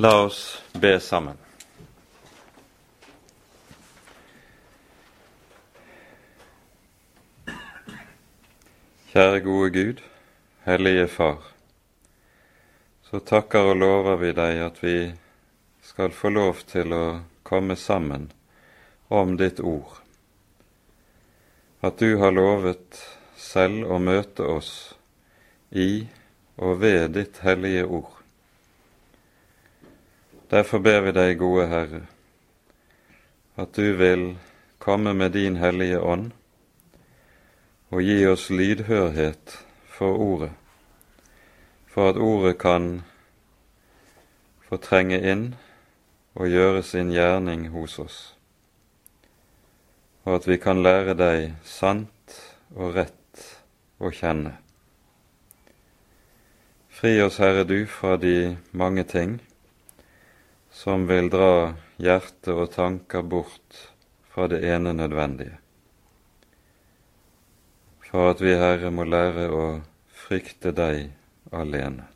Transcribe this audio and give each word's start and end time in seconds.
La 0.00 0.24
oss 0.24 0.62
be 0.72 1.00
sammen. 1.00 1.34
Kjære 9.10 9.40
gode 9.42 9.70
Gud, 9.74 10.02
Hellige 10.62 11.08
Far. 11.10 11.48
Så 13.10 13.18
takker 13.26 13.72
og 13.72 13.80
lover 13.80 14.20
vi 14.20 14.30
deg 14.38 14.60
at 14.68 14.78
vi 14.84 14.94
skal 15.82 16.14
få 16.14 16.30
lov 16.30 16.62
til 16.70 16.94
å 16.94 17.02
komme 17.42 17.74
sammen 17.74 18.28
om 19.10 19.34
ditt 19.40 19.58
ord. 19.58 19.96
At 21.82 21.98
du 21.98 22.20
har 22.22 22.38
lovet 22.38 23.02
selv 23.34 23.90
å 23.90 23.98
møte 23.98 24.46
oss 24.46 24.70
i 25.74 26.06
og 26.54 26.78
ved 26.86 27.18
ditt 27.18 27.42
hellige 27.42 27.90
ord. 27.90 28.17
Derfor 30.50 30.78
ber 30.78 31.00
vi 31.04 31.10
deg, 31.12 31.34
gode 31.36 31.66
Herre, 31.68 32.06
at 33.60 33.76
du 33.76 33.92
vil 33.98 34.38
komme 34.80 35.12
med 35.14 35.34
din 35.36 35.58
Hellige 35.60 36.00
Ånd 36.00 36.30
og 37.92 38.00
gi 38.00 38.22
oss 38.26 38.46
lydhørhet 38.48 39.58
for 39.92 40.16
Ordet, 40.16 40.54
for 41.84 42.08
at 42.08 42.16
Ordet 42.16 42.56
kan 42.58 43.02
få 44.64 44.78
trenge 44.80 45.18
inn 45.20 45.42
og 46.32 46.48
gjøre 46.48 46.80
sin 46.82 47.12
gjerning 47.12 47.66
hos 47.74 47.98
oss, 47.98 48.16
og 50.24 50.38
at 50.38 50.48
vi 50.48 50.56
kan 50.56 50.80
lære 50.80 51.12
deg 51.18 51.58
sant 51.64 52.38
og 52.72 52.96
rett 52.96 53.44
å 54.00 54.08
kjenne. 54.08 54.54
Fri 56.88 57.18
oss, 57.20 57.36
Herre, 57.36 57.68
du, 57.68 57.84
fra 57.84 58.16
de 58.16 58.56
mange 58.72 59.04
ting 59.04 59.36
som 60.78 61.06
vil 61.06 61.26
dra 61.26 61.74
hjerte 61.98 62.54
og 62.54 62.68
tanker 62.70 63.24
bort 63.26 63.78
fra 64.30 64.46
det 64.46 64.60
ene 64.62 64.92
nødvendige. 64.94 65.56
For 68.06 68.30
at 68.30 68.38
vi, 68.40 68.52
Herre, 68.54 68.92
må 68.94 69.02
lære 69.02 69.48
å 69.50 69.64
frykte 70.22 70.70
deg 70.70 71.10
alene. 71.50 72.06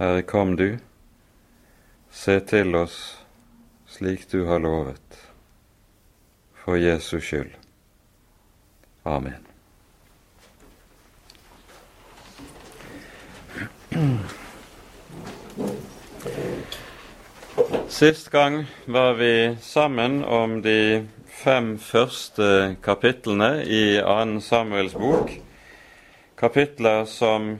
Herre, 0.00 0.24
kom 0.24 0.56
du, 0.56 0.78
se 2.08 2.38
til 2.48 2.72
oss 2.80 2.96
slik 3.92 4.24
du 4.32 4.46
har 4.48 4.64
lovet, 4.64 5.20
for 6.64 6.80
Jesus 6.80 7.28
skyld. 7.28 7.52
Amen. 9.04 9.44
Sist 17.94 18.30
gang 18.30 18.64
var 18.84 19.12
vi 19.14 19.56
sammen 19.60 20.24
om 20.24 20.62
de 20.62 21.06
fem 21.30 21.76
første 21.78 22.74
kapitlene 22.82 23.62
i 23.62 24.00
2. 24.02 24.40
Samuels 24.42 24.96
bok. 24.98 25.30
Kapitler 26.34 27.04
som 27.06 27.52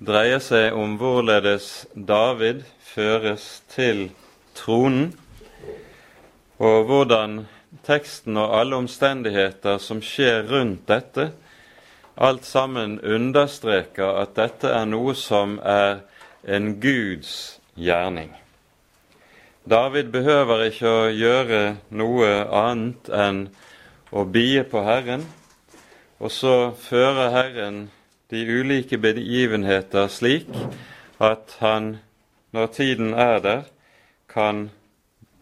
dreier 0.00 0.40
seg 0.40 0.72
om 0.72 0.96
hvorledes 0.96 1.68
David 1.92 2.64
føres 2.94 3.44
til 3.68 4.06
tronen, 4.56 5.12
og 6.56 6.88
hvordan 6.88 7.42
teksten 7.84 8.40
og 8.40 8.56
alle 8.62 8.80
omstendigheter 8.80 9.76
som 9.76 10.00
skjer 10.00 10.48
rundt 10.48 10.88
dette, 10.88 11.34
alt 12.16 12.48
sammen 12.48 12.96
understreker 13.04 14.24
at 14.24 14.36
dette 14.40 14.72
er 14.72 14.88
noe 14.88 15.12
som 15.12 15.58
er 15.60 16.06
en 16.48 16.78
Guds 16.80 17.58
gjerning. 17.76 18.32
David 19.68 20.12
behøver 20.12 20.62
ikke 20.70 20.88
å 20.88 21.08
gjøre 21.12 21.62
noe 21.92 22.28
annet 22.56 23.08
enn 23.12 23.40
å 24.16 24.22
bie 24.24 24.62
på 24.64 24.80
Herren, 24.86 25.26
og 26.16 26.32
så 26.32 26.70
fører 26.72 27.34
Herren 27.34 27.82
de 28.32 28.44
ulike 28.48 28.96
begivenheter 29.02 30.08
slik 30.08 30.48
at 31.20 31.58
han, 31.60 31.98
når 32.56 32.70
tiden 32.78 33.12
er 33.12 33.42
der, 33.44 33.66
kan 34.28 34.70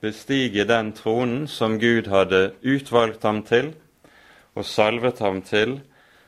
bestige 0.03 0.67
den 0.67 0.91
tronen 0.97 1.47
som 1.47 1.79
Gud 1.79 2.11
hadde 2.11 2.57
utvalgt 2.67 3.23
ham 3.23 3.45
til 3.47 3.75
og 4.57 4.67
salvet 4.67 5.23
ham 5.23 5.39
til 5.47 5.79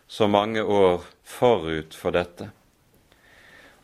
så 0.06 0.30
mange 0.30 0.62
år 0.62 1.03
forut 1.25 1.98
for 1.98 2.15
dette. 2.15 2.53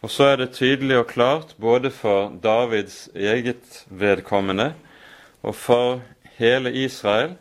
Og 0.05 0.11
så 0.13 0.25
er 0.35 0.37
det 0.37 0.51
tydelig 0.53 0.99
og 1.01 1.07
klart 1.09 1.55
både 1.57 1.89
for 1.91 2.35
Davids 2.43 3.07
eget 3.17 3.87
vedkommende 3.89 4.75
og 5.43 5.55
for 5.57 6.03
hele 6.37 6.75
Israel 6.77 7.39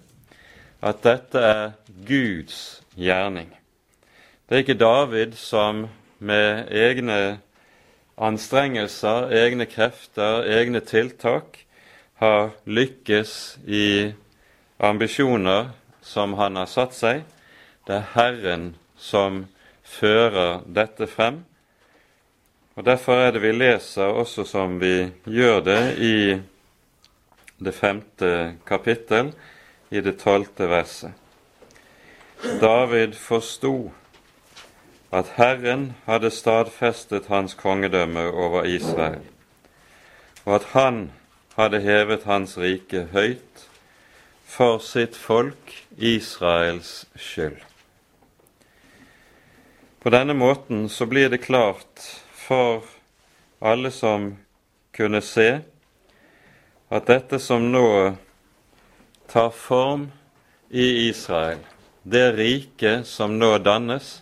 at 0.80 1.04
dette 1.04 1.44
er 1.44 1.74
Guds 2.08 2.80
gjerning. 2.96 3.52
Det 4.48 4.56
er 4.56 4.64
ikke 4.64 4.80
David 4.80 5.36
som 5.36 5.90
med 6.20 6.72
egne 6.72 7.20
anstrengelser, 8.16 9.28
egne 9.44 9.68
krefter, 9.68 10.48
egne 10.48 10.80
tiltak 10.80 11.66
har 12.24 12.54
lykkes 12.64 13.58
i 13.68 14.14
ambisjoner 14.80 15.74
som 16.02 16.40
han 16.40 16.56
har 16.56 16.72
satt 16.72 16.96
seg. 16.96 17.26
Det 17.84 18.00
er 18.00 18.12
Herren 18.16 18.78
som 18.96 19.50
fører 19.84 20.62
dette 20.64 21.12
frem 21.12 21.44
og 22.76 22.86
Derfor 22.86 23.14
er 23.14 23.32
det 23.32 23.42
vi 23.44 23.52
leser 23.52 24.16
også 24.18 24.46
som 24.50 24.80
vi 24.82 25.12
gjør 25.30 25.60
det 25.62 25.82
i 26.02 26.16
det 27.64 27.74
femte 27.76 28.56
kapittel, 28.66 29.34
i 29.92 30.02
det 30.02 30.18
tolvte 30.20 30.70
verset. 30.70 31.12
David 32.62 33.14
forsto 33.14 33.92
at 35.14 35.36
Herren 35.38 35.94
hadde 36.08 36.32
stadfestet 36.34 37.30
hans 37.30 37.54
kongedømme 37.54 38.26
over 38.32 38.66
Israel, 38.66 39.22
og 40.46 40.56
at 40.56 40.66
han 40.74 41.12
hadde 41.56 41.84
hevet 41.86 42.26
hans 42.26 42.58
rike 42.58 43.06
høyt 43.14 43.68
for 44.50 44.82
sitt 44.82 45.16
folk 45.16 45.78
Israels 45.98 47.06
skyld. 47.16 47.62
På 50.04 50.10
denne 50.10 50.34
måten 50.34 50.90
så 50.90 51.06
blir 51.06 51.30
det 51.30 51.46
klart 51.46 52.23
for 52.48 52.84
alle 53.60 53.92
som 53.92 54.38
kunne 54.92 55.22
se 55.22 55.48
at 56.94 57.08
dette 57.08 57.40
som 57.40 57.72
nå 57.72 57.88
tar 59.32 59.50
form 59.50 60.10
i 60.70 61.08
Israel, 61.08 61.64
det 62.04 62.32
riket 62.36 63.08
som 63.08 63.40
nå 63.40 63.56
dannes, 63.64 64.20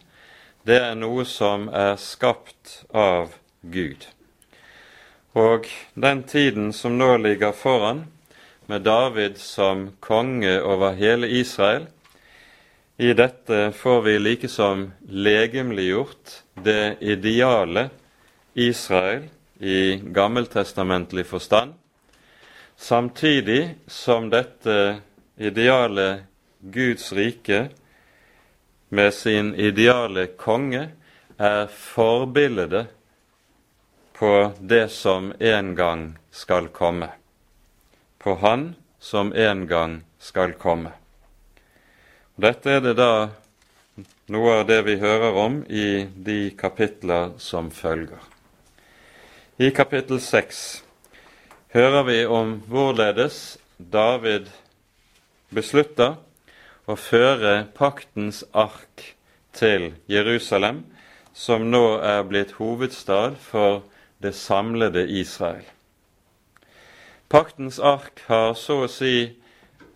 det 0.64 0.78
er 0.78 0.96
noe 0.96 1.26
som 1.26 1.66
er 1.74 1.98
skapt 2.00 2.84
av 2.94 3.34
Gud. 3.62 4.06
Og 5.34 5.68
den 5.94 6.24
tiden 6.24 6.70
som 6.76 7.00
nå 7.00 7.16
ligger 7.18 7.56
foran, 7.56 8.06
med 8.70 8.86
David 8.86 9.40
som 9.42 9.90
konge 10.00 10.54
over 10.62 10.94
hele 10.96 11.28
Israel, 11.28 11.90
i 13.02 13.14
dette 13.18 13.72
får 13.74 14.02
vi 14.06 14.20
likesom 14.20 14.92
legemliggjort 15.10 16.38
det 16.64 17.02
ideale 17.02 17.90
Israel 18.54 19.30
i 19.60 20.02
gammeltestamentlig 20.04 21.26
forstand, 21.26 21.74
samtidig 22.76 23.76
som 23.88 24.30
dette 24.30 25.02
ideale 25.38 26.24
Guds 26.60 27.14
rike 27.14 27.70
med 28.90 29.14
sin 29.14 29.54
ideale 29.56 30.28
konge 30.28 30.90
er 31.38 31.68
forbildet 31.68 32.90
på 34.14 34.52
det 34.60 34.88
som 34.92 35.32
en 35.40 35.76
gang 35.76 36.04
skal 36.32 36.68
komme, 36.68 37.10
på 38.18 38.36
Han 38.36 38.76
som 39.00 39.34
en 39.34 39.68
gang 39.68 40.02
skal 40.20 40.54
komme. 40.54 40.92
Dette 42.36 42.78
er 42.78 42.84
det 42.86 42.94
da 43.00 43.30
noe 44.32 44.60
av 44.60 44.68
det 44.70 44.82
vi 44.86 45.00
hører 45.02 45.40
om 45.46 45.64
i 45.66 46.06
de 46.16 46.52
kapitler 46.58 47.34
som 47.38 47.72
følger. 47.72 48.31
I 49.62 49.68
kapittel 49.70 50.18
6 50.18 50.60
hører 51.74 52.04
vi 52.08 52.22
om 52.26 52.56
hvorledes 52.66 53.60
David 53.78 54.48
beslutter 55.54 56.16
å 56.90 56.96
føre 56.98 57.68
paktens 57.78 58.40
ark 58.58 59.04
til 59.54 59.92
Jerusalem, 60.10 60.80
som 61.38 61.68
nå 61.70 62.00
er 62.00 62.24
blitt 62.32 62.56
hovedstad 62.58 63.38
for 63.44 63.84
det 64.24 64.32
samlede 64.40 65.04
Israel. 65.20 65.68
Paktens 67.30 67.78
ark 67.78 68.24
har 68.32 68.58
så 68.58 68.80
å 68.88 68.90
si 68.90 69.14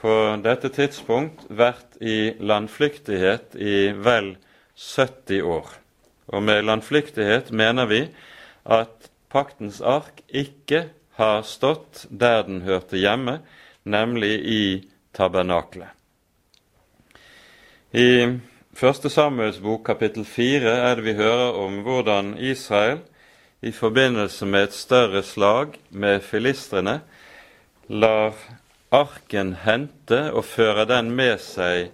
på 0.04 0.14
dette 0.46 0.70
tidspunkt 0.78 1.50
vært 1.50 1.98
i 2.06 2.36
landflyktighet 2.38 3.58
i 3.58 3.90
vel 3.98 4.36
70 4.78 5.42
år. 5.58 5.74
Og 6.38 6.46
med 6.52 6.70
landflyktighet 6.70 7.50
mener 7.50 7.90
vi 7.90 8.06
at 8.70 9.10
paktens 9.36 9.82
ark 9.84 10.24
ikke 10.32 10.86
har 11.20 11.44
stått 11.48 12.06
der 12.10 12.44
den 12.48 12.64
hørte 12.64 13.00
hjemme, 13.00 13.42
nemlig 13.84 14.34
i 14.40 14.64
tabernaklet. 15.16 15.92
I 17.96 18.40
Første 18.76 19.08
Samuels 19.08 19.62
bok 19.64 19.86
kapittel 19.88 20.26
4 20.28 20.72
er 20.90 20.98
det 20.98 21.06
vi 21.06 21.14
hører 21.16 21.56
om 21.64 21.78
hvordan 21.86 22.34
Israel 22.44 22.98
i 23.64 23.72
forbindelse 23.72 24.46
med 24.52 24.68
et 24.68 24.76
større 24.76 25.22
slag 25.24 25.78
med 25.96 26.20
filistrene 26.28 26.98
lar 27.88 28.36
arken 28.92 29.54
hente 29.64 30.20
og 30.34 30.44
føre 30.44 30.84
den 30.90 31.14
med 31.16 31.40
seg 31.40 31.88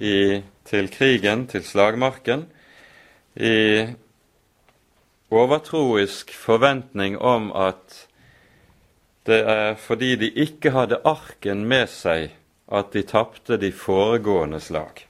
i, 0.00 0.40
til 0.64 0.88
krigen, 0.88 1.44
til 1.44 1.66
slagmarken, 1.68 2.46
i 3.36 3.84
overtroisk 5.34 6.30
forventning 6.36 7.16
om 7.18 7.50
at 7.56 8.04
det 9.26 9.40
er 9.48 9.74
fordi 9.80 10.14
de 10.20 10.30
ikke 10.44 10.74
hadde 10.74 11.00
arken 11.08 11.64
med 11.68 11.88
seg, 11.88 12.34
at 12.68 12.92
de 12.92 13.02
tapte 13.08 13.56
de 13.60 13.70
foregående 13.72 14.60
slag. 14.60 15.04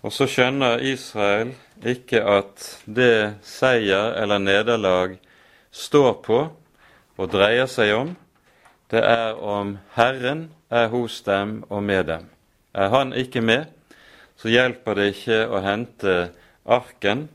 Og 0.00 0.12
så 0.12 0.26
skjønner 0.28 0.80
Israel 0.84 1.52
ikke 1.84 2.22
at 2.24 2.64
det 2.84 3.40
seier 3.44 4.14
eller 4.20 4.40
nederlag 4.40 5.16
står 5.70 6.14
på 6.24 6.40
og 7.20 7.32
dreier 7.32 7.68
seg 7.68 7.92
om, 7.96 8.14
det 8.90 9.02
er 9.06 9.36
om 9.36 9.76
Herren 9.94 10.48
er 10.70 10.88
hos 10.90 11.20
dem 11.26 11.60
og 11.68 11.82
med 11.84 12.08
dem. 12.08 12.24
Er 12.74 12.88
Han 12.88 13.12
ikke 13.12 13.40
med, 13.40 13.66
så 14.36 14.48
hjelper 14.48 14.94
det 14.94 15.06
ikke 15.14 15.44
å 15.50 15.60
hente 15.62 16.16
arken. 16.64 17.28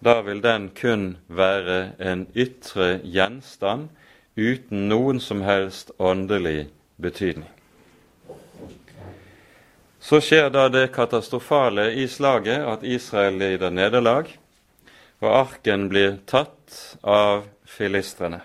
Da 0.00 0.20
vil 0.22 0.42
den 0.42 0.70
kun 0.74 1.16
være 1.28 1.94
en 1.98 2.26
ytre 2.34 2.98
gjenstand 3.04 3.88
uten 4.36 4.88
noen 4.90 5.20
som 5.20 5.42
helst 5.46 5.92
åndelig 5.98 6.68
betydning. 6.96 7.50
Så 10.04 10.20
skjer 10.20 10.50
da 10.52 10.66
det 10.68 10.90
katastrofale 10.92 11.86
i 11.96 12.08
slaget 12.10 12.66
at 12.68 12.82
Israel 12.84 13.38
lider 13.40 13.72
nederlag, 13.72 14.28
og 15.24 15.30
arken 15.30 15.86
blir 15.88 16.18
tatt 16.28 16.98
av 17.00 17.46
filistrene. 17.64 18.42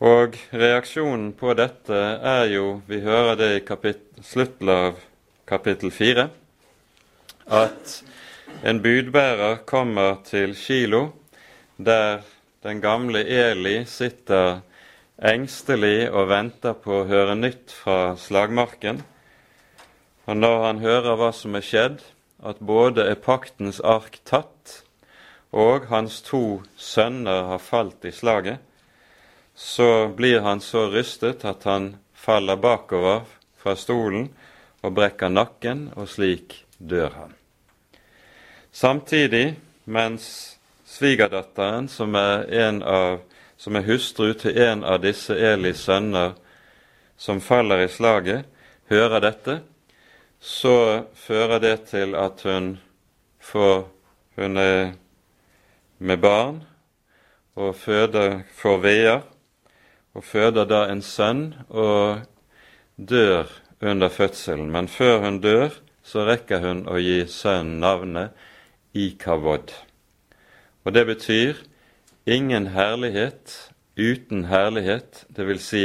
Og 0.00 0.36
reaksjonen 0.52 1.30
på 1.36 1.52
dette 1.56 2.00
er 2.24 2.46
jo, 2.54 2.80
vi 2.88 3.02
hører 3.04 3.36
det 3.36 3.50
i 3.58 3.92
slutten 4.24 4.72
av 4.72 4.98
kapittel 5.48 5.92
fire, 5.92 6.28
at 7.46 8.00
en 8.62 8.82
budbærer 8.82 9.62
kommer 9.66 10.16
til 10.24 10.54
Kilo, 10.56 11.08
der 11.76 12.22
den 12.62 12.80
gamle 12.80 13.22
Eli 13.24 13.84
sitter 13.84 14.60
engstelig 15.22 16.10
og 16.10 16.28
venter 16.28 16.74
på 16.74 17.00
å 17.00 17.06
høre 17.08 17.36
nytt 17.38 17.72
fra 17.72 18.16
slagmarken. 18.20 19.02
Og 20.26 20.36
når 20.36 20.64
han 20.64 20.82
hører 20.82 21.18
hva 21.20 21.30
som 21.36 21.54
er 21.54 21.64
skjedd, 21.64 22.02
at 22.42 22.58
både 22.60 23.06
er 23.06 23.20
paktens 23.22 23.78
ark 23.80 24.18
tatt, 24.24 24.82
og 25.54 25.86
hans 25.92 26.20
to 26.26 26.62
sønner 26.76 27.46
har 27.52 27.62
falt 27.62 28.04
i 28.04 28.12
slaget, 28.12 28.58
så 29.56 30.08
blir 30.12 30.42
han 30.44 30.60
så 30.60 30.88
rystet 30.92 31.46
at 31.48 31.64
han 31.64 31.94
faller 32.12 32.60
bakover 32.60 33.24
fra 33.56 33.76
stolen 33.78 34.28
og 34.82 34.98
brekker 34.98 35.32
nakken, 35.32 35.90
og 35.96 36.10
slik 36.12 36.64
dør 36.76 37.14
han. 37.22 37.35
Samtidig, 38.76 39.54
mens 39.84 40.58
svigerdatteren, 40.84 41.86
som 41.88 42.14
er, 42.14 42.42
av, 42.84 43.22
som 43.56 43.76
er 43.78 43.86
hustru 43.86 44.34
til 44.36 44.58
en 44.60 44.82
av 44.84 44.98
disse 45.00 45.32
Elis 45.32 45.78
sønner 45.86 46.34
som 47.16 47.40
faller 47.40 47.86
i 47.86 47.88
slaget, 47.88 48.44
hører 48.92 49.22
dette, 49.24 49.54
så 50.40 51.06
fører 51.16 51.62
det 51.64 51.86
til 51.88 52.12
at 52.20 52.44
hun 52.44 52.74
får 53.40 53.86
Hun 54.36 54.56
er 54.60 54.92
med 55.98 56.18
barn 56.20 56.58
og 57.56 57.76
føder, 57.80 58.42
får 58.52 58.76
veer, 58.82 59.22
og 60.12 60.24
føder 60.24 60.68
da 60.68 60.82
en 60.92 61.00
sønn 61.00 61.54
og 61.68 62.20
dør 62.96 63.48
under 63.80 64.12
fødselen. 64.12 64.68
Men 64.70 64.88
før 64.88 65.24
hun 65.24 65.40
dør, 65.40 65.72
så 66.04 66.26
rekker 66.28 66.60
hun 66.60 66.84
å 66.84 67.00
gi 67.00 67.24
sønnen 67.24 67.80
navnet 67.80 68.36
Ikavod. 68.96 69.74
Og 70.84 70.94
det 70.94 71.04
betyr 71.06 71.64
ingen 72.26 72.70
herlighet 72.72 73.56
uten 73.96 74.44
herlighet, 74.44 75.24
dvs. 75.28 75.64
Si, 75.64 75.82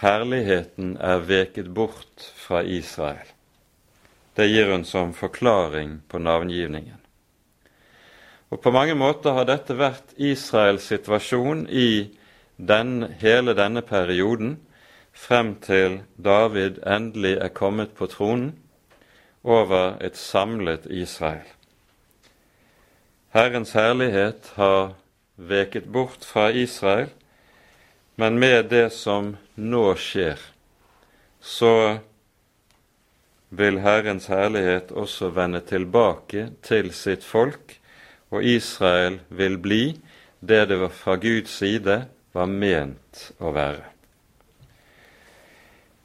herligheten 0.00 0.96
er 1.00 1.22
veket 1.28 1.70
bort 1.74 2.32
fra 2.36 2.62
Israel. 2.62 3.28
Det 4.36 4.48
gir 4.48 4.70
hun 4.72 4.84
som 4.88 5.12
forklaring 5.12 6.00
på 6.08 6.18
navngivningen. 6.18 6.98
Og 8.50 8.60
På 8.60 8.70
mange 8.70 8.94
måter 8.94 9.32
har 9.32 9.48
dette 9.48 9.76
vært 9.76 10.12
Israels 10.16 10.84
situasjon 10.88 11.66
i 11.68 12.12
den, 12.56 13.06
hele 13.20 13.54
denne 13.56 13.82
perioden, 13.82 14.58
frem 15.12 15.54
til 15.60 16.00
David 16.16 16.80
endelig 16.88 17.36
er 17.40 17.52
kommet 17.52 17.92
på 17.96 18.08
tronen 18.12 18.52
over 19.44 19.96
et 20.00 20.16
samlet 20.16 20.86
Israel. 20.88 21.48
Herrens 23.32 23.72
herlighet 23.72 24.52
har 24.54 24.94
veket 25.36 25.86
bort 25.88 26.24
fra 26.24 26.50
Israel, 26.52 27.08
men 28.20 28.38
med 28.38 28.68
det 28.68 28.90
som 28.92 29.36
nå 29.56 29.94
skjer, 29.96 30.36
så 31.40 31.98
vil 33.48 33.80
Herrens 33.80 34.28
herlighet 34.28 34.92
også 34.92 35.32
vende 35.32 35.62
tilbake 35.64 36.50
til 36.60 36.92
sitt 36.92 37.24
folk, 37.24 37.78
og 38.28 38.44
Israel 38.44 39.22
vil 39.28 39.56
bli 39.56 39.82
det 40.40 40.66
det 40.68 40.92
fra 40.92 41.16
Guds 41.16 41.56
side 41.56 42.02
var 42.36 42.52
ment 42.52 43.26
å 43.40 43.56
være. 43.56 43.88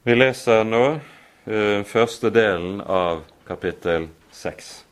Vi 0.08 0.16
leser 0.16 0.64
nå 0.64 0.84
uh, 0.96 1.80
første 1.84 2.32
delen 2.32 2.80
av 2.80 3.26
kapittel 3.48 4.08
seks. 4.32 4.87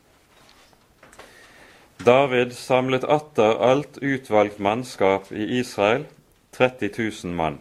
David 2.04 2.52
samlet 2.52 3.04
atter 3.04 3.56
alt 3.62 3.98
utvalgt 4.02 4.58
mannskap 4.58 5.32
i 5.32 5.58
Israel, 5.58 6.04
30 6.52 6.90
000 7.24 7.34
mann. 7.34 7.58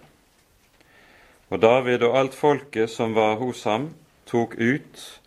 Og 1.50 1.62
David 1.62 2.04
og 2.04 2.18
alt 2.20 2.36
folket 2.36 2.89
som 2.89 3.15
var 3.15 3.36
hos 3.39 3.63
ham, 3.63 3.94
tok 4.27 4.56
ut 4.60 5.22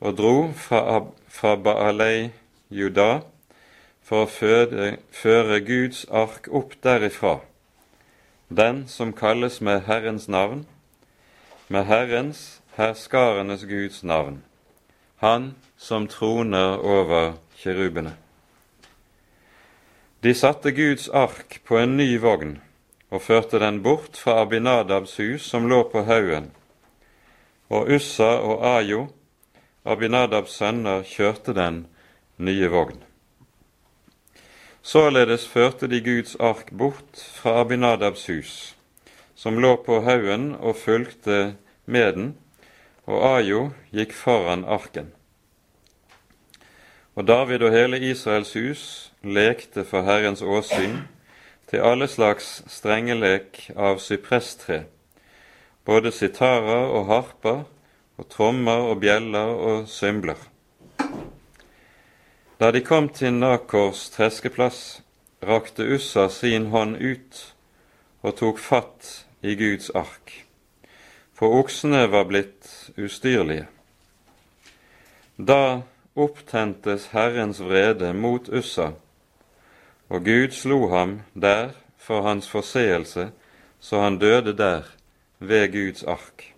og 0.00 0.16
dro 0.18 0.50
fra, 0.56 1.04
fra 1.28 1.54
Baalei 1.56 2.30
Juda 2.70 3.20
for 4.02 4.24
å 4.24 4.30
føde, 4.32 4.96
føre 5.12 5.60
Guds 5.60 6.04
ark 6.10 6.48
opp 6.50 6.74
derifra, 6.82 7.38
den 8.48 8.86
som 8.88 9.12
kalles 9.12 9.60
med 9.60 9.84
Herrens 9.86 10.28
navn, 10.28 10.64
med 11.68 11.84
Herrens, 11.86 12.60
herskarenes 12.76 13.66
Guds 13.68 14.02
navn, 14.02 14.40
han 15.20 15.52
som 15.76 16.08
troner 16.08 16.78
over 16.80 17.36
kjerubene. 17.60 18.16
De 20.20 20.34
satte 20.34 20.70
Guds 20.70 21.08
ark 21.08 21.60
på 21.64 21.76
en 21.78 21.92
ny 21.96 22.16
vogn 22.18 22.56
og 23.14 23.20
førte 23.22 23.60
den 23.62 23.76
bort 23.84 24.16
fra 24.18 24.40
Abinadabs 24.42 25.12
hus 25.22 25.44
som 25.46 25.68
lå 25.70 25.84
på 25.92 26.00
haugen, 26.08 26.48
og 27.70 27.86
Ussa 27.94 28.32
og 28.42 28.64
Ajo, 28.66 29.04
Abinadabs 29.86 30.56
sønner, 30.58 31.04
kjørte 31.06 31.54
den 31.54 31.84
nye 32.42 32.66
vogn. 32.72 32.98
Således 34.82 35.46
førte 35.46 35.86
de 35.86 36.00
Guds 36.02 36.34
ark 36.42 36.72
bort 36.74 37.22
fra 37.38 37.60
Abinadabs 37.60 38.26
hus, 38.26 38.56
som 39.38 39.62
lå 39.62 39.76
på 39.86 40.00
haugen 40.02 40.56
og 40.58 40.80
fulgte 40.82 41.54
med 41.86 42.10
den, 42.18 42.34
og 43.06 43.22
Ajo 43.36 43.62
gikk 43.94 44.18
foran 44.18 44.66
arken. 44.66 45.14
Og 47.18 47.26
David 47.26 47.62
og 47.66 47.72
hele 47.74 47.98
Israels 47.98 48.52
hus 48.54 48.82
lekte 49.26 49.82
for 49.84 50.06
Herrens 50.06 50.38
åsyn 50.38 51.00
til 51.66 51.82
alle 51.82 52.06
slags 52.06 52.60
strengelek 52.70 53.58
av 53.74 53.98
sypresstre, 53.98 54.84
både 55.82 56.12
sitarer 56.14 56.86
og 56.94 57.08
harper 57.10 57.64
og 58.22 58.28
trommer 58.30 58.86
og 58.92 59.02
bjeller 59.02 59.50
og 59.50 59.90
symbler. 59.90 60.38
Da 62.62 62.70
de 62.70 62.84
kom 62.86 63.10
til 63.10 63.34
Nakors 63.34 64.06
treskeplass, 64.14 65.02
rakte 65.42 65.90
Ussa 65.90 66.28
sin 66.30 66.70
hånd 66.70 67.02
ut 67.02 67.44
og 68.22 68.38
tok 68.38 68.62
fatt 68.62 69.12
i 69.42 69.58
Guds 69.58 69.90
ark, 69.90 70.44
for 71.34 71.58
oksene 71.64 72.06
var 72.14 72.30
blitt 72.30 72.92
ustyrlige. 72.94 73.66
Da 75.34 75.82
opptentes 76.18 77.08
Herrens 77.14 77.60
vrede 77.62 78.12
mot 78.12 78.48
Ussa, 78.48 78.92
og 80.08 80.24
Gud 80.24 80.54
slo 80.56 80.88
ham 80.92 81.20
der 81.34 81.70
for 81.98 82.22
hans 82.26 82.48
forseelse, 82.50 83.30
så 83.80 84.00
han 84.00 84.18
døde 84.18 84.56
der 84.56 84.82
ved 85.38 85.72
Guds 85.72 86.02
ark. 86.02 86.54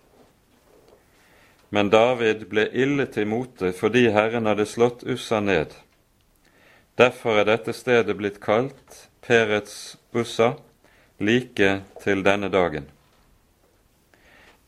Men 1.69 1.89
David 1.89 2.45
ble 2.51 2.67
ille 2.73 3.05
til 3.07 3.27
mote 3.27 3.71
fordi 3.73 4.09
Herren 4.11 4.49
hadde 4.49 4.65
slått 4.67 5.03
Ussa 5.03 5.39
ned. 5.39 5.71
Derfor 6.97 7.39
er 7.39 7.47
dette 7.47 7.73
stedet 7.73 8.17
blitt 8.19 8.41
kalt 8.43 9.07
Perets 9.23 9.97
Ussa 10.13 10.53
like 11.19 11.81
til 12.03 12.23
denne 12.25 12.49
dagen. 12.51 12.89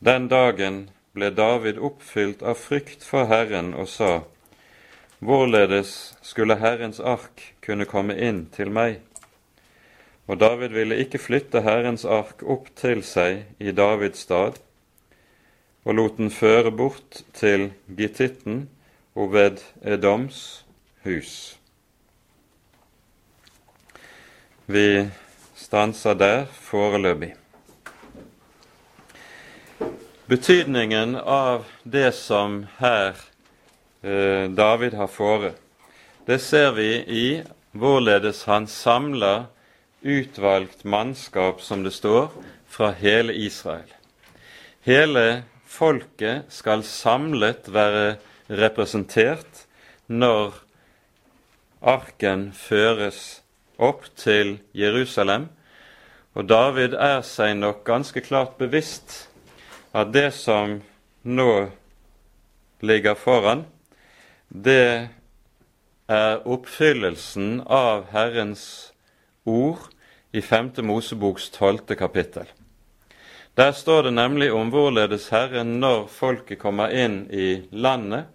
Den 0.00 0.28
dagen 0.28 0.88
ble 1.12 1.30
David 1.30 1.78
oppfylt 1.78 2.42
av 2.42 2.56
frykt 2.60 3.04
for 3.04 3.28
Herren 3.28 3.74
og 3.74 3.88
sa:" 3.88 4.22
Hvorledes 5.24 6.18
skulle 6.20 6.58
Herrens 6.60 6.98
ark 7.00 7.54
kunne 7.64 7.86
komme 7.88 8.12
inn 8.20 8.42
til 8.52 8.68
meg? 8.68 8.98
Og 10.28 10.36
David 10.36 10.74
ville 10.76 10.98
ikke 11.00 11.20
flytte 11.22 11.62
Herrens 11.64 12.04
ark 12.04 12.42
opp 12.44 12.68
til 12.76 13.00
seg 13.00 13.46
i 13.56 13.72
Davids 13.72 14.26
stad, 14.26 14.60
og 15.88 15.96
lot 15.96 16.20
den 16.20 16.28
føre 16.28 16.74
bort 16.76 17.22
til 17.32 17.70
Gittitten 17.88 18.66
Oved 19.16 19.64
Edoms 19.80 20.66
hus. 21.08 21.56
Vi 24.68 25.08
stanser 25.56 26.20
der 26.20 26.48
foreløpig. 26.68 27.32
Betydningen 30.28 31.16
av 31.16 31.64
det 31.84 32.10
som 32.12 32.66
her 32.76 33.30
eh, 34.04 34.50
David 34.50 34.94
har 34.94 35.08
fore, 35.08 35.54
det 36.26 36.38
ser 36.40 36.72
vi 36.76 36.90
i 37.08 37.26
hvorledes 37.72 38.44
han 38.48 38.68
samler 38.70 39.46
utvalgt 40.04 40.84
mannskap, 40.84 41.60
som 41.60 41.82
det 41.84 41.94
står, 41.96 42.28
fra 42.68 42.90
hele 42.92 43.34
Israel. 43.34 43.88
Hele 44.84 45.44
folket 45.64 46.52
skal 46.52 46.84
samlet 46.84 47.70
være 47.72 48.16
representert 48.48 49.64
når 50.06 50.58
arken 51.80 52.50
føres 52.52 53.40
opp 53.78 54.06
til 54.16 54.58
Jerusalem. 54.76 55.48
Og 56.34 56.48
David 56.48 56.96
er 56.98 57.22
seg 57.26 57.56
nok 57.58 57.84
ganske 57.86 58.20
klart 58.24 58.58
bevisst 58.58 59.28
at 59.94 60.10
det 60.12 60.32
som 60.34 60.80
nå 61.22 61.52
ligger 62.84 63.14
foran, 63.16 63.64
det 64.54 65.08
er 66.06 66.44
oppfyllelsen 66.46 67.64
av 67.66 68.04
Herrens 68.12 68.92
ord 69.42 69.88
i 70.30 70.42
5. 70.42 70.70
Moseboks 70.86 71.48
12. 71.50 71.96
kapittel. 71.98 72.46
Der 73.58 73.72
står 73.74 74.06
det 74.06 74.12
nemlig 74.14 74.52
om 74.54 74.70
hvorledes 74.70 75.26
Herren, 75.34 75.80
når 75.82 76.06
folket 76.06 76.60
kommer 76.62 76.94
inn 76.94 77.24
i 77.34 77.64
landet, 77.70 78.30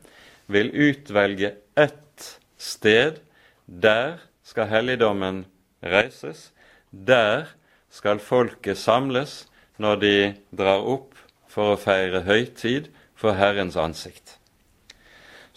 vil 0.48 0.72
utvelge 0.76 1.54
ett 1.80 2.28
sted. 2.58 3.22
Der 3.66 4.20
skal 4.44 4.68
helligdommen 4.68 5.46
reises. 5.80 6.50
Der 6.92 7.48
skal 7.90 8.20
folket 8.20 8.78
samles 8.78 9.46
når 9.80 10.04
de 10.04 10.16
drar 10.52 10.84
opp 10.84 11.16
for 11.48 11.78
å 11.78 11.80
feire 11.80 12.26
høytid 12.28 12.92
for 13.16 13.40
Herrens 13.40 13.80
ansikt. 13.80 14.39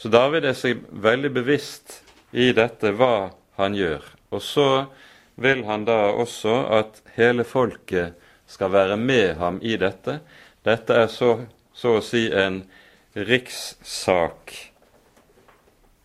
Så 0.03 0.11
David 0.11 0.49
er 0.51 0.57
seg 0.59 0.81
veldig 0.91 1.29
bevisst 1.31 2.01
i 2.35 2.49
dette 2.57 2.91
hva 2.99 3.31
han 3.55 3.77
gjør. 3.79 4.03
Og 4.35 4.41
så 4.43 4.65
vil 5.39 5.63
han 5.69 5.85
da 5.87 6.09
også 6.11 6.57
at 6.75 6.99
hele 7.15 7.47
folket 7.47 8.17
skal 8.51 8.73
være 8.75 8.97
med 8.99 9.37
ham 9.39 9.61
i 9.63 9.77
dette. 9.79 10.17
Dette 10.67 10.97
er 11.05 11.07
så, 11.07 11.31
så 11.71 12.01
å 12.01 12.03
si 12.03 12.25
en 12.35 12.65
rikssak 13.15 14.57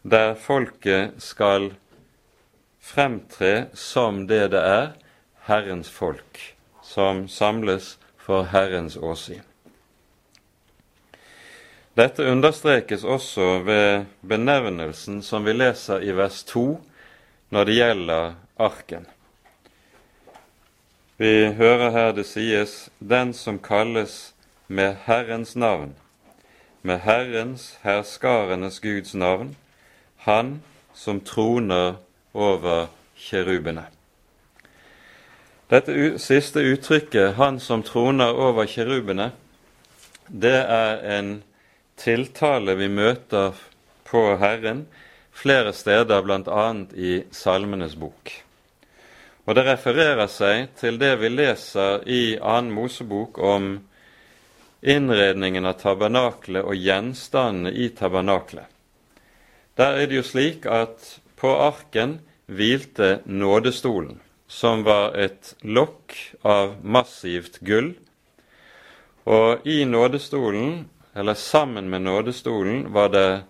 der 0.06 0.38
folket 0.46 1.18
skal 1.18 1.72
fremtre 2.94 3.72
som 3.74 4.28
det 4.30 4.44
det 4.54 4.62
er, 4.62 4.88
Herrens 5.50 5.90
folk, 5.90 6.44
som 6.86 7.26
samles 7.26 7.96
for 8.22 8.46
Herrens 8.54 8.94
åsyn. 8.94 9.47
Dette 11.98 12.28
understrekes 12.30 13.04
også 13.04 13.64
ved 13.66 14.06
benevnelsen 14.22 15.24
som 15.26 15.46
vi 15.46 15.56
leser 15.56 16.04
i 16.06 16.14
vers 16.14 16.44
2 16.46 16.66
når 17.50 17.64
det 17.66 17.78
gjelder 17.78 18.36
arken. 18.60 19.08
Vi 21.18 21.48
hører 21.58 21.90
her 21.90 22.12
det 22.12 22.26
sies 22.26 22.90
'den 23.00 23.34
som 23.34 23.58
kalles 23.60 24.34
med 24.68 24.96
Herrens 25.06 25.56
navn', 25.56 25.96
med 26.82 27.00
Herrens, 27.00 27.80
herskarenes 27.82 28.80
Guds 28.80 29.16
navn, 29.16 29.56
Han 30.18 30.62
som 30.94 31.22
troner 31.22 31.96
over 32.34 32.88
kjerubene. 33.16 33.86
Dette 35.70 36.20
siste 36.20 36.60
uttrykket, 36.60 37.34
'Han 37.34 37.60
som 37.60 37.84
troner 37.84 38.30
over 38.30 38.66
kjerubene', 38.66 39.32
det 40.30 40.66
er 40.70 41.20
en 41.20 41.44
tiltale 41.98 42.78
vi 42.78 42.88
møter 42.90 43.58
på 44.08 44.24
Herren 44.40 44.86
flere 45.38 45.74
steder, 45.74 46.24
bl.a. 46.26 46.68
i 46.96 47.24
Salmenes 47.32 47.96
bok. 48.00 48.32
Og 49.48 49.56
det 49.56 49.64
refererer 49.68 50.28
seg 50.28 50.74
til 50.80 50.98
det 51.00 51.14
vi 51.22 51.30
leser 51.32 52.02
i 52.04 52.22
2. 52.42 52.56
Mosebok 52.76 53.38
om 53.40 53.70
innredningen 54.82 55.66
av 55.66 55.78
tabernaklet 55.82 56.66
og 56.66 56.76
gjenstandene 56.76 57.72
i 57.72 57.90
tabernaklet. 57.96 58.66
Der 59.78 60.02
er 60.02 60.10
det 60.10 60.20
jo 60.20 60.26
slik 60.26 60.66
at 60.66 61.20
på 61.38 61.54
arken 61.54 62.18
hvilte 62.50 63.22
nådestolen, 63.26 64.20
som 64.48 64.84
var 64.88 65.16
et 65.16 65.54
lokk 65.62 66.16
av 66.44 66.78
massivt 66.82 67.60
gull. 67.62 67.94
Og 69.28 69.68
i 69.68 69.84
nådestolen, 69.86 70.88
eller 71.18 71.34
sammen 71.34 71.90
med 71.90 72.02
nådestolen, 72.02 72.94
var 72.94 73.10
det 73.10 73.42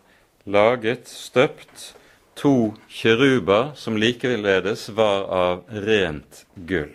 laget, 0.44 1.08
støpt, 1.08 1.96
to 2.36 2.74
kiruber 2.88 3.72
som 3.76 3.98
likeledes 3.98 4.90
var 4.90 5.26
av 5.28 5.64
rent 5.68 6.46
gull. 6.56 6.94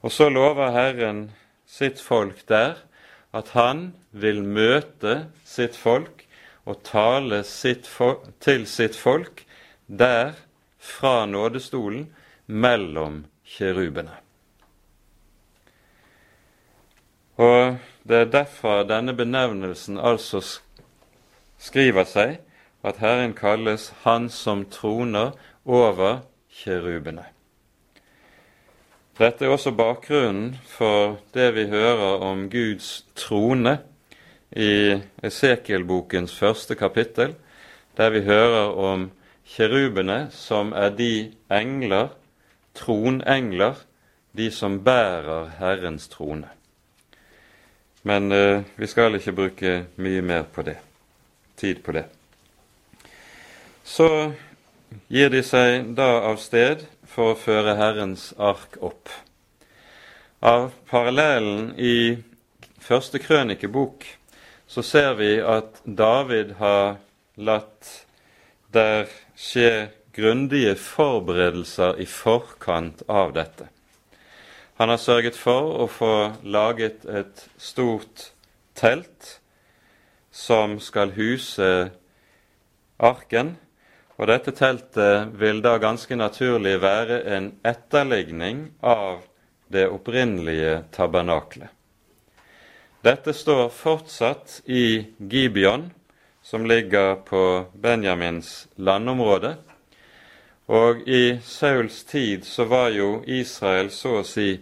Og 0.00 0.12
så 0.12 0.30
lover 0.32 0.72
Herren 0.72 1.26
sitt 1.68 2.00
folk 2.00 2.46
der 2.48 2.78
at 3.34 3.52
han 3.58 3.90
vil 4.10 4.40
møte 4.46 5.26
sitt 5.44 5.76
folk 5.76 6.24
og 6.64 6.80
tale 6.86 7.42
sitt 7.44 7.90
til 8.40 8.68
sitt 8.70 8.96
folk 8.96 9.44
der 9.86 10.32
fra 10.80 11.24
nådestolen 11.28 12.06
mellom 12.46 13.24
kjerubene. 13.44 14.23
Og 17.36 17.76
det 18.08 18.16
er 18.16 18.30
derfor 18.30 18.84
denne 18.86 19.14
benevnelsen 19.16 19.98
altså 19.98 20.42
skriver 21.58 22.06
seg 22.06 22.36
at 22.84 23.00
Herren 23.00 23.32
kalles 23.34 23.90
Han 24.04 24.28
som 24.30 24.66
troner 24.70 25.32
over 25.64 26.20
kjerubene. 26.52 27.24
Dette 29.18 29.46
er 29.46 29.54
også 29.54 29.70
bakgrunnen 29.74 30.56
for 30.66 31.18
det 31.34 31.52
vi 31.54 31.68
hører 31.70 32.22
om 32.26 32.48
Guds 32.50 33.04
trone 33.14 33.78
i 34.50 34.98
Esekiel-bokens 35.22 36.34
første 36.38 36.74
kapittel, 36.74 37.34
der 37.96 38.10
vi 38.10 38.24
hører 38.26 38.74
om 38.74 39.08
kjerubene 39.46 40.28
som 40.34 40.72
er 40.74 40.90
de 40.98 41.32
engler, 41.50 42.10
tronengler, 42.74 43.78
de 44.36 44.50
som 44.50 44.80
bærer 44.84 45.50
Herrens 45.58 46.08
trone. 46.10 46.50
Men 48.04 48.32
eh, 48.32 48.62
vi 48.76 48.86
skal 48.86 49.16
ikke 49.16 49.32
bruke 49.32 49.74
mye 49.96 50.22
mer 50.22 50.44
på 50.52 50.62
det, 50.66 50.76
tid 51.56 51.80
på 51.84 51.94
det. 51.96 52.04
Så 53.84 54.08
gir 55.08 55.32
de 55.32 55.40
seg 55.44 55.94
da 55.96 56.10
av 56.28 56.36
sted 56.42 56.84
for 57.08 57.32
å 57.32 57.38
føre 57.40 57.76
Herrens 57.78 58.32
ark 58.36 58.76
opp. 58.84 59.08
Av 60.44 60.68
parallellen 60.90 61.72
i 61.80 62.20
første 62.84 63.20
krønikebok 63.24 64.04
så 64.68 64.84
ser 64.84 65.14
vi 65.16 65.38
at 65.40 65.80
David 65.84 66.56
har 66.60 66.98
latt 67.40 67.92
der 68.74 69.08
skje 69.32 69.88
grundige 70.14 70.74
forberedelser 70.76 71.96
i 72.04 72.06
forkant 72.10 73.00
av 73.08 73.32
dette. 73.36 73.70
Han 74.76 74.88
har 74.88 74.98
sørget 74.98 75.36
for 75.38 75.76
å 75.84 75.86
få 75.86 76.14
laget 76.42 77.04
et 77.06 77.44
stort 77.58 78.30
telt 78.74 79.36
som 80.34 80.80
skal 80.82 81.14
huse 81.14 81.68
arken, 82.98 83.56
Og 84.14 84.28
dette 84.30 84.52
teltet 84.54 85.32
vil 85.34 85.58
da 85.62 85.72
ganske 85.82 86.14
naturlig 86.14 86.76
være 86.82 87.16
en 87.34 87.48
etterligning 87.66 88.68
av 88.78 89.24
det 89.74 89.88
opprinnelige 89.90 90.84
tabernaklet. 90.94 91.66
Dette 93.02 93.34
står 93.34 93.72
fortsatt 93.74 94.60
i 94.70 95.02
Gibeon, 95.18 95.88
som 96.42 96.62
ligger 96.66 97.18
på 97.26 97.42
Benjamins 97.74 98.68
landområde. 98.76 99.56
Og 100.66 101.08
i 101.08 101.38
Sauls 101.44 102.04
tid 102.04 102.44
så 102.44 102.64
var 102.64 102.88
jo 102.96 103.18
Israel 103.26 103.90
så 103.92 104.20
å 104.20 104.24
si 104.24 104.56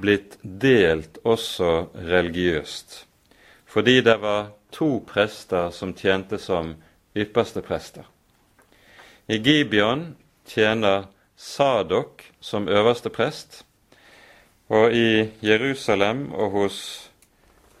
blitt 0.00 0.38
delt 0.42 1.20
også 1.22 1.90
religiøst, 1.94 3.04
fordi 3.70 4.00
det 4.02 4.16
var 4.22 4.50
to 4.74 4.98
prester 5.06 5.70
som 5.70 5.94
tjente 5.94 6.40
som 6.42 6.74
ypperste 7.14 7.62
prester. 7.62 8.02
I 9.30 9.38
Gibeon 9.38 10.16
tjener 10.46 11.06
Sadok 11.36 12.22
som 12.40 12.68
øverste 12.68 13.10
prest, 13.10 13.62
og 14.68 14.94
i 14.94 15.30
Jerusalem 15.44 16.32
og 16.32 16.50
hos 16.58 16.78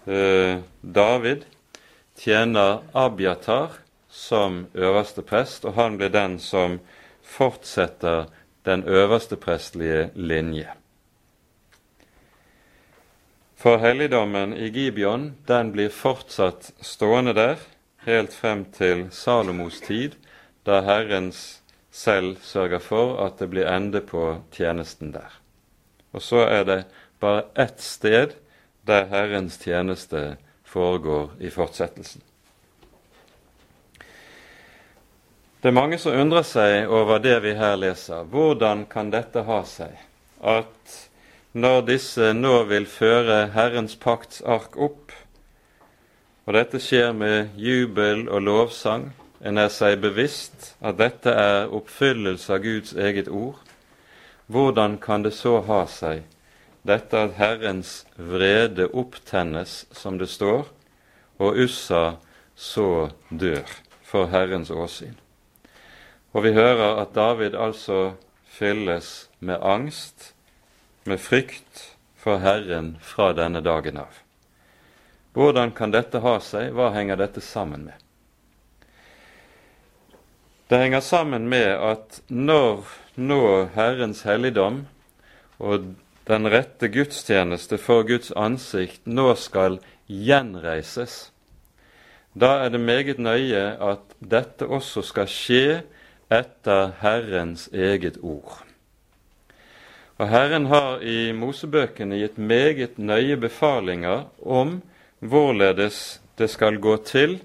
eh, 0.06 0.60
David 0.82 1.46
tjener 2.18 2.84
Abiatar 2.94 3.80
som 4.10 4.66
øverste 4.74 5.22
prest, 5.26 5.64
og 5.64 5.74
han 5.74 5.98
blir 5.98 6.12
den 6.14 6.38
som 6.38 6.78
fortsetter 7.24 8.26
den 8.64 8.84
øverste 8.84 9.36
prestlige 9.36 10.10
linje. 10.14 10.68
For 13.56 13.80
helligdommen 13.80 14.52
i 14.52 14.68
Gibeon 14.68 15.34
den 15.48 15.72
blir 15.72 15.88
fortsatt 15.88 16.72
stående 16.84 17.32
der 17.34 17.60
helt 18.04 18.34
frem 18.36 18.64
til 18.72 19.06
Salomos 19.10 19.80
tid, 19.80 20.18
da 20.66 20.82
Herrens 20.84 21.62
selv 21.90 22.36
sørger 22.42 22.78
for 22.78 23.16
at 23.24 23.38
det 23.38 23.48
blir 23.50 23.68
ende 23.70 24.00
på 24.00 24.42
tjenesten 24.52 25.14
der. 25.14 25.40
Og 26.12 26.22
så 26.22 26.44
er 26.44 26.64
det 26.64 26.80
bare 27.20 27.46
ett 27.56 27.80
sted 27.80 28.34
der 28.86 29.08
Herrens 29.08 29.56
tjeneste 29.58 30.36
foregår 30.64 31.30
i 31.40 31.50
fortsettelsen. 31.50 32.22
Det 35.64 35.70
er 35.70 35.80
mange 35.80 35.96
som 35.96 36.12
undrer 36.12 36.44
seg 36.44 36.90
over 36.92 37.22
det 37.24 37.38
vi 37.40 37.54
her 37.56 37.78
leser. 37.80 38.26
Hvordan 38.28 38.82
kan 38.84 39.08
dette 39.08 39.46
ha 39.46 39.62
seg 39.64 39.94
at 40.44 40.96
når 41.56 41.86
disse 41.86 42.34
nå 42.36 42.66
vil 42.68 42.84
føre 42.84 43.38
Herrens 43.54 43.94
pakts 43.96 44.42
ark 44.44 44.76
opp, 44.76 45.14
og 46.44 46.58
dette 46.58 46.82
skjer 46.84 47.16
med 47.16 47.56
jubel 47.56 48.26
og 48.28 48.44
lovsang, 48.44 49.08
en 49.40 49.62
er 49.64 49.72
seg 49.72 50.04
bevisst 50.04 50.74
at 50.84 51.00
dette 51.00 51.32
er 51.32 51.72
oppfyllelse 51.72 52.52
av 52.52 52.60
Guds 52.68 52.92
eget 52.92 53.32
ord, 53.32 53.56
hvordan 54.52 55.00
kan 55.00 55.24
det 55.24 55.32
så 55.32 55.62
ha 55.64 55.86
seg, 55.88 56.28
dette 56.84 57.24
at 57.24 57.40
Herrens 57.40 58.02
vrede 58.20 58.92
opptennes, 58.92 59.86
som 59.96 60.20
det 60.20 60.28
står, 60.28 60.68
og 61.40 61.56
Ussa 61.56 62.18
så 62.52 63.14
dør 63.32 63.78
for 64.04 64.28
Herrens 64.28 64.68
åsyn? 64.68 65.23
Og 66.34 66.42
vi 66.42 66.52
hører 66.52 66.98
at 66.98 67.14
David 67.14 67.54
altså 67.54 68.16
fylles 68.50 69.28
med 69.38 69.62
angst 69.62 70.32
med 71.06 71.22
frykt 71.22 71.94
for 72.18 72.42
Herren 72.42 72.96
fra 73.02 73.32
denne 73.36 73.62
dagen 73.62 74.00
av. 74.02 74.22
Hvordan 75.34 75.70
kan 75.74 75.94
dette 75.94 76.22
ha 76.24 76.38
seg? 76.42 76.72
Hva 76.74 76.90
henger 76.94 77.18
dette 77.20 77.42
sammen 77.42 77.86
med? 77.86 77.98
Det 80.70 80.80
henger 80.80 81.04
sammen 81.04 81.46
med 81.50 81.70
at 81.70 82.20
når 82.28 82.86
nå 83.14 83.42
Herrens 83.74 84.24
helligdom 84.26 84.86
og 85.62 85.92
den 86.26 86.48
rette 86.50 86.88
gudstjeneste 86.88 87.78
for 87.78 88.06
Guds 88.08 88.32
ansikt 88.32 89.04
nå 89.06 89.34
skal 89.38 89.78
gjenreises, 90.08 91.28
da 92.34 92.64
er 92.64 92.72
det 92.74 92.80
meget 92.82 93.20
nøye 93.22 93.66
at 93.78 94.16
dette 94.18 94.66
også 94.66 95.04
skal 95.06 95.28
skje 95.30 95.66
etter 96.32 96.94
Herrens 97.00 97.68
eget 97.72 98.18
ord. 98.22 98.62
Og 100.18 100.28
Herren 100.30 100.66
har 100.70 101.02
i 101.02 101.32
Mosebøkene 101.34 102.20
gitt 102.20 102.38
meget 102.38 102.98
nøye 102.98 103.36
befalinger 103.40 104.28
om 104.40 104.78
hvorledes 105.18 106.20
det 106.38 106.50
skal 106.50 106.78
gå 106.78 106.96
til 107.02 107.40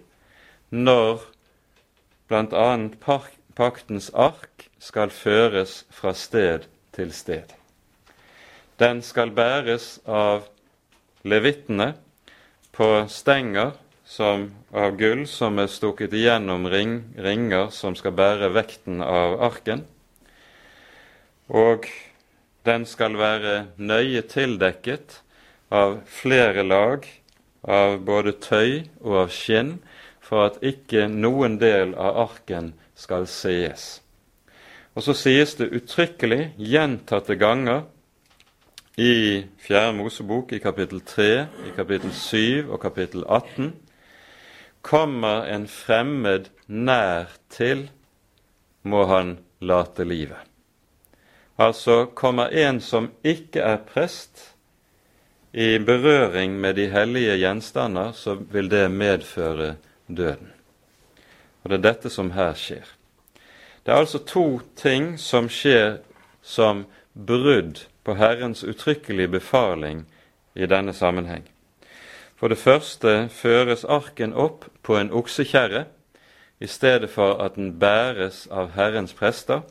når 0.69 1.23
bl.a. 2.29 2.69
paktens 3.55 4.11
ark 4.13 4.69
skal 4.79 5.09
føres 5.09 5.85
fra 5.89 6.13
sted 6.13 6.67
til 6.93 7.13
sted. 7.13 7.49
Den 8.79 9.01
skal 9.01 9.33
bæres 9.35 9.97
av 10.05 10.45
levittene 11.25 11.95
på 12.71 13.07
stenger 13.09 13.73
som, 14.09 14.49
av 14.73 14.95
gull 14.97 15.27
som 15.29 15.59
er 15.61 15.69
stukket 15.69 16.13
igjennom 16.17 16.65
ring, 16.71 16.93
ringer 17.13 17.69
som 17.69 17.93
skal 17.97 18.15
bære 18.17 18.49
vekten 18.55 19.03
av 19.05 19.37
arken. 19.45 19.83
Og 21.49 21.85
den 22.65 22.87
skal 22.89 23.17
være 23.19 23.53
nøye 23.77 24.23
tildekket 24.25 25.19
av 25.69 25.99
flere 26.09 26.65
lag 26.65 27.05
av 27.61 27.99
både 28.05 28.33
tøy 28.41 28.87
og 29.03 29.25
av 29.25 29.33
skinn, 29.33 29.77
for 30.25 30.47
at 30.47 30.57
ikke 30.65 31.07
noen 31.09 31.57
del 31.61 31.93
av 31.97 32.17
arken 32.29 32.71
skal 32.97 33.27
sees. 33.29 33.99
Og 34.97 35.05
så 35.05 35.15
sies 35.17 35.55
det 35.57 35.69
uttrykkelig 35.73 36.55
gjentatte 36.57 37.37
ganger 37.39 37.85
i 38.99 39.45
Fjerde 39.61 39.93
Mosebok 39.97 40.53
i 40.53 40.61
kapittel 40.61 41.01
3, 41.05 41.29
i 41.69 41.75
kapittel 41.77 42.13
7 42.13 42.69
og 42.73 42.81
kapittel 42.83 43.23
18 43.25 43.71
Kommer 44.81 45.45
en 45.47 45.67
fremmed 45.67 46.49
nær 46.67 47.33
til, 47.51 47.89
må 48.83 49.05
han 49.05 49.37
late 49.59 50.05
livet. 50.07 50.45
Altså 51.59 52.05
kommer 52.15 52.53
en 52.55 52.79
som 52.81 53.09
ikke 53.23 53.59
er 53.59 53.81
prest, 53.83 54.55
i 55.51 55.79
berøring 55.79 56.59
med 56.61 56.75
de 56.75 56.85
hellige 56.93 57.37
gjenstander, 57.41 58.11
så 58.11 58.35
vil 58.35 58.69
det 58.69 58.91
medføre 58.91 59.75
døden. 60.07 60.51
Og 61.63 61.69
det 61.69 61.79
er 61.79 61.85
dette 61.87 62.09
som 62.09 62.31
her 62.31 62.53
skjer. 62.53 62.85
Det 63.83 63.93
er 63.93 63.97
altså 63.97 64.21
to 64.21 64.61
ting 64.77 65.17
som 65.17 65.49
skjer 65.49 65.97
som 66.41 66.85
brudd 67.13 67.81
på 68.05 68.15
Herrens 68.15 68.63
uttrykkelige 68.63 69.27
befaling 69.39 70.05
i 70.55 70.69
denne 70.69 70.93
sammenheng. 70.93 71.43
For 72.39 72.47
det 72.47 72.61
første 72.61 73.27
føres 73.35 73.83
arken 73.83 74.31
opp 74.31 74.69
på 74.83 74.95
en 74.95 75.11
oksekjerre 75.11 75.83
i 76.63 76.67
stedet 76.71 77.09
for 77.11 77.35
at 77.43 77.57
den 77.59 77.73
bæres 77.79 78.45
av 78.47 78.71
Herrens 78.77 79.11
prester. 79.13 79.65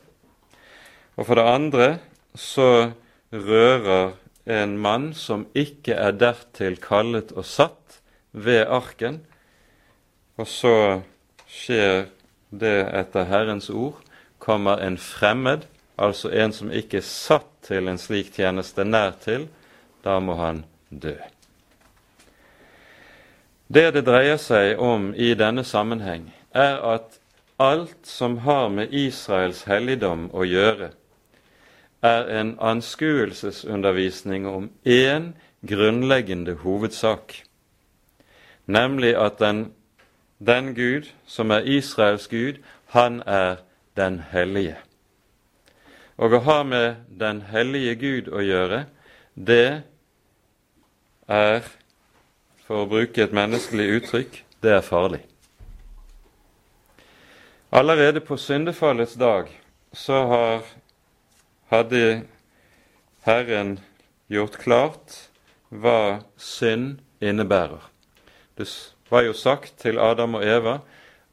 Og 1.17 1.27
for 1.27 1.41
det 1.41 1.47
andre 1.49 1.89
så 2.37 2.91
rører 3.33 4.13
en 4.49 4.77
mann 4.79 5.15
som 5.17 5.47
ikke 5.57 5.97
er 5.97 6.13
dertil 6.17 6.77
kallet 6.81 7.33
og 7.33 7.49
satt 7.49 7.99
ved 8.33 8.67
arken, 8.69 9.23
og 10.37 10.47
så 10.49 11.01
skjer 11.49 12.07
det 12.53 12.77
etter 13.01 13.29
Herrens 13.29 13.71
ord, 13.73 13.97
kommer 14.39 14.85
en 14.85 15.01
fremmed, 15.01 15.65
altså 15.97 16.31
en 16.31 16.53
som 16.53 16.71
ikke 16.73 17.01
er 17.01 17.09
satt 17.09 17.51
til 17.69 17.89
en 17.89 17.99
slik 18.01 18.31
tjeneste 18.37 18.85
nær 18.85 19.17
til, 19.25 19.49
da 20.05 20.21
må 20.21 20.37
han 20.39 20.65
dø. 20.89 21.17
Det 23.69 23.91
det 23.95 24.05
dreier 24.07 24.39
seg 24.41 24.79
om 24.81 25.11
i 25.15 25.35
denne 25.37 25.65
sammenheng, 25.65 26.31
er 26.57 26.79
at 26.81 27.19
alt 27.61 28.07
som 28.07 28.39
har 28.47 28.71
med 28.73 28.95
Israels 28.95 29.67
helligdom 29.69 30.31
å 30.33 30.47
gjøre, 30.49 30.93
er 32.03 32.29
en 32.41 32.55
anskuelsesundervisning 32.63 34.47
om 34.47 34.71
én 34.87 35.33
grunnleggende 35.67 36.55
hovedsak, 36.63 37.43
nemlig 38.67 39.17
at 39.19 39.39
den, 39.43 39.73
den 40.39 40.75
Gud 40.75 41.11
som 41.27 41.51
er 41.51 41.67
Israels 41.67 42.29
Gud, 42.29 42.63
han 42.95 43.23
er 43.27 43.65
den 43.97 44.23
hellige. 44.31 44.79
Og 46.17 46.33
å 46.35 46.41
ha 46.47 46.63
med 46.63 47.05
den 47.21 47.43
hellige 47.51 47.95
Gud 47.95 48.31
å 48.33 48.43
gjøre, 48.43 48.85
det 49.35 49.83
er, 51.29 51.69
for 52.69 52.85
å 52.85 52.89
bruke 52.89 53.25
et 53.25 53.33
menneskelig 53.33 53.87
uttrykk, 53.97 54.43
det 54.61 54.75
er 54.77 54.85
farlig. 54.85 55.23
Allerede 57.73 58.21
på 58.21 58.37
syndefallets 58.37 59.17
dag 59.17 59.49
så 59.97 60.21
har 60.29 60.69
hadde 61.69 62.23
Herren 63.25 63.79
gjort 64.29 64.57
klart 64.61 65.17
hva 65.69 66.25
synd 66.37 67.01
innebærer. 67.21 67.83
Det 68.57 68.69
var 69.09 69.27
jo 69.27 69.35
sagt 69.37 69.77
til 69.83 70.01
Adam 70.01 70.39
og 70.39 70.45
Eva 70.45 70.79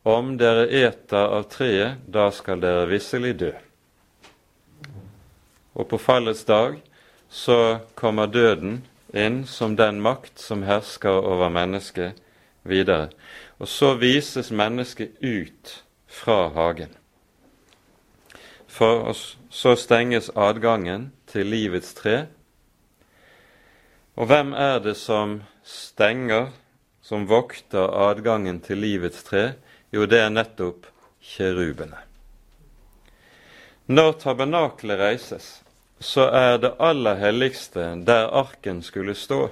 om 0.05 0.35
dere 0.37 0.67
eter 0.67 1.31
av 1.37 1.47
treet, 1.51 2.03
da 2.07 2.27
skal 2.35 2.59
dere 2.61 2.87
visselig 2.89 3.33
dø. 3.39 3.53
Og 5.75 5.87
på 5.91 5.99
fallets 5.99 6.43
dag 6.47 6.77
så 7.29 7.79
kommer 7.95 8.27
døden 8.31 8.83
inn 9.13 9.45
som 9.45 9.75
den 9.75 10.01
makt 10.01 10.39
som 10.39 10.63
hersker 10.63 11.21
over 11.21 11.49
mennesket 11.49 12.17
videre. 12.63 13.09
Og 13.59 13.67
så 13.67 13.93
vises 13.99 14.51
mennesket 14.51 15.17
ut 15.21 15.83
fra 16.07 16.49
hagen. 16.55 16.91
For 18.67 19.13
så 19.49 19.75
stenges 19.79 20.31
adgangen 20.35 21.11
til 21.31 21.47
livets 21.47 21.93
tre. 21.95 22.25
Og 24.15 24.27
hvem 24.27 24.53
er 24.53 24.79
det 24.83 24.97
som 24.99 25.41
stenger, 25.63 26.51
som 27.01 27.27
vokter 27.29 27.87
adgangen 28.09 28.59
til 28.59 28.81
livets 28.83 29.23
tre? 29.23 29.53
Jo, 29.93 30.05
det 30.05 30.19
er 30.19 30.33
nettopp 30.33 30.89
kjerubene. 31.23 32.01
Når 33.87 34.11
tabernakelet 34.23 34.99
reises, 34.99 35.64
så 36.05 36.27
er 36.29 36.57
det 36.61 36.75
aller 36.79 37.17
helligste 37.17 37.95
der 38.05 38.27
arken 38.29 38.81
skulle 38.85 39.15
stå. 39.15 39.49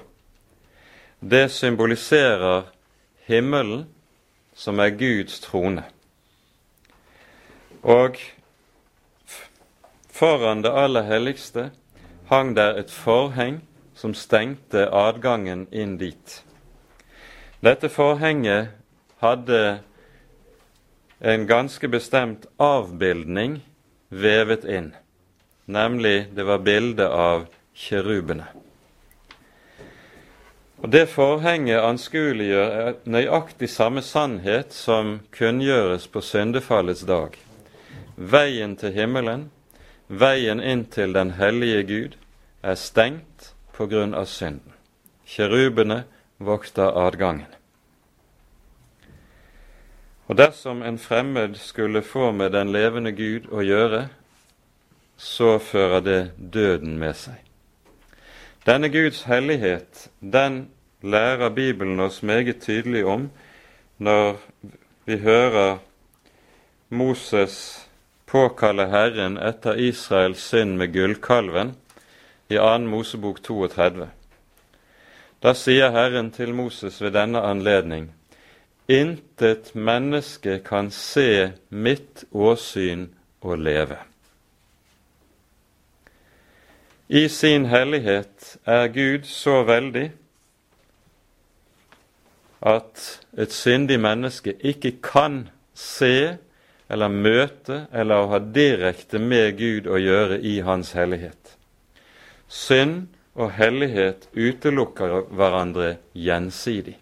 Det 1.20 1.50
symboliserer 1.50 2.62
himmelen, 3.26 3.86
som 4.54 4.78
er 4.78 4.90
Guds 4.94 5.40
trone. 5.40 5.82
Og 7.82 8.16
foran 10.10 10.62
det 10.62 10.70
aller 10.70 11.02
helligste 11.02 11.70
hang 12.30 12.54
der 12.56 12.78
et 12.78 12.90
forheng 12.90 13.62
som 13.94 14.14
stengte 14.14 14.86
adgangen 14.92 15.66
inn 15.72 15.98
dit. 15.98 16.44
Dette 17.64 17.88
forhenget 17.88 18.68
hadde 19.18 19.80
en 21.20 21.46
ganske 21.46 21.88
bestemt 21.88 22.46
avbildning 22.58 23.62
vevet 24.10 24.64
inn, 24.64 24.92
nemlig 25.66 26.26
det 26.34 26.44
var 26.44 26.58
bildet 26.58 27.08
av 27.08 27.46
kjerubene. 27.74 28.46
Og 30.84 30.90
Det 30.90 31.06
forhenget 31.08 31.80
anskueliggjør 31.80 32.98
nøyaktig 33.08 33.70
samme 33.72 34.02
sannhet 34.04 34.74
som 34.76 35.20
kunngjøres 35.32 36.06
på 36.12 36.20
syndefallets 36.20 37.06
dag. 37.08 37.38
Veien 38.16 38.76
til 38.76 38.92
himmelen, 38.92 39.48
veien 40.08 40.60
inn 40.60 40.84
til 40.84 41.14
den 41.16 41.30
hellige 41.38 41.82
Gud, 41.88 42.18
er 42.62 42.76
stengt 42.76 43.54
på 43.72 43.86
grunn 43.88 44.12
av 44.14 44.28
synden. 44.28 44.72
Kjerubene 45.24 46.04
vokter 46.38 46.92
adgangen. 47.06 47.48
Og 50.28 50.36
dersom 50.36 50.82
en 50.82 50.98
fremmed 50.98 51.56
skulle 51.56 52.02
få 52.02 52.30
med 52.32 52.52
den 52.52 52.72
levende 52.72 53.12
Gud 53.12 53.48
å 53.52 53.64
gjøre, 53.64 54.08
så 55.16 55.58
fører 55.58 56.00
det 56.00 56.20
døden 56.36 56.98
med 56.98 57.14
seg. 57.18 57.40
Denne 58.66 58.88
Guds 58.88 59.22
hellighet, 59.28 60.08
den 60.20 60.68
lærer 61.02 61.50
Bibelen 61.52 62.00
oss 62.00 62.22
meget 62.22 62.62
tydelig 62.64 63.04
om 63.04 63.30
når 63.98 64.36
vi 65.04 65.18
hører 65.20 65.78
Moses 66.88 67.56
påkalle 68.26 68.88
Herren 68.88 69.36
etter 69.38 69.78
Israels 69.78 70.42
synd 70.42 70.78
med 70.80 70.92
gullkalven 70.94 71.74
i 72.48 72.56
2. 72.56 72.78
Mosebok 72.88 73.42
32. 73.42 74.08
Da 75.44 75.52
sier 75.52 75.92
Herren 75.92 76.30
til 76.32 76.54
Moses 76.54 77.02
ved 77.02 77.12
denne 77.12 77.42
anledning:" 77.44 78.10
Intet 78.88 79.74
menneske 79.74 80.58
kan 80.64 80.90
se 80.90 81.52
mitt 81.70 82.24
åsyn 82.32 83.06
og 83.40 83.58
leve. 83.58 83.96
I 87.08 87.28
sin 87.28 87.66
hellighet 87.66 88.56
er 88.64 88.88
Gud 88.88 89.26
så 89.28 89.60
veldig 89.68 90.06
at 92.64 93.02
et 93.36 93.52
syndig 93.52 93.98
menneske 94.00 94.54
ikke 94.64 94.94
kan 95.04 95.42
se 95.76 96.38
eller 96.88 97.12
møte 97.12 97.84
eller 97.92 98.30
ha 98.32 98.40
direkte 98.40 99.20
med 99.20 99.58
Gud 99.58 99.90
å 99.90 100.00
gjøre 100.00 100.40
i 100.40 100.58
Hans 100.64 100.94
hellighet. 100.96 101.56
Synd 102.48 103.08
og 103.34 103.52
hellighet 103.52 104.28
utelukker 104.32 105.26
hverandre 105.28 105.96
gjensidig. 106.16 106.96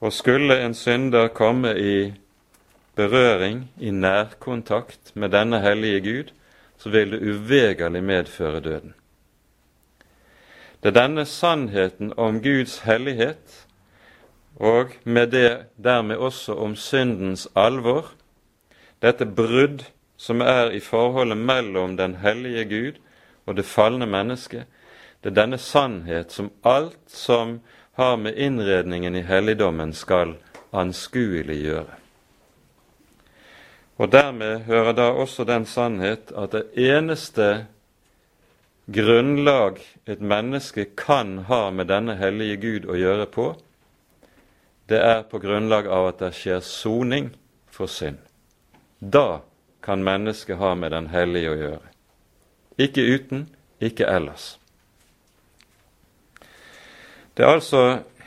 Og 0.00 0.12
skulle 0.14 0.60
en 0.62 0.74
synder 0.74 1.28
komme 1.34 1.74
i 1.74 2.12
berøring, 2.96 3.66
i 3.80 3.90
nærkontakt 3.90 5.10
med 5.14 5.32
denne 5.34 5.60
hellige 5.60 6.00
Gud, 6.00 6.30
så 6.80 6.88
vil 6.88 7.12
det 7.12 7.20
uvegerlig 7.20 8.02
medføre 8.04 8.60
døden. 8.60 8.94
Det 10.82 10.88
er 10.88 10.96
denne 10.96 11.26
sannheten 11.28 12.12
om 12.16 12.40
Guds 12.42 12.78
hellighet, 12.78 13.66
og 14.56 14.96
med 15.04 15.26
det 15.26 15.66
dermed 15.76 16.16
også 16.16 16.54
om 16.54 16.76
syndens 16.76 17.48
alvor, 17.56 18.12
dette 19.02 19.26
brudd 19.26 19.84
som 20.16 20.40
er 20.40 20.70
i 20.70 20.80
forholdet 20.80 21.36
mellom 21.36 21.96
den 21.96 22.14
hellige 22.20 22.64
Gud 22.64 23.00
og 23.46 23.56
det 23.56 23.64
falne 23.64 24.06
mennesket, 24.06 24.64
det 25.24 25.30
er 25.30 25.42
denne 25.42 25.58
sannhet 25.58 26.32
som 26.32 26.50
alt 26.64 27.00
som 27.06 27.60
har 27.92 28.16
med 28.16 28.36
innredningen 28.36 29.16
i 29.16 29.24
helligdommen 29.24 29.92
skal 29.92 30.34
anskueliggjøre. 30.72 31.96
Og 34.00 34.08
dermed 34.08 34.64
hører 34.64 34.94
da 34.96 35.10
også 35.12 35.44
den 35.44 35.66
sannhet 35.68 36.32
at 36.32 36.54
det 36.56 36.62
eneste 36.80 37.66
grunnlag 38.88 39.76
et 40.08 40.22
menneske 40.24 40.86
kan 40.96 41.42
ha 41.50 41.66
med 41.70 41.90
denne 41.92 42.16
hellige 42.16 42.56
Gud 42.62 42.88
å 42.88 42.96
gjøre 42.96 43.26
på, 43.28 43.50
det 44.88 45.02
er 45.04 45.20
på 45.28 45.38
grunnlag 45.42 45.86
av 45.86 46.08
at 46.08 46.22
det 46.24 46.32
skjer 46.34 46.64
soning 46.64 47.28
for 47.70 47.92
synd. 47.92 48.18
Da 49.00 49.42
kan 49.84 50.02
mennesket 50.04 50.58
ha 50.58 50.72
med 50.74 50.96
den 50.96 51.10
hellige 51.12 51.52
å 51.52 51.58
gjøre. 51.60 51.92
Ikke 52.80 53.04
uten, 53.04 53.44
ikke 53.84 54.08
ellers. 54.08 54.54
Det 57.36 57.44
er 57.44 57.52
altså 57.52 57.82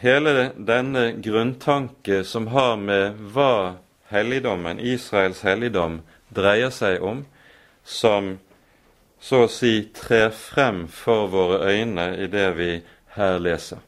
hele 0.05 0.51
denne 0.55 1.15
grunntanke 1.17 2.21
som 2.23 2.47
har 2.53 2.77
med 2.77 3.17
hva 3.33 3.82
helligdommen, 4.13 4.79
Israels 4.79 5.41
helligdom, 5.43 6.01
dreier 6.33 6.71
seg 6.73 7.03
om, 7.03 7.25
som 7.83 8.37
så 9.23 9.45
å 9.45 9.51
si 9.51 9.87
trer 9.95 10.31
frem 10.35 10.85
for 10.91 11.29
våre 11.31 11.63
øyne 11.71 12.09
i 12.19 12.27
det 12.31 12.49
vi 12.57 12.69
her 13.15 13.39
leser. 13.39 13.79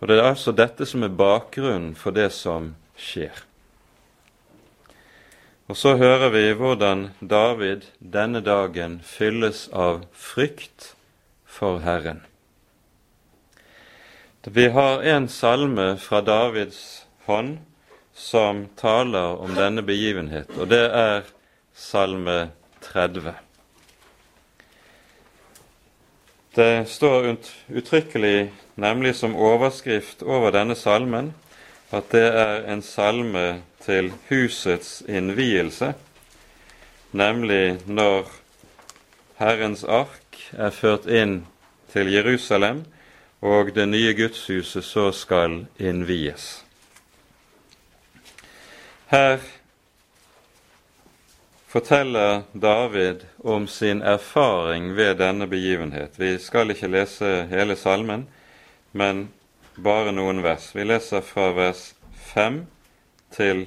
Og 0.00 0.08
Det 0.08 0.18
er 0.18 0.28
altså 0.28 0.52
dette 0.52 0.86
som 0.86 1.02
er 1.02 1.16
bakgrunnen 1.16 1.94
for 1.96 2.12
det 2.12 2.30
som 2.32 2.74
skjer. 2.96 3.32
Og 5.68 5.78
så 5.80 5.94
hører 5.96 6.28
vi 6.34 6.50
hvordan 6.52 7.06
David 7.24 7.86
denne 7.98 8.42
dagen 8.44 8.98
fylles 9.00 9.68
av 9.72 10.04
frykt 10.12 10.92
for 11.48 11.80
Herren. 11.80 12.20
Vi 14.44 14.68
har 14.68 15.00
en 15.00 15.28
salme 15.28 15.94
fra 15.96 16.20
Davids 16.20 17.06
hånd 17.24 17.62
som 18.14 18.68
taler 18.76 19.40
om 19.42 19.54
denne 19.54 19.82
begivenhet, 19.82 20.50
og 20.58 20.68
det 20.70 20.84
er 20.94 21.26
salme 21.74 22.50
30. 22.82 23.34
Det 26.54 26.88
står 26.88 27.36
uttrykkelig, 27.74 28.52
nemlig 28.74 29.16
som 29.18 29.34
overskrift 29.36 30.22
over 30.22 30.54
denne 30.54 30.76
salmen, 30.78 31.32
at 31.90 32.10
det 32.14 32.26
er 32.30 32.68
en 32.70 32.82
salme 32.82 33.62
til 33.82 34.12
husets 34.28 35.02
innvielse, 35.08 35.92
nemlig 37.12 37.78
når 37.86 38.30
Herrens 39.38 39.84
ark 39.84 40.38
er 40.52 40.70
ført 40.70 41.06
inn 41.10 41.42
til 41.92 42.12
Jerusalem, 42.12 42.84
og 43.42 43.74
det 43.74 43.88
nye 43.88 44.14
gudshuset 44.14 44.84
så 44.86 45.10
skal 45.12 45.66
innvies. 45.78 46.63
Her 49.06 49.40
forteller 51.66 52.42
David 52.52 53.24
om 53.44 53.66
sin 53.66 54.02
erfaring 54.02 54.96
ved 54.96 55.14
denne 55.18 55.46
begivenhet. 55.46 56.18
Vi 56.18 56.38
skal 56.38 56.70
ikke 56.70 56.88
lese 56.88 57.46
hele 57.50 57.76
salmen, 57.76 58.28
men 58.92 59.28
bare 59.76 60.12
noen 60.12 60.42
vers. 60.42 60.70
Vi 60.74 60.84
leser 60.86 61.20
fra 61.20 61.50
vers 61.52 61.94
5 62.32 62.66
til 63.34 63.66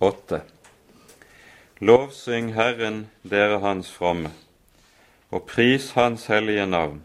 8. 0.00 0.42
Lovsyng 1.80 2.52
Herren, 2.54 3.08
dere 3.22 3.58
Hans 3.58 3.90
fromme, 3.90 4.30
og 5.30 5.46
pris 5.48 5.90
Hans 5.96 6.26
hellige 6.26 6.66
navn. 6.66 7.00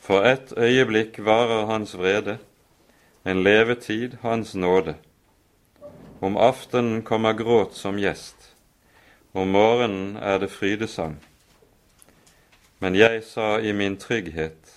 For 0.00 0.24
ett 0.24 0.54
øyeblikk 0.56 1.18
varer 1.20 1.66
hans 1.66 1.92
vrede, 1.98 2.38
en 3.26 3.42
levetid 3.44 4.16
hans 4.22 4.54
nåde. 4.54 4.94
Om 6.20 6.36
aftenen 6.36 7.02
kommer 7.02 7.32
gråt 7.32 7.74
som 7.74 7.98
gjest, 7.98 8.54
om 9.32 9.50
morgenen 9.54 10.16
er 10.16 10.40
det 10.42 10.50
frydesang. 10.50 11.18
Men 12.78 12.94
jeg 12.94 13.22
sa 13.26 13.58
i 13.60 13.72
min 13.72 13.96
trygghet, 13.98 14.72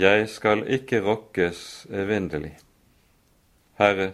jeg 0.00 0.28
skal 0.32 0.64
ikke 0.64 1.02
rokkes 1.04 1.86
evinnelig. 1.92 2.54
Herre, 3.76 4.12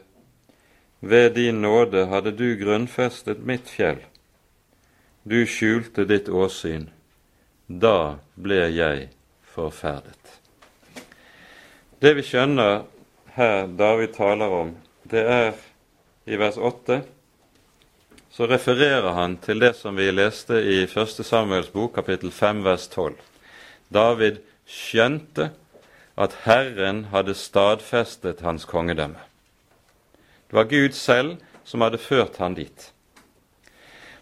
ved 1.00 1.34
din 1.34 1.62
nåde 1.62 2.06
hadde 2.10 2.32
du 2.34 2.56
grunnfestet 2.58 3.44
mitt 3.46 3.70
fjell. 3.70 4.02
Du 5.22 5.44
skjulte 5.46 6.06
ditt 6.06 6.28
åsyn. 6.28 6.88
Da 7.66 8.18
ble 8.34 8.64
jeg 8.74 9.08
forferdet. 9.54 10.40
Det 12.02 12.12
vi 12.18 12.26
skjønner 12.26 12.84
her 13.38 13.66
David 13.66 14.14
taler 14.14 14.58
om, 14.58 14.74
det 15.06 15.22
er 15.22 15.54
i 16.26 16.36
vers 16.36 16.56
8 16.56 17.00
så 18.36 18.46
refererer 18.46 19.14
han 19.16 19.38
til 19.40 19.62
det 19.62 19.72
som 19.78 19.96
vi 19.96 20.10
leste 20.12 20.58
i 20.60 20.82
1. 20.84 21.22
Samuels 21.24 21.70
bok, 21.72 21.94
kapittel 21.94 22.32
5, 22.34 22.64
vers 22.66 22.88
12. 22.92 23.14
David 23.88 24.42
skjønte 24.68 25.52
at 26.18 26.34
Herren 26.42 27.06
hadde 27.14 27.36
stadfestet 27.38 28.42
hans 28.44 28.66
kongedømme. 28.68 29.22
Det 30.50 30.58
var 30.58 30.68
Gud 30.68 30.98
selv 30.98 31.38
som 31.64 31.86
hadde 31.86 32.02
ført 32.02 32.36
han 32.42 32.58
dit. 32.58 32.90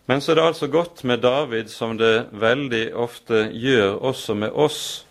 Men 0.06 0.20
så 0.20 0.32
er 0.32 0.38
det 0.38 0.46
altså 0.52 0.68
godt 0.68 1.02
med 1.04 1.24
David, 1.24 1.72
som 1.72 1.96
det 1.98 2.28
veldig 2.30 2.84
ofte 2.94 3.48
gjør 3.50 3.96
også 4.12 4.36
med 4.36 4.52
oss, 4.52 5.06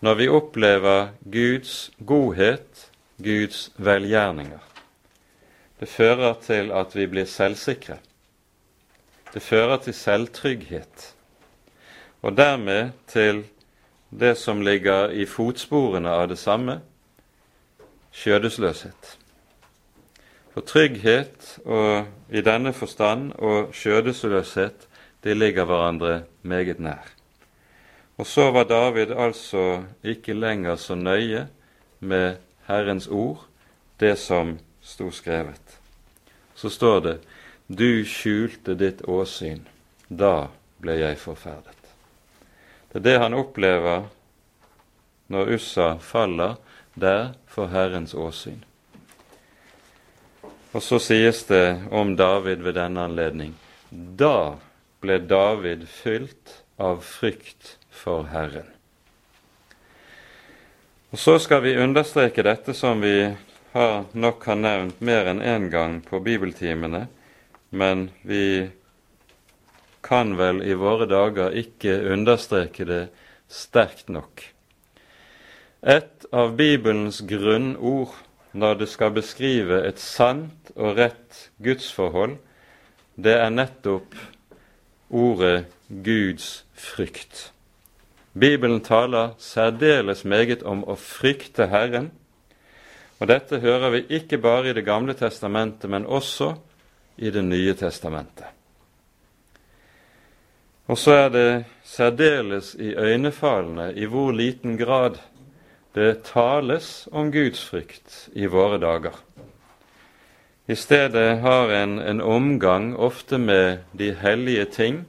når 0.00 0.14
vi 0.22 0.32
opplever 0.32 1.12
Guds 1.26 1.90
godhet, 2.06 2.88
Guds 3.18 3.68
velgjerninger. 3.76 4.69
Det 5.80 5.88
fører 5.88 6.34
til 6.44 6.72
at 6.76 6.96
vi 6.96 7.06
blir 7.08 7.24
selvsikre. 7.24 7.96
Det 9.34 9.42
fører 9.42 9.78
til 9.80 9.94
selvtrygghet, 9.94 11.14
og 12.22 12.36
dermed 12.36 12.90
til 13.08 13.44
det 14.10 14.36
som 14.36 14.60
ligger 14.60 15.14
i 15.14 15.24
fotsporene 15.24 16.10
av 16.10 16.28
det 16.28 16.38
samme 16.38 16.80
skjødesløshet. 18.12 19.16
For 20.50 20.66
trygghet 20.66 21.58
og 21.64 22.10
i 22.28 22.42
denne 22.42 22.72
forstand 22.74 23.32
og 23.38 23.74
skjødesløshet, 23.74 24.88
de 25.24 25.34
ligger 25.34 25.64
hverandre 25.64 26.22
meget 26.42 26.80
nær. 26.80 27.06
Og 28.18 28.26
så 28.26 28.50
var 28.50 28.64
David 28.68 29.14
altså 29.16 29.82
ikke 30.04 30.34
lenger 30.34 30.76
så 30.76 30.94
nøye 30.94 31.46
med 32.00 32.36
Herrens 32.66 33.06
ord, 33.06 33.46
det 34.00 34.18
som 34.18 34.58
sto 34.82 35.10
skrevet. 35.10 35.69
Så 36.60 36.70
står 36.70 37.00
det 37.00 37.18
du 37.66 38.04
skjulte 38.04 38.74
ditt 38.74 39.00
åsyn, 39.08 39.62
da 40.08 40.50
ble 40.82 40.98
jeg 40.98 41.16
forferdet. 41.22 41.78
Det 42.92 42.98
er 43.00 43.06
det 43.06 43.14
han 43.22 43.36
opplever 43.38 44.10
når 45.32 45.54
Ussa 45.56 45.94
faller 46.04 46.58
der 47.00 47.30
for 47.48 47.72
Herrens 47.72 48.12
åsyn. 48.12 48.60
Og 50.76 50.84
så 50.84 51.00
sies 51.00 51.44
det 51.48 51.80
om 51.90 52.12
David 52.18 52.60
ved 52.66 52.76
denne 52.76 53.08
anledning 53.08 53.54
da 53.90 54.58
ble 55.00 55.16
David 55.18 55.88
fylt 55.88 56.60
av 56.76 57.00
frykt 57.06 57.76
for 57.90 58.28
Herren. 58.30 58.68
Og 61.10 61.18
Så 61.18 61.38
skal 61.42 61.64
vi 61.64 61.78
understreke 61.78 62.44
dette 62.46 62.74
som 62.74 63.00
vi 63.02 63.32
har 63.72 64.04
nok 64.12 64.44
han 64.50 64.64
nevnt 64.66 65.00
mer 65.00 65.30
enn 65.30 65.42
én 65.42 65.54
en 65.54 65.70
gang 65.70 65.98
på 66.02 66.20
bibeltimene, 66.24 67.06
men 67.70 68.08
vi 68.22 68.70
kan 70.02 70.34
vel 70.36 70.62
i 70.66 70.74
våre 70.74 71.06
dager 71.06 71.54
ikke 71.54 71.94
understreke 72.10 72.86
det 72.88 73.04
sterkt 73.50 74.08
nok. 74.10 74.42
Et 75.82 76.26
av 76.32 76.56
Bibelens 76.58 77.22
grunnord 77.24 78.16
når 78.52 78.80
det 78.82 78.88
skal 78.90 79.14
beskrive 79.14 79.80
et 79.86 80.02
sant 80.02 80.72
og 80.74 80.98
rett 80.98 81.46
gudsforhold, 81.62 82.36
det 83.14 83.36
er 83.38 83.54
nettopp 83.54 84.16
ordet 85.10 85.66
Guds 85.88 86.64
frykt. 86.74 87.50
Bibelen 88.34 88.80
taler 88.80 89.34
særdeles 89.38 90.24
meget 90.24 90.62
om 90.62 90.82
å 90.86 90.96
frykte 90.98 91.66
Herren, 91.70 92.10
og 93.20 93.28
dette 93.28 93.60
hører 93.60 93.92
vi 93.92 94.06
ikke 94.16 94.38
bare 94.40 94.70
i 94.70 94.72
Det 94.72 94.84
gamle 94.84 95.14
testamentet, 95.14 95.90
men 95.90 96.06
også 96.06 96.54
i 97.16 97.30
Det 97.30 97.44
nye 97.44 97.74
testamentet. 97.74 98.46
Og 100.88 100.98
så 100.98 101.12
er 101.12 101.28
det 101.28 101.64
særdeles 101.84 102.74
iøynefallende 102.74 103.92
i 103.94 104.08
hvor 104.10 104.32
liten 104.32 104.78
grad 104.78 105.20
det 105.94 106.22
tales 106.26 107.08
om 107.12 107.30
gudsfrykt 107.30 108.28
i 108.34 108.46
våre 108.46 108.78
dager. 108.82 109.14
I 110.66 110.74
stedet 110.74 111.40
har 111.42 111.70
en 111.70 111.98
en 111.98 112.20
omgang 112.20 112.96
ofte 112.96 113.38
med 113.38 113.78
de 113.92 114.14
hellige 114.14 114.64
ting 114.64 115.04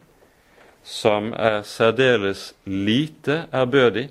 som 0.83 1.33
er 1.33 1.61
særdeles 1.61 2.55
lite 2.65 3.45
ærbødig, 3.53 4.09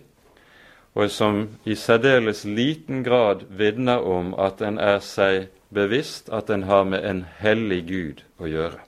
og 0.95 1.11
som 1.11 1.49
i 1.65 1.75
særdeles 1.75 2.45
liten 2.45 3.05
grad 3.07 3.47
vitner 3.49 4.03
om 4.03 4.35
at 4.35 4.63
en 4.63 4.79
er 4.79 4.99
seg 5.05 5.49
bevisst 5.71 6.29
at 6.35 6.51
en 6.51 6.67
har 6.67 6.85
med 6.85 7.05
en 7.07 7.25
hellig 7.39 7.85
Gud 7.87 8.23
å 8.39 8.51
gjøre. 8.51 8.81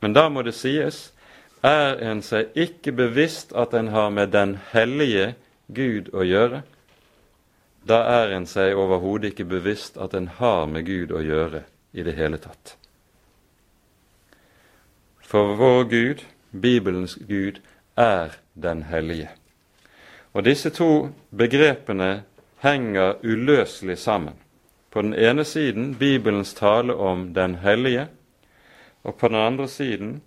Men 0.00 0.14
da 0.14 0.28
må 0.30 0.42
det 0.46 0.54
sies 0.54 1.08
er 1.66 1.98
en 2.06 2.22
seg 2.22 2.54
ikke 2.54 2.94
bevisst 2.94 3.52
at 3.52 3.74
en 3.74 3.90
har 3.90 4.10
med 4.14 4.30
den 4.30 4.58
hellige 4.70 5.34
Gud 5.66 6.12
å 6.14 6.22
gjøre, 6.22 6.62
da 7.88 8.02
er 8.20 8.34
en 8.36 8.46
seg 8.46 8.76
overhodet 8.78 9.32
ikke 9.32 9.48
bevisst 9.48 9.96
at 9.98 10.14
en 10.14 10.28
har 10.38 10.66
med 10.70 10.86
Gud 10.86 11.12
å 11.12 11.22
gjøre 11.24 11.64
i 11.92 12.04
det 12.06 12.14
hele 12.18 12.38
tatt. 12.38 12.76
For 15.24 15.56
vår 15.58 15.84
Gud, 15.90 16.24
Bibelens 16.52 17.18
Gud, 17.28 17.60
er 17.96 18.38
den 18.54 18.84
hellige. 18.88 19.28
Og 20.38 20.44
disse 20.46 20.70
to 20.70 21.08
begrepene 21.34 22.22
henger 22.62 23.16
uløselig 23.26 23.96
sammen. 23.98 24.36
På 24.90 25.02
den 25.02 25.14
ene 25.14 25.42
siden 25.44 25.96
Bibelens 25.98 26.54
tale 26.54 26.94
om 26.94 27.34
den 27.34 27.56
hellige, 27.58 28.06
og 29.02 29.14
på 29.14 29.28
den 29.28 29.36
andre 29.36 29.68
siden 29.68 30.22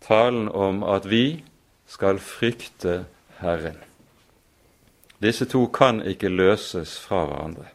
talen 0.00 0.48
om 0.48 0.80
at 0.82 1.10
vi 1.10 1.44
skal 1.86 2.18
frykte 2.18 3.04
Herren. 3.42 3.76
Disse 5.22 5.44
to 5.44 5.66
kan 5.66 6.00
ikke 6.02 6.32
løses 6.32 6.98
fra 7.00 7.26
hverandre. 7.26 7.68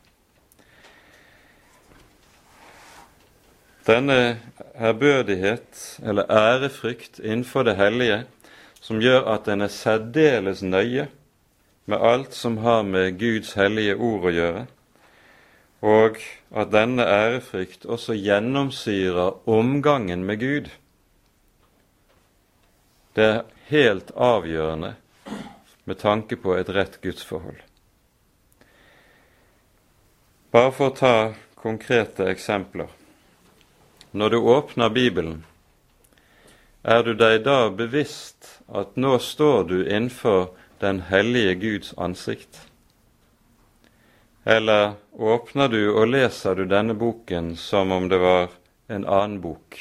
Denne 3.88 4.40
ærbødighet, 4.76 6.00
eller 6.04 6.32
ærefrykt, 6.32 7.20
innenfor 7.20 7.64
det 7.64 7.76
hellige, 7.76 8.26
som 8.84 9.00
gjør 9.02 9.28
at 9.32 9.48
en 9.48 9.64
er 9.64 9.72
særdeles 9.72 10.62
nøye 10.66 11.08
med 11.88 12.04
alt 12.04 12.34
som 12.36 12.58
har 12.64 12.84
med 12.84 13.20
Guds 13.20 13.54
hellige 13.60 13.96
ord 13.96 14.28
å 14.28 14.34
gjøre, 14.34 14.64
og 15.84 16.20
at 16.56 16.72
denne 16.72 17.04
ærefrykt 17.08 17.86
også 17.86 18.16
gjennomsyrer 18.16 19.50
omgangen 19.50 20.24
med 20.28 20.40
Gud. 20.40 20.70
Det 23.16 23.26
er 23.30 23.44
helt 23.70 24.12
avgjørende 24.16 24.96
med 25.84 26.00
tanke 26.00 26.40
på 26.40 26.56
et 26.56 26.72
rett 26.72 27.00
gudsforhold. 27.04 27.60
Bare 30.54 30.72
for 30.72 30.92
å 30.92 30.98
ta 30.98 31.16
konkrete 31.60 32.28
eksempler. 32.32 32.92
Når 34.12 34.30
du 34.30 34.38
åpner 34.38 34.92
Bibelen, 34.94 35.44
er 36.84 37.04
du 37.04 37.14
deg 37.16 37.40
da 37.46 37.72
bevisst 37.72 38.43
at 38.68 38.96
nå 38.96 39.18
står 39.20 39.64
du 39.64 39.78
innenfor 39.84 40.52
den 40.80 41.02
hellige 41.10 41.56
Guds 41.56 41.94
ansikt? 41.98 42.68
Eller 44.44 44.94
åpner 45.12 45.68
du 45.68 45.82
og 45.94 46.08
leser 46.08 46.56
du 46.56 46.66
denne 46.68 46.94
boken 46.94 47.56
som 47.56 47.92
om 47.92 48.10
det 48.12 48.20
var 48.20 48.50
en 48.88 49.06
annen 49.06 49.40
bok, 49.42 49.80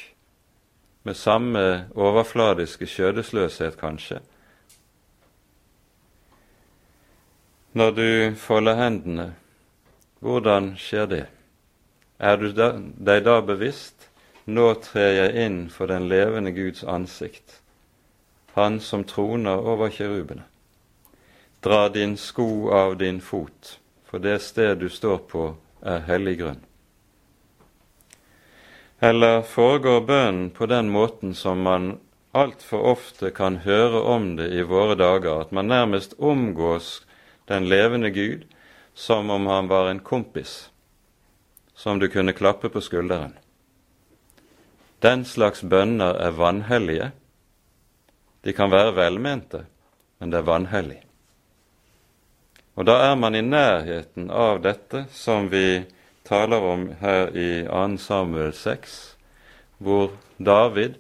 med 1.02 1.16
samme 1.18 1.88
overfladiske 1.98 2.86
skjødesløshet, 2.86 3.74
kanskje, 3.80 4.20
Når 7.72 7.90
du 7.90 8.34
folder 8.36 8.74
hendene, 8.76 9.30
hvordan 10.20 10.74
skjer 10.76 11.06
det? 11.08 11.22
Er 12.20 12.36
du 12.36 12.50
deg 12.52 13.22
da 13.24 13.38
bevisst 13.40 14.10
nå 14.44 14.74
trer 14.84 15.14
jeg 15.16 15.46
inn 15.46 15.56
for 15.72 15.88
den 15.88 16.04
levende 16.10 16.52
Guds 16.52 16.84
ansikt, 16.84 17.61
Han 18.54 18.80
som 18.80 19.04
troner 19.04 19.56
over 19.56 19.90
kjerubene. 19.90 20.42
Dra 21.62 21.88
din 21.88 22.16
sko 22.16 22.70
av 22.70 22.96
din 22.96 23.20
fot, 23.20 23.78
for 24.04 24.18
det 24.18 24.40
sted 24.42 24.78
du 24.78 24.88
står 24.90 25.18
på, 25.30 25.54
er 25.82 26.04
hellig 26.08 26.38
grunn. 26.40 26.60
Eller 29.02 29.42
foregår 29.42 30.00
bønnen 30.06 30.50
på 30.50 30.66
den 30.66 30.90
måten 30.90 31.34
som 31.34 31.62
man 31.62 31.96
altfor 32.32 32.84
ofte 32.92 33.30
kan 33.30 33.56
høre 33.64 34.02
om 34.02 34.36
det 34.36 34.50
i 34.54 34.62
våre 34.62 34.94
dager, 34.94 35.40
at 35.40 35.52
man 35.52 35.66
nærmest 35.66 36.14
omgås 36.18 37.00
den 37.48 37.68
levende 37.68 38.10
Gud 38.10 38.44
som 38.94 39.30
om 39.30 39.46
han 39.46 39.68
var 39.68 39.90
en 39.90 40.00
kompis 40.00 40.70
som 41.74 41.98
du 41.98 42.08
kunne 42.08 42.32
klappe 42.32 42.68
på 42.68 42.80
skulderen. 42.80 43.32
Den 45.02 45.24
slags 45.24 45.62
bønner 45.62 46.14
er 46.14 46.30
vanhellige. 46.30 47.10
De 48.42 48.52
kan 48.52 48.70
være 48.70 48.94
velmente, 48.96 49.64
men 50.18 50.30
det 50.30 50.40
er 50.40 50.48
vanhellig. 50.48 51.00
Og 52.74 52.86
da 52.88 52.98
er 53.10 53.16
man 53.20 53.36
i 53.36 53.44
nærheten 53.44 54.30
av 54.30 54.62
dette 54.64 55.04
som 55.12 55.50
vi 55.52 55.84
taler 56.24 56.64
om 56.64 56.86
her 57.02 57.28
i 57.36 57.50
2. 57.68 57.98
Samuel 58.00 58.54
6, 58.56 58.96
hvor 59.78 60.14
David 60.38 60.96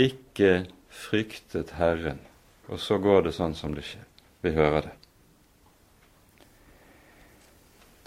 ikke 0.00 0.66
fryktet 0.88 1.76
Herren. 1.78 2.20
Og 2.70 2.80
så 2.80 2.98
går 2.98 3.26
det 3.26 3.34
sånn 3.36 3.54
som 3.58 3.74
det 3.74 3.84
skjer. 3.84 4.06
Vi 4.40 4.54
hører 4.56 4.88
det. 4.88 4.96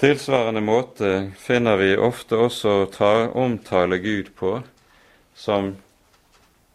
Tilsvarende 0.03 0.63
måte 0.63 1.09
finner 1.39 1.77
vi 1.79 1.93
ofte 1.95 2.35
også 2.47 2.71
å 2.89 3.11
omtale 3.39 4.01
Gud 4.03 4.33
på 4.35 4.57
som 5.35 5.75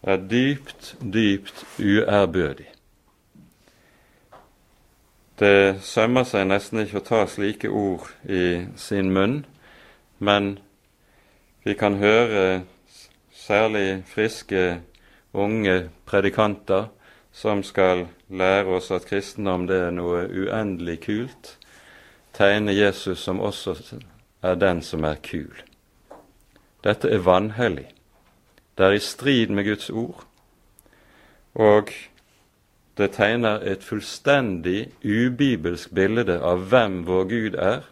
er 0.02 0.16
dypt, 0.16 0.96
dypt 1.14 1.64
uærbødig. 1.78 2.66
Det 5.38 5.78
sømmer 5.86 6.26
seg 6.26 6.48
nesten 6.50 6.82
ikke 6.82 6.98
å 6.98 7.06
ta 7.06 7.20
slike 7.30 7.70
ord 7.70 8.08
i 8.26 8.66
sin 8.76 9.12
munn, 9.14 9.44
men 10.18 10.56
vi 11.62 11.76
kan 11.78 11.98
høre 12.00 12.64
særlig 13.30 14.02
friske, 14.10 14.80
unge 15.32 15.90
predikanter 16.08 16.88
som 17.32 17.62
skal 17.62 18.06
lære 18.28 18.78
oss 18.80 18.90
at 18.90 19.06
kristendom 19.06 19.68
det 19.68 19.78
er 19.86 19.94
noe 19.94 20.24
uendelig 20.26 20.98
kult, 21.04 21.52
tegne 22.34 22.74
Jesus 22.74 23.22
som 23.22 23.38
også 23.40 23.76
er 24.42 24.58
den 24.58 24.82
som 24.82 25.04
er 25.04 25.20
kul. 25.22 25.54
Dette 26.82 27.10
er 27.10 27.22
vanhellig. 27.22 27.86
Det 28.78 28.86
er 28.86 28.94
i 28.94 29.02
strid 29.02 29.50
med 29.50 29.66
Guds 29.66 29.90
ord, 29.90 30.22
og 31.58 31.90
det 32.98 33.10
tegner 33.16 33.58
et 33.66 33.82
fullstendig 33.82 34.92
ubibelsk 35.02 35.90
bilde 35.94 36.38
av 36.38 36.68
hvem 36.70 37.00
vår 37.06 37.26
Gud 37.32 37.58
er, 37.58 37.82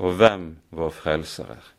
og 0.00 0.16
hvem 0.16 0.48
vår 0.72 0.96
Frelser 0.96 1.52
er. 1.58 1.70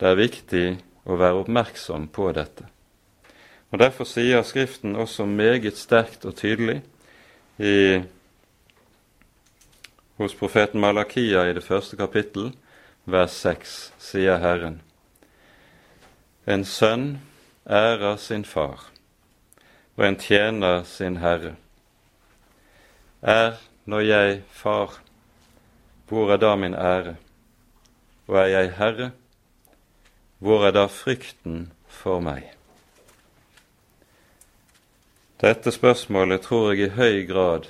Det 0.00 0.08
er 0.08 0.16
viktig 0.16 0.66
å 1.04 1.20
være 1.20 1.44
oppmerksom 1.44 2.08
på 2.08 2.32
dette. 2.32 2.64
Og 3.70 3.78
Derfor 3.84 4.08
sier 4.08 4.42
Skriften 4.42 4.96
også 4.96 5.28
meget 5.28 5.76
sterkt 5.76 6.24
og 6.24 6.40
tydelig 6.40 6.80
i, 7.60 8.00
hos 10.16 10.34
profeten 10.40 10.80
Malakia 10.80 11.44
i 11.48 11.56
det 11.56 11.64
første 11.64 12.00
kapittel, 12.00 12.54
vers 13.04 13.36
6, 13.44 13.92
sier 14.00 14.40
Herren. 14.40 14.80
En 16.50 16.64
sønn 16.66 17.20
ærer 17.70 18.16
sin 18.18 18.42
far, 18.44 18.88
og 19.94 20.06
en 20.06 20.16
tjener 20.18 20.80
sin 20.88 21.20
herre. 21.22 21.52
Er 23.22 23.60
når 23.84 24.00
jeg 24.00 24.40
far, 24.50 24.96
hvor 26.08 26.32
er 26.32 26.40
da 26.42 26.56
min 26.58 26.74
ære? 26.74 27.14
Og 28.26 28.38
er 28.40 28.48
jeg 28.50 28.72
herre, 28.78 29.10
hvor 30.38 30.66
er 30.66 30.74
da 30.74 30.88
frykten 30.90 31.68
for 31.86 32.18
meg? 32.24 32.48
Dette 35.40 35.70
spørsmålet 35.70 36.42
tror 36.48 36.72
jeg 36.72 36.88
i 36.88 36.96
høy 36.96 37.26
grad 37.28 37.68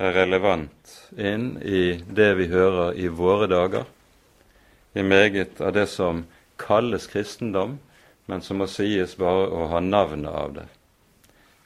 er 0.00 0.16
relevant 0.16 0.94
inn 1.18 1.58
i 1.60 1.98
det 2.00 2.30
vi 2.38 2.48
hører 2.54 2.96
i 2.96 3.10
våre 3.12 3.50
dager, 3.52 3.84
i 4.96 5.04
meget 5.04 5.60
av 5.60 5.76
det 5.76 5.88
som 5.92 6.24
kalles 6.56 7.10
kristendom, 7.12 7.76
men 8.26 8.42
som 8.42 8.58
må 8.60 8.66
sies 8.70 9.14
bare 9.18 9.46
å 9.50 9.68
ha 9.70 9.80
navnet 9.80 10.32
av 10.32 10.54
det. 10.58 10.66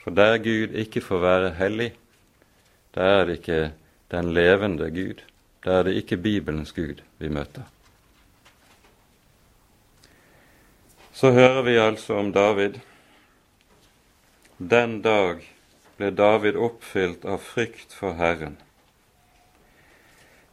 For 0.00 0.16
der 0.16 0.38
Gud 0.44 0.76
ikke 0.76 1.02
får 1.04 1.22
være 1.24 1.50
hellig, 1.58 1.90
der 2.94 3.20
er 3.20 3.26
det 3.28 3.40
ikke 3.40 3.60
den 4.10 4.32
levende 4.34 4.90
Gud. 4.90 5.22
Der 5.64 5.80
er 5.80 5.82
det 5.88 5.98
ikke 6.00 6.16
Bibelens 6.16 6.72
Gud 6.72 7.02
vi 7.18 7.28
møter. 7.28 7.68
Så 11.12 11.30
hører 11.36 11.62
vi 11.62 11.76
altså 11.76 12.16
om 12.16 12.32
David. 12.32 12.80
Den 14.58 15.00
dag 15.04 15.44
ble 15.98 16.10
David 16.16 16.56
oppfylt 16.56 17.24
av 17.28 17.44
frykt 17.44 17.92
for 17.92 18.16
Herren. 18.16 18.56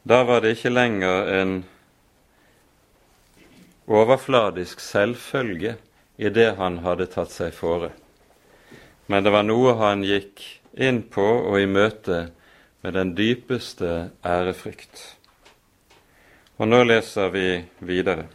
Da 0.08 0.22
var 0.28 0.43
det 0.43 0.58
ikke 0.58 0.72
lenger 0.72 1.32
en 1.39 1.54
overfladisk 3.88 4.84
selvfølge 4.84 5.78
i 6.17 6.30
det 6.30 6.56
han 6.58 6.82
hadde 6.86 7.08
tatt 7.13 7.32
seg 7.32 7.53
fore. 7.53 7.91
Men 9.08 9.23
det 9.23 9.32
var 9.32 9.45
noe 9.45 9.75
han 9.80 10.03
gikk 10.03 10.41
inn 10.73 11.03
på 11.13 11.25
og 11.25 11.60
i 11.62 11.69
møte 11.69 12.27
med 12.84 12.97
den 12.97 13.13
dypeste 13.17 14.10
ærefrykt. 14.25 15.03
Og 16.58 16.67
nå 16.67 16.82
leser 16.84 17.30
vi 17.34 17.47
videre. 17.86 18.25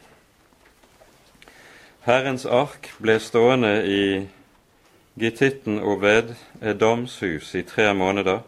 Herrens 2.07 2.47
ark 2.47 2.89
ble 3.03 3.19
stående 3.23 3.75
i 3.87 4.03
Gittitten 5.19 5.79
Oved 5.83 6.33
Edoms 6.63 7.19
hus 7.23 7.53
i 7.55 7.63
tre 7.63 7.93
måneder, 7.95 8.41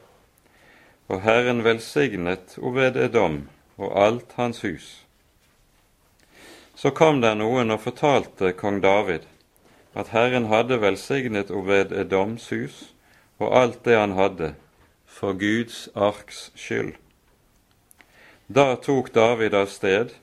og 1.07 1.21
Herren 1.23 1.61
velsignet 1.63 2.57
Oved 2.59 2.97
Edom 2.97 3.45
og 3.77 3.93
alt 4.01 4.33
hans 4.39 4.63
hus. 4.65 5.04
Så 6.75 6.91
kom 6.91 7.21
der 7.23 7.37
noen 7.39 7.71
og 7.71 7.85
fortalte 7.85 8.53
kong 8.53 8.83
David 8.83 9.29
at 9.95 10.11
Herren 10.11 10.49
hadde 10.51 10.81
velsignet 10.83 11.51
Oved 11.51 11.93
Edoms 11.95 12.49
hus 12.51 12.81
og 13.39 13.55
alt 13.59 13.85
det 13.85 13.97
han 13.99 14.15
hadde, 14.19 14.55
for 15.07 15.33
Guds 15.39 15.89
arks 15.95 16.51
skyld. 16.59 16.95
Da 18.49 18.75
tok 18.75 19.15
David 19.15 19.55
av 19.55 19.71
sted 19.71 20.15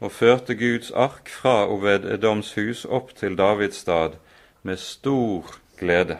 og 0.00 0.12
førte 0.12 0.56
Guds 0.58 0.90
ark 0.90 1.30
fra 1.30 1.64
Oved 1.70 2.04
Edoms 2.10 2.52
hus 2.58 2.84
opp 2.84 3.14
til 3.16 3.38
Davids 3.38 3.82
stad 3.86 4.18
med 4.62 4.82
stor 4.82 5.54
glede. 5.78 6.18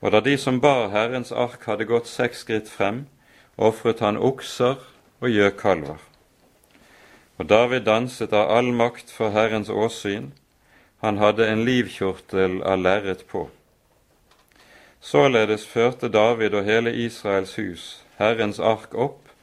Og 0.00 0.12
da 0.12 0.20
de 0.20 0.36
som 0.38 0.60
bar 0.60 0.88
Herrens 0.90 1.32
ark 1.32 1.68
hadde 1.68 1.86
gått 1.86 2.08
seks 2.10 2.42
skritt 2.42 2.70
frem, 2.72 3.04
ofret 3.56 4.00
han 4.00 4.18
okser 4.18 4.80
og 5.20 5.28
gjøkalver. 5.30 6.00
Og 7.42 7.48
David 7.50 7.88
danset 7.88 8.30
av 8.38 8.52
all 8.54 8.68
makt 8.70 9.08
for 9.10 9.34
Herrens 9.34 9.66
åsyn. 9.66 10.28
Han 11.02 11.16
hadde 11.18 11.48
en 11.50 11.64
livkjortel 11.66 12.60
av 12.62 12.78
lerret 12.78 13.24
på. 13.26 13.48
Således 15.02 15.64
førte 15.66 16.06
David 16.06 16.54
og 16.54 16.70
hele 16.70 16.92
Israels 16.94 17.56
hus 17.58 17.88
Herrens 18.20 18.62
ark 18.62 18.94
opp 18.94 19.34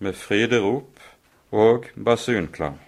med 0.00 0.16
fryderop 0.16 1.04
og 1.52 1.92
basunklang. 1.92 2.80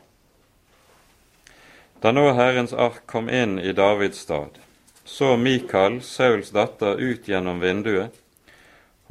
Da 2.00 2.16
nå 2.16 2.30
Herrens 2.32 2.72
ark 2.72 3.04
kom 3.04 3.28
inn 3.28 3.58
i 3.60 3.76
Davids 3.76 4.24
stad, 4.24 4.56
så 5.04 5.36
Mikael, 5.36 6.00
Sauls 6.00 6.54
datter, 6.56 6.96
ut 6.96 7.28
gjennom 7.28 7.60
vinduet, 7.60 8.16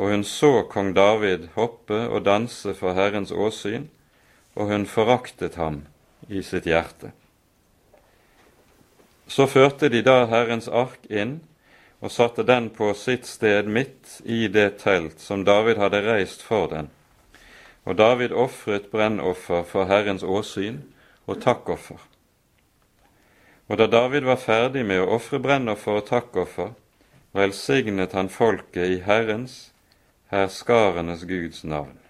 og 0.01 0.09
hun 0.09 0.25
så 0.25 0.63
kong 0.65 0.95
David 0.97 1.51
hoppe 1.53 2.07
og 2.09 2.25
danse 2.25 2.73
for 2.73 2.97
Herrens 2.97 3.29
åsyn, 3.29 3.91
og 4.53 4.69
hun 4.69 4.85
foraktet 4.85 5.55
ham 5.55 5.83
i 6.29 6.43
sitt 6.43 6.67
hjerte. 6.69 7.11
Så 9.27 9.47
førte 9.47 9.89
de 9.89 10.03
da 10.05 10.25
Herrens 10.29 10.67
ark 10.67 11.07
inn 11.09 11.39
og 12.03 12.11
satte 12.11 12.43
den 12.45 12.69
på 12.75 12.91
sitt 12.97 13.25
sted 13.25 13.69
midt 13.71 14.19
i 14.25 14.47
det 14.51 14.83
telt 14.83 15.23
som 15.23 15.45
David 15.47 15.79
hadde 15.81 16.03
reist 16.05 16.43
for 16.43 16.67
den. 16.69 16.91
Og 17.87 17.97
David 17.97 18.35
ofret 18.35 18.91
brennoffer 18.91 19.63
for 19.67 19.89
Herrens 19.89 20.23
åsyn 20.23 20.83
og 21.25 21.41
takkoffer. 21.43 21.99
Og 23.71 23.79
da 23.79 23.87
David 23.87 24.27
var 24.27 24.41
ferdig 24.43 24.83
med 24.85 25.01
å 25.01 25.15
ofre 25.15 25.39
brennoffer 25.39 26.01
og 26.01 26.07
takkoffer, 26.11 26.73
velsignet 27.33 28.13
han 28.13 28.29
folket 28.29 28.99
i 28.99 29.01
Herrens, 29.07 29.71
herskarenes 30.29 31.23
Guds 31.25 31.63
navn 31.63 32.02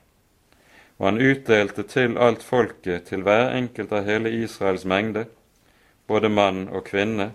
og 1.03 1.09
han 1.09 1.17
utdelte 1.19 1.83
til 1.83 2.13
alt 2.15 2.43
folket, 2.47 3.09
til 3.09 3.25
hver 3.27 3.49
enkelt 3.57 3.91
av 3.91 4.05
hele 4.07 4.29
Israels 4.31 4.85
mengde, 4.87 5.25
både 6.07 6.29
mann 6.31 6.69
og 6.71 6.85
kvinne, 6.87 7.33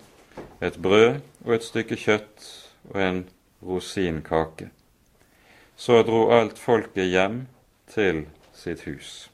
et 0.64 0.78
brød 0.80 1.18
og 1.44 1.52
et 1.52 1.66
stykke 1.66 1.98
kjøtt 2.00 2.46
og 2.88 2.96
en 3.04 3.18
rosinkake. 3.60 4.70
Så 5.76 6.00
dro 6.08 6.30
alt 6.32 6.56
folket 6.56 7.10
hjem 7.12 7.42
til 7.92 8.22
sitt 8.56 8.86
hus. 8.88 9.28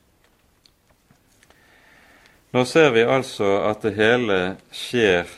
Nå 2.50 2.64
ser 2.66 2.90
vi 2.90 3.06
altså 3.06 3.60
at 3.70 3.86
det 3.86 3.94
hele 3.94 4.40
skjer 4.74 5.30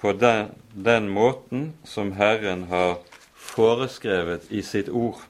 på 0.00 0.16
den, 0.16 0.54
den 0.72 1.12
måten 1.12 1.74
som 1.84 2.16
Herren 2.16 2.70
har 2.72 3.02
foreskrevet 3.36 4.48
i 4.48 4.64
sitt 4.64 4.88
ord. 4.88 5.20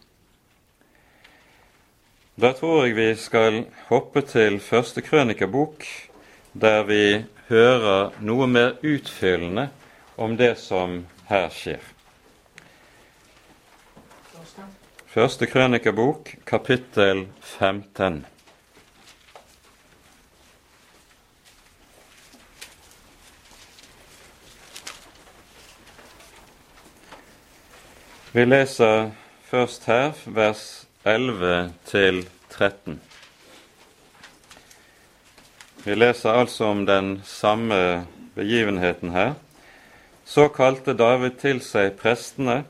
Da 2.41 2.53
tror 2.57 2.87
jeg 2.87 2.95
vi 2.97 3.09
skal 3.21 3.67
hoppe 3.91 4.23
til 4.25 4.55
første 4.65 5.03
krønikebok, 5.05 5.85
der 6.57 6.87
vi 6.89 7.25
hører 7.51 8.15
noe 8.25 8.47
mer 8.49 8.79
utfyllende 8.81 9.67
om 10.17 10.39
det 10.41 10.55
som 10.57 11.03
her 11.29 11.53
skjer. 11.53 11.85
Første 15.13 15.51
krønikebok, 15.53 16.33
kapittel 16.49 17.27
15. 17.45 18.23
Vi 28.33 28.49
leser 28.49 29.11
først 29.51 29.91
her 29.93 30.15
vers 30.25 30.90
11 31.05 31.73
til 31.89 32.27
13. 32.51 32.99
Vi 35.85 35.95
leser 35.97 36.37
altså 36.43 36.67
om 36.75 36.83
den 36.85 37.23
samme 37.25 38.05
begivenheten 38.37 39.15
her. 39.15 39.33
Så 40.29 40.51
kalte 40.53 40.93
David 40.93 41.41
til 41.41 41.63
seg 41.65 41.97
prestene, 41.97 42.67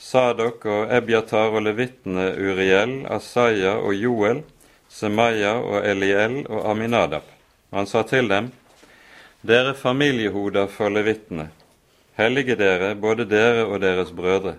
Sadok 0.00 0.64
og 0.64 0.96
Ebjatar 0.96 1.52
og 1.52 1.66
levittene 1.68 2.30
Uriel, 2.40 3.02
Asaya 3.04 3.76
og 3.76 3.92
Joel, 4.00 4.40
Semaya 4.88 5.58
og 5.60 5.84
Eliel 5.84 6.40
og 6.48 6.64
Aminadab. 6.72 7.28
Han 7.68 7.86
sa 7.86 8.02
til 8.08 8.32
dem, 8.32 8.48
Dere 9.44 9.74
familiehoder 9.76 10.72
for 10.72 10.88
levittene, 10.88 11.50
hellige 12.16 12.56
dere, 12.56 12.94
både 12.96 13.28
dere 13.28 13.68
og 13.68 13.82
deres 13.84 14.08
brødre 14.08 14.56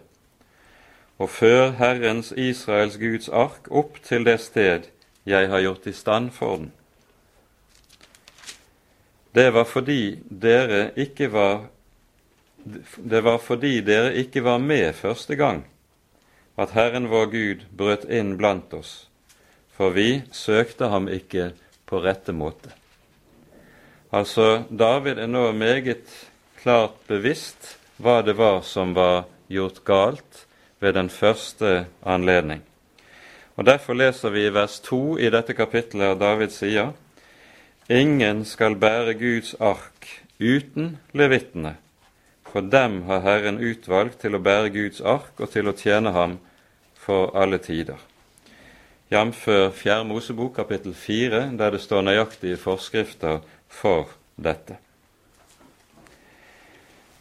og 1.18 1.30
før 1.30 1.72
Herrens 1.80 2.32
Israels 2.32 2.98
Guds 3.00 3.30
ark 3.30 3.70
opp 3.72 4.02
til 4.04 4.26
det 4.28 4.40
sted 4.44 4.90
jeg 5.26 5.50
har 5.50 5.64
gjort 5.64 5.88
i 5.88 5.94
stand 5.96 6.32
for 6.36 6.60
den. 6.60 6.72
Det 9.36 9.50
var 9.54 9.68
fordi 9.68 10.20
dere 10.30 10.92
ikke 10.96 11.32
var 11.32 11.66
det 12.98 13.22
var 13.24 13.38
fordi 13.38 13.80
dere 13.86 14.14
ikke 14.18 14.42
var 14.44 14.58
med 14.58 14.94
første 14.98 15.36
gang 15.36 15.66
at 16.58 16.72
Herren 16.72 17.10
vår 17.12 17.28
Gud 17.32 17.66
brøt 17.78 18.08
inn 18.10 18.38
blant 18.40 18.74
oss, 18.74 19.08
for 19.76 19.92
vi 19.94 20.24
søkte 20.32 20.88
ham 20.90 21.10
ikke 21.12 21.52
på 21.86 22.00
rette 22.02 22.34
måte. 22.34 22.72
Altså, 24.16 24.64
David 24.70 25.20
er 25.20 25.28
nå 25.28 25.52
meget 25.52 26.08
klart 26.62 26.96
bevisst 27.10 27.76
hva 28.00 28.22
det 28.26 28.38
var 28.40 28.64
som 28.64 28.96
var 28.96 29.26
gjort 29.52 29.84
galt 29.86 30.46
ved 30.80 30.94
den 30.94 31.10
første 31.10 31.86
anledning. 32.06 32.64
Og 33.56 33.66
Derfor 33.66 33.94
leser 33.94 34.30
vi 34.30 34.46
i 34.46 34.54
vers 34.54 34.80
2 34.80 35.18
i 35.18 35.30
dette 35.32 35.54
kapittelet 35.56 36.16
av 36.16 36.20
David 36.20 36.52
sier 36.52 36.94
Ingen 37.90 38.46
skal 38.46 38.76
bære 38.76 39.14
Guds 39.14 39.54
ark 39.60 40.08
uten 40.40 40.98
levittene, 41.14 41.76
for 42.44 42.62
dem 42.62 43.04
har 43.06 43.22
Herren 43.22 43.62
utvalgt 43.62 44.20
til 44.26 44.36
å 44.36 44.42
bære 44.42 44.74
Guds 44.74 45.02
ark 45.02 45.38
og 45.40 45.52
til 45.54 45.70
å 45.70 45.76
tjene 45.78 46.12
ham 46.12 46.40
for 46.98 47.32
alle 47.38 47.62
tider. 47.62 48.02
Jf. 49.14 49.46
4. 49.78 50.04
Mosebok 50.04 50.56
kapittel 50.56 50.96
4, 50.98 51.52
der 51.58 51.72
det 51.72 51.82
står 51.84 52.02
nøyaktige 52.02 52.58
forskrifter 52.58 53.44
for 53.70 54.10
dette. 54.36 54.80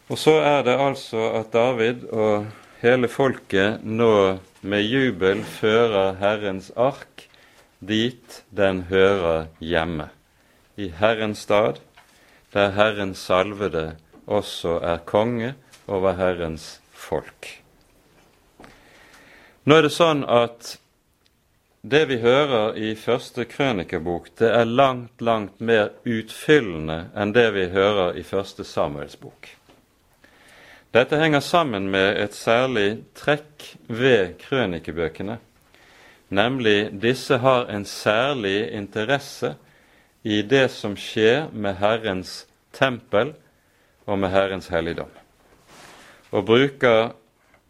Og 0.09 0.17
så 0.17 0.39
er 0.41 0.65
det 0.65 0.75
altså 0.81 1.29
at 1.39 1.53
David 1.53 2.07
og 2.09 2.49
hele 2.85 3.07
folket 3.09 3.81
nå 3.81 4.37
med 4.61 4.83
jubel 4.85 5.39
fører 5.41 6.19
Herrens 6.19 6.67
ark 6.77 7.23
dit 7.81 8.43
den 8.53 8.83
hører 8.91 9.47
hjemme, 9.57 10.11
i 10.77 10.91
Herrens 10.93 11.41
stad, 11.47 11.79
der 12.53 12.75
Herrens 12.77 13.23
salvede 13.25 13.95
også 14.27 14.77
er 14.85 15.01
konge 15.01 15.55
over 15.87 16.13
Herrens 16.19 16.79
folk. 16.93 17.49
Nå 19.65 19.79
er 19.79 19.87
det 19.87 19.93
sånn 19.95 20.21
at 20.29 20.75
det 21.81 22.05
vi 22.11 22.21
hører 22.21 22.77
i 22.77 22.93
første 22.93 23.47
krønikebok, 23.49 24.29
det 24.37 24.53
er 24.53 24.69
langt, 24.69 25.25
langt 25.25 25.57
mer 25.57 25.95
utfyllende 26.05 27.07
enn 27.17 27.33
det 27.33 27.49
vi 27.57 27.69
hører 27.73 28.13
i 28.13 28.25
første 28.25 28.65
Samuels 28.65 29.17
bok. 29.17 29.55
Dette 30.95 31.17
henger 31.19 31.41
sammen 31.43 31.89
med 31.91 32.15
et 32.23 32.31
særlig 32.31 33.01
trekk 33.19 33.65
ved 33.91 34.37
krønikebøkene, 34.39 35.41
nemlig 36.31 36.87
disse 37.03 37.35
har 37.43 37.67
en 37.67 37.83
særlig 37.83 38.69
interesse 38.71 39.57
i 40.23 40.39
det 40.41 40.69
som 40.71 40.95
skjer 40.95 41.49
med 41.51 41.75
Herrens 41.81 42.45
tempel 42.71 43.33
og 44.07 44.21
med 44.23 44.31
Herrens 44.31 44.71
helligdom, 44.71 45.11
og 46.31 46.47
bruker 46.47 47.11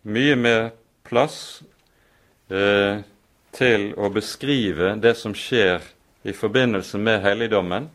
mye 0.06 0.38
mer 0.38 0.70
plass 1.10 1.64
eh, 2.54 3.02
til 3.58 3.92
å 3.98 4.14
beskrive 4.14 5.00
det 5.02 5.18
som 5.18 5.34
skjer 5.34 5.82
i 6.22 6.34
forbindelse 6.46 7.02
med 7.02 7.24
helligdommen, 7.26 7.90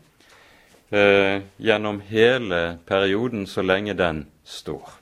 eh, 0.91 1.39
gjennom 1.55 2.03
hele 2.11 2.81
perioden 2.83 3.47
så 3.47 3.63
lenge 3.63 3.95
den 3.95 4.25
står. 4.43 5.00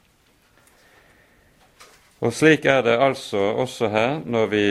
Og 2.20 2.34
slik 2.36 2.66
er 2.68 2.82
det 2.84 2.98
altså 3.00 3.40
også 3.64 3.88
her 3.88 4.18
når 4.28 4.48
vi 4.52 4.64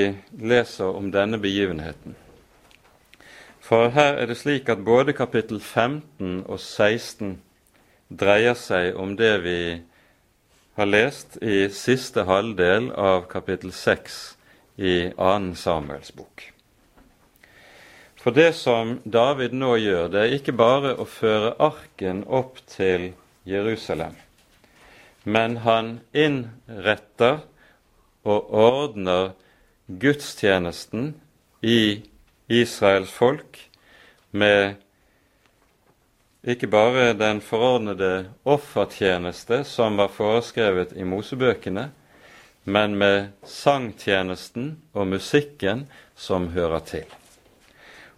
leser 0.50 0.84
om 0.84 1.08
denne 1.12 1.38
begivenheten. 1.40 2.16
For 3.60 3.88
her 3.88 4.20
er 4.20 4.28
det 4.28 4.36
slik 4.36 4.68
at 4.68 4.84
både 4.84 5.12
kapittel 5.12 5.60
15 5.60 6.44
og 6.44 6.60
16 6.60 7.38
dreier 8.20 8.56
seg 8.56 8.96
om 8.96 9.16
det 9.16 9.32
vi 9.44 9.58
har 10.76 10.88
lest 10.92 11.40
i 11.42 11.66
siste 11.72 12.26
halvdel 12.28 12.92
av 12.92 13.24
kapittel 13.32 13.72
6 13.72 14.20
i 14.76 14.94
2. 15.16 15.54
Samuels 15.56 16.12
bok. 16.12 16.44
For 18.20 18.30
det 18.30 18.52
som 18.60 18.98
David 19.04 19.56
nå 19.56 19.76
gjør, 19.80 20.08
det 20.12 20.20
er 20.20 20.36
ikke 20.36 20.52
bare 20.52 20.96
å 21.00 21.08
føre 21.08 21.56
arken 21.58 22.26
opp 22.28 22.60
til 22.68 23.12
Jerusalem 23.48 24.27
men 25.28 25.58
han 25.64 25.98
innretter 26.16 27.42
og 28.28 28.52
ordner 28.54 29.32
gudstjenesten 29.88 31.10
i 31.60 32.00
Israels 32.48 33.12
folk 33.12 33.58
med 34.30 34.78
ikke 36.48 36.70
bare 36.70 37.12
den 37.18 37.42
forordnede 37.44 38.30
offertjeneste 38.48 39.64
som 39.68 39.98
var 40.00 40.12
foreskrevet 40.14 40.94
i 40.96 41.04
Mosebøkene, 41.04 41.88
men 42.64 42.94
med 43.00 43.32
sangtjenesten 43.44 44.76
og 44.94 45.10
musikken 45.12 45.86
som 46.16 46.48
hører 46.54 46.84
til. 46.88 47.04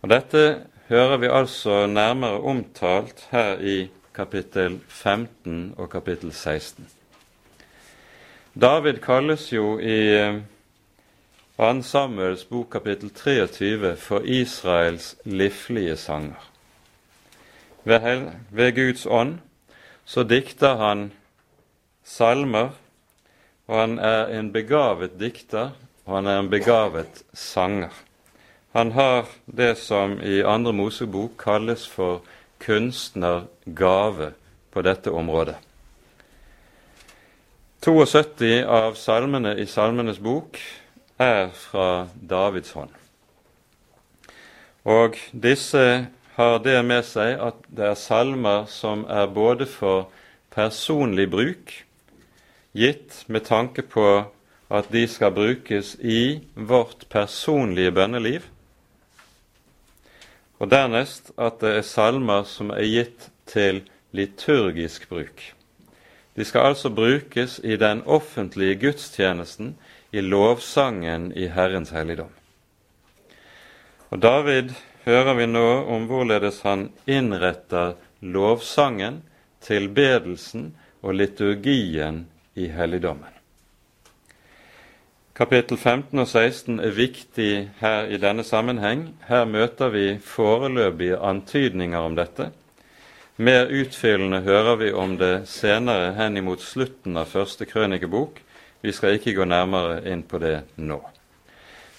Og 0.02 0.12
Dette 0.12 0.44
hører 0.90 1.16
vi 1.22 1.32
altså 1.32 1.86
nærmere 1.86 2.40
omtalt 2.40 3.26
her 3.30 3.58
i 3.58 3.90
kapittel 4.14 4.80
15 4.88 5.74
og 5.78 5.90
kapittel 5.90 6.32
16. 6.32 6.99
David 8.60 8.98
kalles 9.00 9.52
jo 9.52 9.78
i 9.78 10.12
2. 11.56 11.64
Eh, 11.64 11.82
Samuels 11.82 12.42
bok 12.44 12.70
kapittel 12.70 13.08
23 13.10 13.94
for 13.96 14.20
Israels 14.20 15.16
livlige 15.24 15.96
sanger. 15.96 16.50
Ved, 17.84 18.32
ved 18.50 18.74
Guds 18.74 19.06
ånd 19.06 19.38
så 20.04 20.22
dikter 20.22 20.76
han 20.76 21.12
salmer, 22.04 22.76
og 23.66 23.80
han 23.80 23.98
er 23.98 24.28
en 24.38 24.52
begavet 24.52 25.16
dikter, 25.20 25.70
og 26.04 26.18
han 26.18 26.26
er 26.26 26.42
en 26.42 26.52
begavet 26.52 27.24
sanger. 27.32 27.96
Han 28.76 28.92
har 28.92 29.24
det 29.46 29.78
som 29.78 30.20
i 30.20 30.42
Andre 30.42 30.72
Mosebok 30.72 31.38
kalles 31.38 31.88
for 31.88 32.20
kunstnergave 32.60 34.32
på 34.70 34.82
dette 34.82 35.10
området. 35.10 35.69
72 37.80 38.64
av 38.68 38.94
salmene 39.00 39.54
i 39.56 39.64
Salmenes 39.64 40.18
bok 40.20 40.58
er 41.16 41.46
fra 41.56 42.08
Davids 42.12 42.74
hånd. 42.76 42.90
Og 44.84 45.16
disse 45.32 45.84
har 46.36 46.58
det 46.60 46.74
med 46.84 47.06
seg 47.08 47.40
at 47.40 47.62
det 47.72 47.86
er 47.88 47.96
salmer 47.96 48.66
som 48.68 49.06
er 49.08 49.32
både 49.32 49.64
for 49.64 50.10
personlig 50.52 51.30
bruk, 51.32 51.72
gitt 52.76 53.22
med 53.32 53.48
tanke 53.48 53.80
på 53.80 54.06
at 54.68 54.92
de 54.92 55.06
skal 55.08 55.32
brukes 55.32 55.94
i 56.04 56.42
vårt 56.54 57.08
personlige 57.08 57.96
bønneliv, 57.96 58.44
Og 60.60 60.68
dernest 60.68 61.30
at 61.40 61.62
det 61.62 61.70
er 61.78 61.86
salmer 61.88 62.44
som 62.44 62.68
er 62.74 62.84
gitt 62.84 63.30
til 63.48 63.80
liturgisk 64.12 65.08
bruk. 65.08 65.40
De 66.40 66.44
skal 66.48 66.70
altså 66.70 66.88
brukes 66.88 67.58
i 67.64 67.76
den 67.76 67.98
offentlige 68.08 68.78
gudstjenesten, 68.80 69.74
i 70.10 70.22
lovsangen 70.24 71.26
i 71.36 71.50
Herrens 71.52 71.90
helligdom. 71.92 72.30
Og 74.08 74.22
David 74.22 74.70
hører 75.04 75.36
vi 75.36 75.46
nå 75.50 75.66
om 75.84 76.06
hvorledes 76.08 76.62
han 76.64 76.86
innretter 77.04 77.92
lovsangen, 78.24 79.20
tilbedelsen 79.60 80.70
og 81.02 81.18
liturgien 81.20 82.22
i 82.56 82.70
helligdommen. 82.72 83.36
Kapittel 85.36 85.76
15 85.76 86.24
og 86.24 86.28
16 86.28 86.80
er 86.80 86.96
viktig 86.96 87.52
her 87.82 88.08
i 88.08 88.16
denne 88.16 88.48
sammenheng. 88.48 89.10
Her 89.28 89.44
møter 89.44 89.92
vi 89.92 90.06
foreløpige 90.24 91.20
antydninger 91.20 92.00
om 92.00 92.16
dette. 92.16 92.48
Mer 93.40 93.66
utfyllende 93.66 94.40
hører 94.44 94.76
vi 94.76 94.92
om 94.92 95.14
det 95.16 95.46
senere 95.48 96.10
henimot 96.12 96.60
slutten 96.60 97.14
av 97.16 97.30
første 97.32 97.64
krønikebok. 97.64 98.34
Vi 98.84 98.92
skal 98.92 99.14
ikke 99.16 99.32
gå 99.38 99.46
nærmere 99.48 100.02
inn 100.12 100.20
på 100.28 100.36
det 100.42 100.58
nå. 100.76 100.98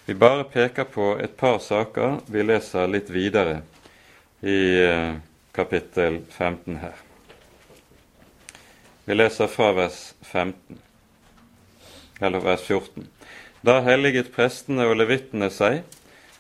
Vi 0.06 0.14
bare 0.14 0.46
peker 0.46 0.86
på 0.86 1.16
et 1.18 1.34
par 1.40 1.58
saker. 1.66 2.20
Vi 2.30 2.44
leser 2.46 2.92
litt 2.94 3.10
videre 3.10 3.56
i 4.46 4.60
eh, 4.84 5.16
kapittel 5.58 6.20
15 6.30 6.78
her. 6.84 7.02
Vi 9.10 9.18
leser 9.18 9.50
fra 9.50 9.72
vers 9.80 9.98
15, 10.22 10.78
eller 12.22 12.46
vers 12.46 12.68
14. 12.70 13.10
Da 13.66 13.80
helliget 13.90 14.30
prestene 14.38 14.86
og 14.86 14.94
levittene 15.02 15.50
seg 15.50 15.82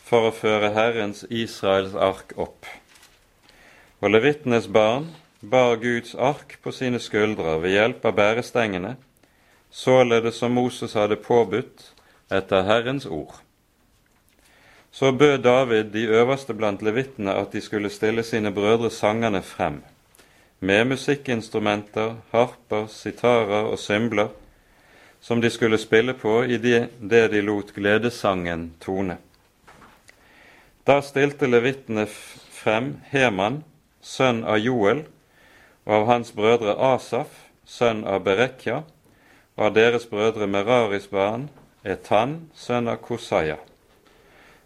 for 0.05 0.29
å 0.29 0.35
føre 0.43 0.75
Herrens 0.77 1.25
Israels 1.31 1.97
ark 1.97 2.37
opp. 2.37 2.69
Og 4.01 4.09
levittenes 4.09 4.65
barn 4.67 5.11
bar 5.41 5.75
Guds 5.77 6.15
ark 6.15 6.55
på 6.63 6.71
sine 6.73 6.99
skuldre 6.99 7.59
ved 7.61 7.75
hjelp 7.75 8.05
av 8.09 8.15
bærestengene, 8.17 8.95
således 9.69 10.41
som 10.41 10.57
Moses 10.57 10.97
hadde 10.97 11.19
påbudt 11.21 11.91
etter 12.33 12.65
Herrens 12.65 13.05
ord. 13.05 13.37
Så 14.91 15.11
bød 15.11 15.37
David 15.45 15.93
de 15.93 16.07
øverste 16.09 16.53
blant 16.57 16.81
levittene 16.81 17.37
at 17.37 17.53
de 17.53 17.61
skulle 17.61 17.93
stille 17.93 18.23
sine 18.23 18.51
brødre 18.51 18.89
sangerne 18.89 19.41
frem 19.41 19.83
med 20.59 20.85
musikkinstrumenter, 20.85 22.15
harper, 22.31 22.87
sitarer 22.87 23.69
og 23.69 23.79
symbler, 23.79 24.27
som 25.21 25.41
de 25.41 25.49
skulle 25.49 25.77
spille 25.77 26.13
på 26.13 26.41
i 26.43 26.57
det, 26.57 26.89
de 27.01 27.41
lot 27.41 27.73
gledesangen 27.73 28.73
tone. 28.81 29.17
Da 30.87 31.01
stilte 31.01 31.47
levittene 31.49 32.05
frem 32.09 32.95
Heman, 33.09 33.63
sønn 34.01 34.43
av 34.43 34.59
Joel, 34.59 35.05
og 35.85 35.93
av 35.95 36.07
hans 36.09 36.33
brødre 36.35 36.75
Asaf, 36.77 37.47
sønn 37.65 38.03
av 38.05 38.23
Berekja, 38.25 38.83
og 39.57 39.65
av 39.69 39.75
deres 39.77 40.07
brødre 40.09 40.47
Meraris 40.47 41.07
barn 41.11 41.49
Etan, 41.83 42.51
sønn 42.53 42.89
av 42.91 43.01
Kosaya, 43.01 43.57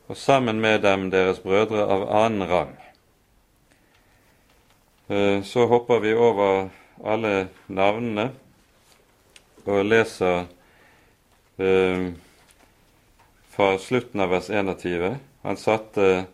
og 0.08 0.18
sammen 0.20 0.60
med 0.62 0.82
dem 0.84 1.10
deres 1.14 1.40
brødre 1.44 1.86
av 1.88 2.10
annen 2.12 2.48
rang. 2.50 2.74
Eh, 5.08 5.42
så 5.44 5.66
hopper 5.70 6.00
vi 6.00 6.14
over 6.18 6.70
alle 7.06 7.48
navnene 7.68 8.32
og 9.66 9.86
leser 9.86 10.46
eh, 11.62 12.08
fra 13.56 13.68
slutten 13.80 14.26
av 14.26 14.34
vers 14.34 14.50
21. 14.50 15.20
Han 15.46 15.62
satte 15.62 16.26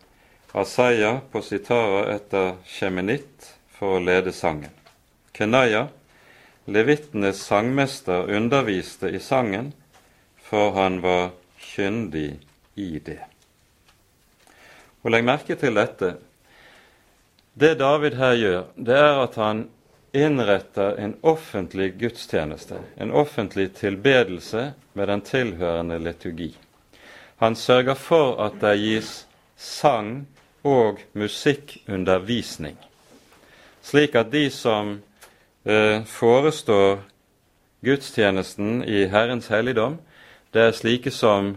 Asaya 0.51 1.19
på 1.31 1.41
sitara 1.41 2.05
etter 2.13 2.55
Shemenitt 2.67 3.53
for 3.71 3.97
å 3.97 4.03
lede 4.03 4.33
sangen. 4.35 4.73
Kenaya, 5.31 5.87
levittenes 6.65 7.39
sangmester, 7.47 8.27
underviste 8.27 9.09
i 9.09 9.19
sangen, 9.19 9.71
for 10.43 10.73
han 10.75 10.99
var 11.01 11.31
kyndig 11.57 12.35
i 12.75 12.99
det. 12.99 13.21
Og 15.01 15.15
Legg 15.15 15.23
merke 15.25 15.55
til 15.55 15.79
dette. 15.79 16.17
Det 17.53 17.77
David 17.79 18.19
her 18.19 18.35
gjør, 18.35 18.65
det 18.75 18.99
er 18.99 19.21
at 19.23 19.39
han 19.39 19.63
innretter 20.11 20.99
en 20.99 21.15
offentlig 21.23 21.93
gudstjeneste, 21.99 22.81
en 22.99 23.15
offentlig 23.15 23.71
tilbedelse 23.79 24.73
med 24.93 25.07
den 25.07 25.23
tilhørende 25.23 25.99
liturgi. 25.99 26.51
Han 27.39 27.55
sørger 27.55 27.95
for 27.95 28.35
at 28.43 28.59
det 28.61 28.75
gis 28.83 29.13
sang 29.55 30.25
og 30.63 30.99
musikkundervisning, 31.13 32.77
slik 33.81 34.15
at 34.15 34.31
de 34.31 34.49
som 34.53 34.99
eh, 35.65 36.03
forestår 36.05 37.01
gudstjenesten 37.81 38.83
i 38.83 39.07
Herrens 39.09 39.49
helligdom, 39.49 39.97
det 40.53 40.61
er 40.61 40.75
slike 40.77 41.11
som 41.11 41.55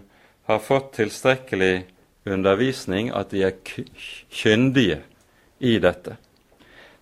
har 0.49 0.61
fått 0.63 0.95
tilstrekkelig 0.97 1.85
undervisning, 2.27 3.11
at 3.13 3.31
de 3.31 3.45
er 3.45 3.59
kyndige 4.33 5.03
i 5.61 5.79
dette. 5.79 6.17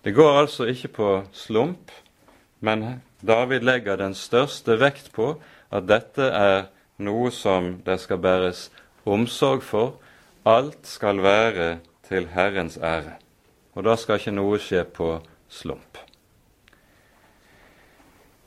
Det 0.03 0.11
går 0.11 0.39
altså 0.43 0.67
ikke 0.67 0.87
på 0.87 1.09
slump, 1.31 1.91
men 2.59 3.01
David 3.21 3.63
legger 3.63 3.95
den 3.95 4.15
største 4.15 4.75
vekt 4.79 5.13
på 5.15 5.37
at 5.71 5.87
dette 5.87 6.27
er 6.27 6.65
noe 7.03 7.31
som 7.31 7.77
det 7.85 7.99
skal 8.03 8.19
bæres 8.23 8.67
omsorg 9.07 9.63
for. 9.63 9.95
Alt 10.43 10.87
skal 10.87 11.21
være 11.23 11.77
til 12.07 12.27
Herrens 12.33 12.77
ære. 12.77 13.17
Og 13.73 13.83
da 13.83 13.95
skal 13.95 14.19
ikke 14.19 14.35
noe 14.35 14.59
skje 14.61 14.83
på 14.85 15.15
slump. 15.49 15.97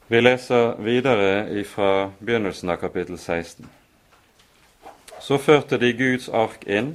Vi 0.09 0.21
leser 0.21 0.77
videre 0.79 1.65
fra 1.67 2.13
begynnelsen 2.21 2.71
av 2.71 2.79
kapittel 2.79 3.19
16. 3.19 3.67
Så 5.21 5.39
førte 5.39 5.81
de 5.83 5.91
Guds 5.97 6.29
ark 6.29 6.63
inn 6.67 6.95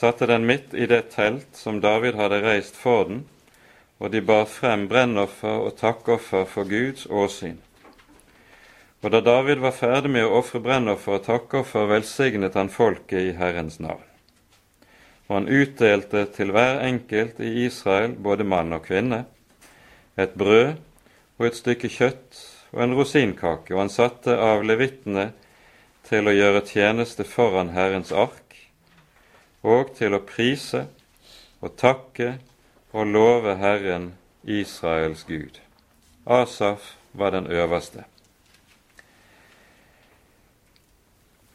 satte 0.00 0.26
den 0.26 0.46
midt 0.46 0.74
i 0.74 0.86
det 0.86 1.10
telt 1.12 1.56
som 1.56 1.80
David 1.80 2.16
hadde 2.16 2.40
reist 2.40 2.76
for 2.76 3.04
den, 3.04 3.24
og 4.00 4.12
de 4.12 4.22
bar 4.24 4.46
frem 4.48 4.86
brennoffer 4.88 5.66
og 5.66 5.76
takkoffer 5.76 6.46
for 6.48 6.68
Guds 6.68 7.06
åsyn. 7.06 7.58
Og 9.02 9.12
da 9.12 9.20
David 9.24 9.60
var 9.64 9.76
ferdig 9.76 10.12
med 10.12 10.24
å 10.24 10.38
ofre 10.40 10.60
brennoffer 10.64 11.18
og 11.18 11.26
takkoffer, 11.26 11.88
velsignet 11.88 12.56
han 12.56 12.72
folket 12.72 13.32
i 13.32 13.36
Herrens 13.36 13.80
navn. 13.80 14.09
Og 15.30 15.36
han 15.36 15.46
utdelte 15.46 16.24
til 16.34 16.50
hver 16.50 16.80
enkelt 16.82 17.38
i 17.38 17.52
Israel, 17.68 18.16
både 18.18 18.42
mann 18.42 18.74
og 18.74 18.82
kvinne, 18.88 19.24
et 20.18 20.34
brød 20.34 20.72
og 21.38 21.46
et 21.46 21.58
stykke 21.58 21.88
kjøtt 21.88 22.40
og 22.74 22.82
en 22.82 22.96
rosinkake, 22.98 23.70
og 23.70 23.84
han 23.84 23.92
satte 23.94 24.34
av 24.34 24.64
levittene 24.66 25.28
til 26.08 26.26
å 26.26 26.34
gjøre 26.34 26.64
tjeneste 26.66 27.22
foran 27.22 27.70
Herrens 27.76 28.10
ark, 28.10 28.56
og 29.62 29.94
til 29.94 30.18
å 30.18 30.24
prise 30.26 30.88
og 31.62 31.76
takke 31.78 32.32
og 32.90 33.06
love 33.06 33.54
Herren 33.60 34.14
Israels 34.42 35.22
Gud. 35.28 35.62
Asaf 36.26 36.96
var 37.14 37.36
den 37.36 37.46
øverste. 37.46 38.02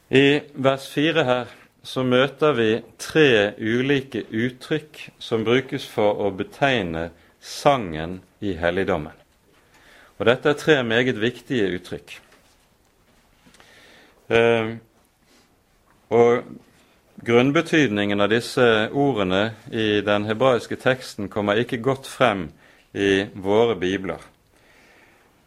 I 0.10 0.40
vers 0.56 0.88
4 0.94 1.24
her 1.28 1.65
så 1.86 2.04
møter 2.04 2.56
vi 2.58 2.70
tre 2.98 3.54
ulike 3.62 4.24
uttrykk 4.34 5.04
som 5.22 5.46
brukes 5.46 5.86
for 5.86 6.18
å 6.26 6.32
betegne 6.34 7.12
sangen 7.40 8.20
i 8.42 8.56
helligdommen. 8.58 9.14
Og 10.18 10.26
Dette 10.26 10.50
er 10.50 10.60
tre 10.60 10.80
meget 10.88 11.20
viktige 11.22 11.70
uttrykk. 11.78 12.16
Eh, 14.34 14.76
og 16.10 16.56
Grunnbetydningen 17.26 18.20
av 18.20 18.28
disse 18.34 18.66
ordene 18.92 19.54
i 19.72 20.02
den 20.04 20.26
hebraiske 20.28 20.76
teksten 20.82 21.30
kommer 21.32 21.62
ikke 21.62 21.80
godt 21.80 22.10
frem 22.12 22.50
i 22.92 23.30
våre 23.40 23.78
bibler. 23.80 24.20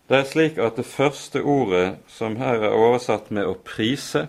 Det 0.09 0.17
er 0.17 0.31
slik 0.31 0.57
at 0.65 0.79
det 0.81 0.87
første 0.89 1.43
ordet 1.45 1.99
som 2.09 2.39
her 2.41 2.65
er 2.65 2.73
oversatt 2.73 3.31
med 3.31 3.45
'å 3.45 3.55
prise', 3.61 4.29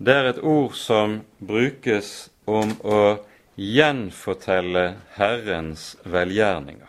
det 0.00 0.14
er 0.16 0.30
et 0.30 0.38
ord 0.40 0.72
som 0.80 1.18
brukes 1.44 2.30
om 2.48 2.72
å 2.80 3.20
gjenfortelle 3.60 4.84
Herrens 5.18 5.92
velgjerninger. 6.08 6.88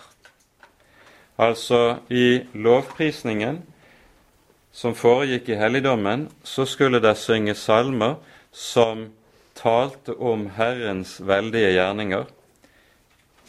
Altså 1.41 1.99
i 2.07 2.43
lovprisningen 2.53 3.59
som 4.71 4.95
foregikk 4.95 5.49
i 5.51 5.57
helligdommen, 5.59 6.29
så 6.43 6.63
skulle 6.65 7.01
det 7.03 7.17
synge 7.19 7.57
salmer 7.59 8.15
som 8.51 9.09
talte 9.59 10.15
om 10.15 10.47
Herrens 10.55 11.17
veldige 11.19 11.73
gjerninger, 11.75 12.23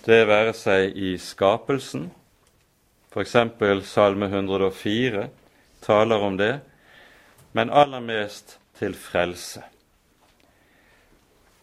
det 0.03 0.25
være 0.27 0.57
seg 0.59 0.97
i 0.99 1.13
skapelsen, 1.23 2.09
f.eks. 3.13 3.37
Salme 3.87 4.27
104 4.27 5.29
taler 5.85 6.27
om 6.27 6.35
det, 6.41 6.57
men 7.55 7.71
aller 7.71 8.03
mest 8.03 8.57
til 8.83 8.99
frelse. 8.99 9.63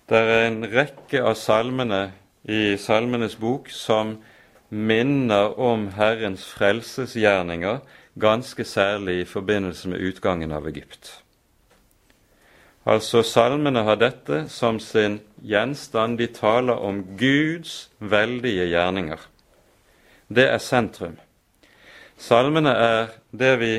Det 0.10 0.18
er 0.18 0.48
en 0.48 0.64
rekke 0.72 1.22
av 1.22 1.36
salmene 1.38 2.08
i 2.50 2.78
Salmenes 2.80 3.36
bok 3.38 3.68
som 3.76 4.16
minner 4.70 5.58
om 5.60 5.90
Herrens 5.98 6.48
frelsesgjerninger, 6.56 7.82
ganske 8.20 8.64
særlig 8.66 9.20
i 9.22 9.28
forbindelse 9.28 9.92
med 9.92 10.02
utgangen 10.10 10.56
av 10.56 10.68
Egypt. 10.72 11.12
Altså 12.90 13.22
Salmene 13.28 13.84
har 13.86 14.00
dette 14.00 14.46
som 14.50 14.80
sin 14.80 15.20
gjenstand. 15.46 16.18
De 16.18 16.28
taler 16.34 16.80
om 16.80 17.04
Guds 17.20 17.90
veldige 18.00 18.66
gjerninger. 18.72 19.20
Det 20.30 20.48
er 20.48 20.58
sentrum. 20.58 21.20
Salmene 22.18 22.72
er 22.72 23.14
det 23.32 23.54
vi 23.60 23.74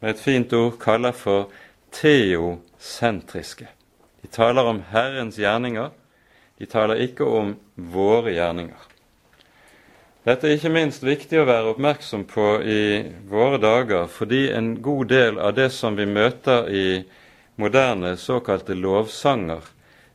med 0.00 0.10
et 0.10 0.20
fint 0.22 0.52
ord 0.52 0.78
kaller 0.80 1.12
for 1.12 1.52
teosentriske. 2.00 3.68
De 4.22 4.28
taler 4.28 4.66
om 4.66 4.82
Herrens 4.90 5.38
gjerninger, 5.38 5.90
de 6.58 6.66
taler 6.66 7.02
ikke 7.02 7.26
om 7.26 7.54
våre 7.74 8.34
gjerninger. 8.34 8.86
Dette 10.26 10.48
er 10.48 10.58
ikke 10.58 10.72
minst 10.74 11.04
viktig 11.06 11.38
å 11.40 11.46
være 11.48 11.72
oppmerksom 11.72 12.26
på 12.28 12.46
i 12.60 12.80
våre 13.30 13.60
dager, 13.62 14.08
fordi 14.12 14.48
en 14.52 14.74
god 14.82 15.08
del 15.08 15.38
av 15.40 15.54
det 15.56 15.70
som 15.72 15.96
vi 15.96 16.04
møter 16.06 16.68
i 16.68 16.88
moderne 17.58 18.16
såkalte 18.20 18.76
lovsanger, 18.76 19.62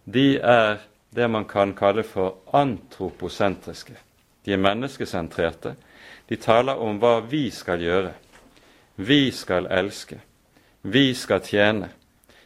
de 0.03 0.27
er 0.37 0.83
det 1.15 1.29
man 1.31 1.47
kan 1.49 1.73
kalle 1.73 2.03
for 2.03 2.43
antroposentriske. 2.51 3.95
De 4.43 4.53
er 4.53 4.61
menneskesentrerte. 4.61 5.75
De 6.27 6.35
taler 6.35 6.79
om 6.79 6.99
hva 6.99 7.19
vi 7.25 7.47
skal 7.51 7.81
gjøre. 7.81 8.13
Vi 8.95 9.31
skal 9.31 9.69
elske. 9.71 10.19
Vi 10.85 11.13
skal 11.15 11.39
tjene. 11.47 11.89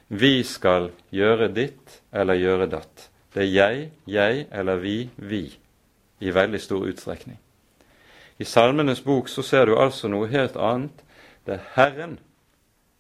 Vi 0.08 0.44
skal 0.46 0.92
gjøre 1.10 1.48
ditt 1.50 2.02
eller 2.14 2.38
gjøre 2.38 2.68
datt. 2.70 3.08
Det 3.34 3.42
er 3.42 3.50
jeg, 3.50 3.90
jeg 4.06 4.46
eller 4.54 4.78
vi, 4.78 5.10
vi 5.18 5.42
i 6.22 6.32
veldig 6.34 6.60
stor 6.62 6.86
utstrekning. 6.86 7.40
I 8.38 8.46
Salmenes 8.46 9.02
bok 9.02 9.30
så 9.30 9.42
ser 9.42 9.66
du 9.66 9.74
altså 9.82 10.08
noe 10.08 10.30
helt 10.30 10.56
annet. 10.56 11.02
Det 11.50 11.58
er 11.58 11.66
Herren 11.74 12.18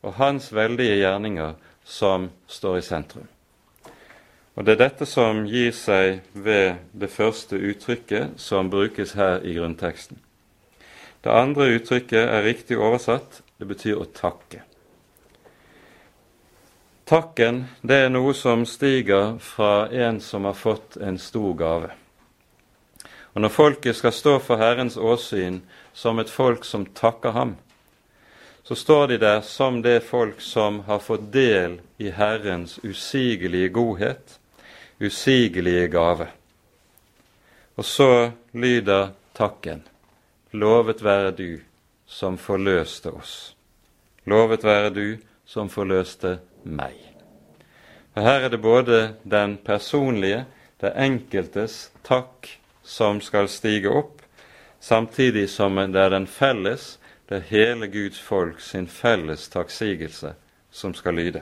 og 0.02 0.16
Hans 0.18 0.50
veldige 0.56 0.98
gjerninger 1.04 1.54
som 1.86 2.32
står 2.50 2.80
i 2.80 2.86
sentrum. 2.88 3.28
Og 4.58 4.66
Det 4.66 4.74
er 4.74 4.82
dette 4.88 5.06
som 5.06 5.44
gir 5.46 5.70
seg 5.70 6.24
ved 6.34 6.80
det 6.98 7.12
første 7.14 7.60
uttrykket 7.62 8.40
som 8.42 8.72
brukes 8.74 9.14
her 9.14 9.46
i 9.46 9.54
grunnteksten. 9.54 10.18
Det 11.22 11.30
andre 11.30 11.70
uttrykket 11.78 12.26
er 12.26 12.42
riktig 12.42 12.80
oversatt. 12.82 13.44
Det 13.62 13.70
betyr 13.70 14.02
å 14.02 14.10
takke. 14.10 14.64
Takken 17.08 17.62
det 17.88 17.95
er 18.03 18.10
noe 18.12 18.34
som 18.36 18.66
stiger 18.68 19.38
fra 19.39 19.88
en 19.95 20.18
som 20.20 20.43
har 20.43 20.58
fått 20.60 20.97
en 20.99 21.16
stor 21.16 21.53
gave. 21.55 21.93
Og 23.32 23.41
Når 23.41 23.53
folket 23.53 23.95
skal 23.95 24.12
stå 24.12 24.34
for 24.43 24.60
Herrens 24.60 24.97
åsyn 24.97 25.62
som 25.93 26.20
et 26.20 26.30
folk 26.30 26.66
som 26.68 26.84
takker 26.86 27.32
ham, 27.32 27.53
så 28.64 28.76
står 28.76 29.08
de 29.08 29.18
der 29.22 29.39
som 29.41 29.80
det 29.82 30.03
folk 30.03 30.41
som 30.43 30.82
har 30.89 30.99
fått 30.99 31.30
del 31.32 31.78
i 31.97 32.10
Herrens 32.12 32.76
usigelige 32.84 33.70
godhet, 33.70 34.39
usigelige 34.99 35.88
gave. 35.88 36.28
Og 37.78 37.86
så 37.86 38.32
lyder 38.51 39.14
takken. 39.34 39.86
Lovet 40.51 40.99
være 41.03 41.32
du 41.32 41.60
som 42.05 42.36
forløste 42.38 43.16
oss. 43.16 43.55
Lovet 44.26 44.68
være 44.68 44.89
du 44.89 45.18
som 45.45 45.70
forløste 45.72 46.39
meg. 46.68 46.95
Og 48.15 48.24
Her 48.24 48.45
er 48.45 48.49
det 48.49 48.61
både 48.61 49.15
den 49.24 49.57
personlige, 49.65 50.45
det 50.82 50.93
enkeltes 50.97 51.91
takk 52.03 52.49
som 52.84 53.22
skal 53.22 53.49
stige 53.49 53.89
opp, 53.89 54.22
samtidig 54.80 55.49
som 55.49 55.76
det 55.76 56.01
er 56.01 56.09
den 56.09 56.28
felles, 56.28 56.97
det 57.30 57.36
er 57.38 57.49
hele 57.49 57.88
Guds 57.88 58.20
folk 58.20 58.61
sin 58.61 58.88
felles 58.88 59.49
takksigelse 59.49 60.34
som 60.72 60.93
skal 60.93 61.13
lyde. 61.13 61.41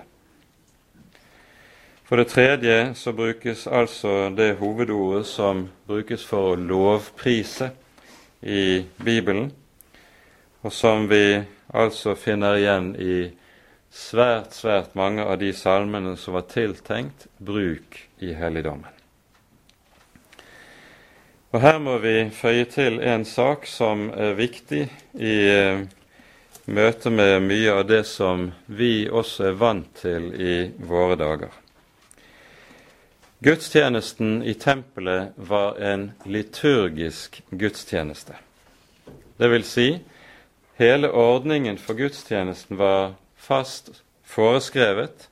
For 2.06 2.16
det 2.16 2.28
tredje 2.28 2.94
så 2.96 3.14
brukes 3.14 3.68
altså 3.68 4.30
det 4.30 4.56
hovedordet 4.60 5.26
som 5.26 5.70
brukes 5.88 6.26
for 6.26 6.52
å 6.52 6.60
lovprise 6.60 7.72
i 8.42 8.86
Bibelen, 9.04 9.52
og 10.62 10.74
som 10.74 11.10
vi 11.10 11.42
altså 11.74 12.16
finner 12.16 12.60
igjen 12.60 12.92
i 13.02 13.16
svært, 13.96 14.54
svært 14.54 14.96
mange 14.96 15.24
av 15.24 15.40
de 15.40 15.54
salmene 15.56 16.18
som 16.20 16.36
var 16.36 16.50
tiltenkt 16.52 17.28
bruk 17.40 17.98
i 18.20 18.34
helligdommen. 18.36 18.92
Og 21.56 21.62
Her 21.64 21.78
må 21.80 21.98
vi 22.04 22.18
føye 22.36 22.66
til 22.68 23.00
en 23.00 23.24
sak 23.24 23.64
som 23.72 24.10
er 24.12 24.34
viktig 24.36 24.82
i 25.16 25.36
eh, 25.48 25.86
møte 26.68 27.14
med 27.14 27.46
mye 27.46 27.78
av 27.78 27.86
det 27.88 28.02
som 28.10 28.50
vi 28.68 29.08
også 29.08 29.52
er 29.52 29.62
vant 29.62 29.94
til 30.02 30.34
i 30.36 30.56
våre 30.84 31.16
dager. 31.16 31.54
Gudstjenesten 33.46 34.42
i 34.44 34.58
tempelet 34.60 35.36
var 35.38 35.80
en 35.80 36.10
liturgisk 36.26 37.40
gudstjeneste. 37.52 38.36
Det 39.38 39.52
vil 39.52 39.64
si, 39.64 39.90
hele 40.80 41.12
ordningen 41.12 41.78
for 41.80 41.96
gudstjenesten 41.96 42.80
var 42.80 43.14
fast 43.46 43.92
foreskrevet, 44.26 45.30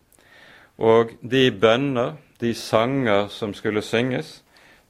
og 0.77 1.13
de 1.21 1.49
bønner, 1.51 2.15
de 2.41 2.53
sanger 2.53 3.27
som 3.31 3.53
skulle 3.53 3.81
synges, 3.85 4.41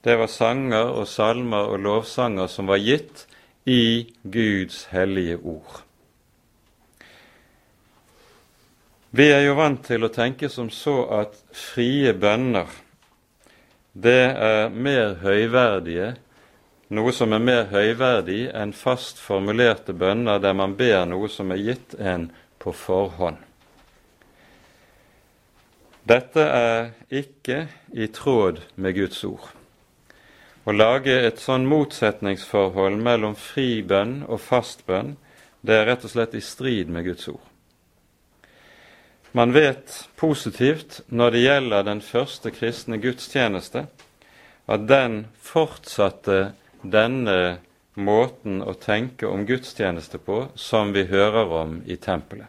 det 0.03 0.17
var 0.19 0.27
sanger 0.27 0.91
og 0.91 1.07
salmer 1.07 1.71
og 1.71 1.79
lovsanger 1.79 2.49
som 2.51 2.67
var 2.67 2.81
gitt 2.83 3.25
i 3.65 4.11
Guds 4.23 4.87
hellige 4.91 5.37
ord. 5.39 5.83
Vi 9.15 9.29
er 9.29 9.45
jo 9.45 9.55
vant 9.55 9.83
til 9.85 10.03
å 10.03 10.11
tenke 10.11 10.49
som 10.49 10.71
så 10.73 11.03
at 11.21 11.37
frie 11.53 12.15
bønner, 12.17 12.67
det 13.93 14.23
er 14.33 14.71
mer 14.73 15.19
høyverdige, 15.21 16.15
noe 16.93 17.13
som 17.13 17.33
er 17.33 17.41
mer 17.41 17.67
høyverdig 17.69 18.47
enn 18.57 18.73
fast 18.73 19.21
formulerte 19.21 19.93
bønner 19.93 20.41
der 20.41 20.57
man 20.57 20.73
ber 20.77 21.05
noe 21.09 21.29
som 21.29 21.53
er 21.53 21.61
gitt 21.61 21.93
en 21.99 22.31
på 22.63 22.71
forhånd. 22.71 23.41
Dette 26.03 26.43
er 26.43 26.89
ikke 27.11 27.67
i 27.95 28.07
tråd 28.11 28.59
med 28.75 28.95
Guds 28.97 29.21
ord. 29.27 29.45
Å 30.63 30.71
lage 30.71 31.15
et 31.27 31.39
sånn 31.43 31.67
motsetningsforhold 31.67 32.99
mellom 33.03 33.35
fri 33.39 33.81
bønn 33.87 34.21
og 34.27 34.39
fast 34.43 34.85
bønn, 34.87 35.17
det 35.63 35.75
er 35.75 35.87
rett 35.87 36.03
og 36.07 36.11
slett 36.11 36.35
i 36.35 36.43
strid 36.43 36.91
med 36.91 37.07
Guds 37.07 37.27
ord. 37.31 37.43
Man 39.33 39.51
vet 39.55 39.95
positivt 40.19 41.01
når 41.07 41.33
det 41.33 41.43
gjelder 41.43 41.85
den 41.87 42.01
første 42.05 42.51
kristne 42.53 42.99
gudstjeneste, 43.01 43.87
at 44.67 44.83
den 44.87 45.23
fortsatte 45.41 46.53
denne 46.83 47.59
måten 47.95 48.61
å 48.65 48.73
tenke 48.73 49.27
om 49.29 49.45
gudstjeneste 49.45 50.17
på 50.17 50.47
som 50.55 50.93
vi 50.95 51.05
hører 51.09 51.51
om 51.63 51.79
i 51.85 51.97
tempelet. 51.97 52.47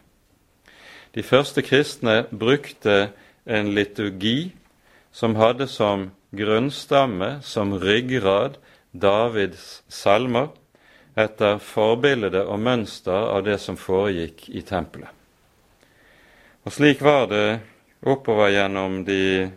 De 1.15 1.23
første 1.23 1.61
kristne 1.63 2.25
brukte 2.31 3.09
en 3.45 3.71
liturgi 3.75 4.51
som 5.15 5.37
hadde 5.39 5.67
som 5.71 6.09
grunnstamme 6.35 7.39
som 7.41 7.77
ryggrad 7.79 8.57
Davids 8.91 9.83
salmer 9.87 10.49
etter 11.15 11.59
forbilde 11.63 12.43
og 12.43 12.59
mønster 12.59 13.29
av 13.31 13.45
det 13.47 13.57
som 13.63 13.77
foregikk 13.79 14.49
i 14.51 14.63
tempelet. 14.67 15.11
Og 16.65 16.73
Slik 16.73 17.03
var 17.05 17.29
det 17.31 17.59
oppover 18.03 18.51
gjennom 18.51 19.03
de 19.07 19.47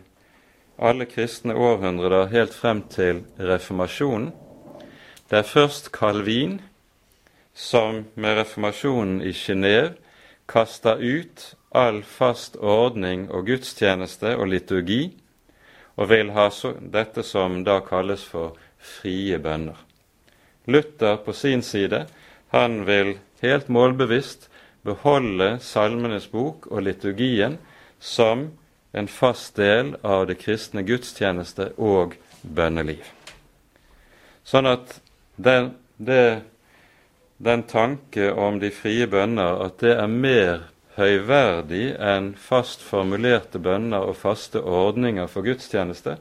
alle 0.79 1.07
kristne 1.09 1.55
århundrer 1.57 2.29
helt 2.31 2.53
frem 2.55 2.85
til 2.91 3.23
reformasjonen. 3.35 4.31
Det 5.29 5.37
er 5.37 5.45
først 5.45 5.91
Calvin 5.93 6.55
som 7.53 8.05
med 8.15 8.39
reformasjonen 8.39 9.19
i 9.21 9.29
Genéve 9.29 9.91
kasta 10.49 10.95
ut 10.97 11.43
all 11.69 11.99
fast 12.01 12.55
ordning 12.57 13.27
og 13.29 13.45
gudstjeneste 13.45 14.31
og 14.33 14.47
liturgi 14.49 15.03
og 16.01 16.09
vil 16.09 16.31
ha 16.33 16.47
dette 16.95 17.21
som 17.23 17.59
da 17.67 17.75
kalles 17.85 18.23
for 18.25 18.55
frie 18.79 19.37
bønner. 19.37 19.75
Luther 20.65 21.19
på 21.21 21.33
sin 21.33 21.61
side, 21.61 22.07
han 22.49 22.85
vil 22.87 23.19
helt 23.43 23.69
målbevisst 23.69 24.47
beholde 24.81 25.59
Salmenes 25.61 26.25
bok 26.31 26.65
og 26.71 26.81
liturgien 26.87 27.59
som 27.99 28.47
en 28.93 29.07
fast 29.07 29.61
del 29.61 29.93
av 30.01 30.25
det 30.31 30.39
kristne 30.41 30.81
gudstjeneste 30.87 31.69
og 31.77 32.17
bønneliv. 32.41 33.05
Sånn 34.41 34.65
at 34.65 34.97
den, 35.39 35.71
det, 35.97 36.41
den 37.37 37.63
tanke 37.63 38.33
om 38.33 38.59
de 38.59 38.71
frie 38.75 39.07
bønner, 39.07 39.63
at 39.65 39.79
det 39.79 39.95
er 39.95 40.11
mer 40.11 40.65
høyverdig 40.99 41.93
enn 42.03 42.33
fast 42.35 42.83
formulerte 42.83 43.61
bønner 43.63 44.03
og 44.09 44.17
faste 44.19 44.59
ordninger 44.59 45.29
for 45.31 45.47
gudstjeneste. 45.47 46.17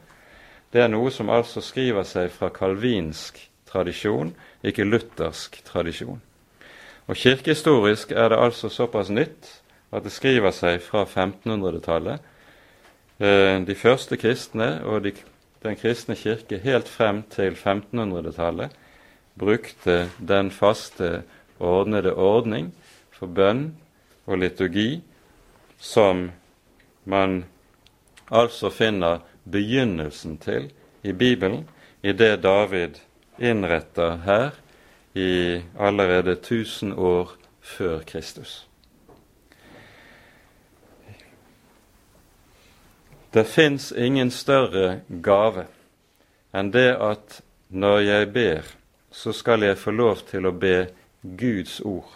Det 0.70 0.84
er 0.84 0.90
noe 0.92 1.10
som 1.10 1.32
altså 1.32 1.62
skriver 1.64 2.06
seg 2.06 2.30
fra 2.30 2.52
kalvinsk 2.54 3.40
tradisjon, 3.68 4.34
ikke 4.62 4.86
luthersk 4.86 5.58
tradisjon. 5.66 6.20
Og 7.08 7.16
Kirkehistorisk 7.16 8.12
er 8.12 8.30
det 8.30 8.38
altså 8.38 8.68
såpass 8.70 9.10
nytt 9.10 9.48
at 9.90 10.04
det 10.04 10.12
skriver 10.12 10.52
seg 10.52 10.82
fra 10.84 11.06
1500-tallet. 11.08 12.20
Eh, 13.18 13.56
de 13.64 13.74
første 13.74 14.18
kristne 14.20 14.76
og 14.84 15.06
de, 15.08 15.14
den 15.64 15.78
kristne 15.80 16.14
kirke 16.14 16.60
helt 16.62 16.88
frem 16.92 17.24
til 17.32 17.56
1500-tallet 17.56 18.76
brukte 19.38 20.10
den 20.18 20.50
faste, 20.50 21.22
ordnede 21.58 22.14
ordning 22.14 22.72
for 23.10 23.26
bønn 23.26 23.72
og 24.26 24.38
liturgi 24.38 25.00
som 25.78 26.30
man 27.04 27.44
altså 28.30 28.70
finner 28.70 29.22
begynnelsen 29.50 30.38
til 30.38 30.70
i 31.02 31.12
Bibelen, 31.12 31.68
i 32.02 32.12
det 32.12 32.42
David 32.42 32.98
innretter 33.38 34.18
her 34.24 34.50
i 35.14 35.62
allerede 35.78 36.32
1000 36.32 36.94
år 36.94 37.32
før 37.60 38.00
Kristus. 38.06 38.68
Det 43.34 43.46
fins 43.46 43.92
ingen 43.92 44.30
større 44.30 45.00
gave 45.22 45.66
enn 46.56 46.70
det 46.72 46.96
at 46.96 47.40
når 47.68 47.98
jeg 47.98 48.32
ber, 48.32 48.62
så 49.18 49.32
skal 49.34 49.66
jeg 49.66 49.80
få 49.82 49.90
lov 49.90 50.22
til 50.28 50.46
å 50.46 50.54
be 50.54 50.76
Guds 51.22 51.80
ord. 51.82 52.10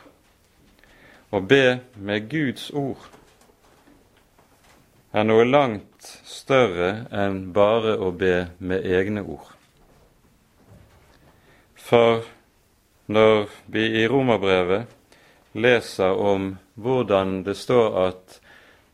Å 1.34 1.40
be 1.42 1.80
med 1.98 2.28
Guds 2.30 2.68
ord 2.70 3.08
er 5.12 5.26
noe 5.26 5.44
langt 5.44 6.06
større 6.28 6.92
enn 7.10 7.40
bare 7.56 7.96
å 7.98 8.12
be 8.14 8.36
med 8.62 8.86
egne 8.86 9.24
ord. 9.26 9.50
For 11.74 12.22
når 13.12 13.50
vi 13.66 13.88
i 14.00 14.06
romerbrevet 14.08 15.18
leser 15.58 16.14
om 16.16 16.52
hvordan 16.80 17.40
det 17.44 17.56
står 17.58 17.98
at 18.06 18.38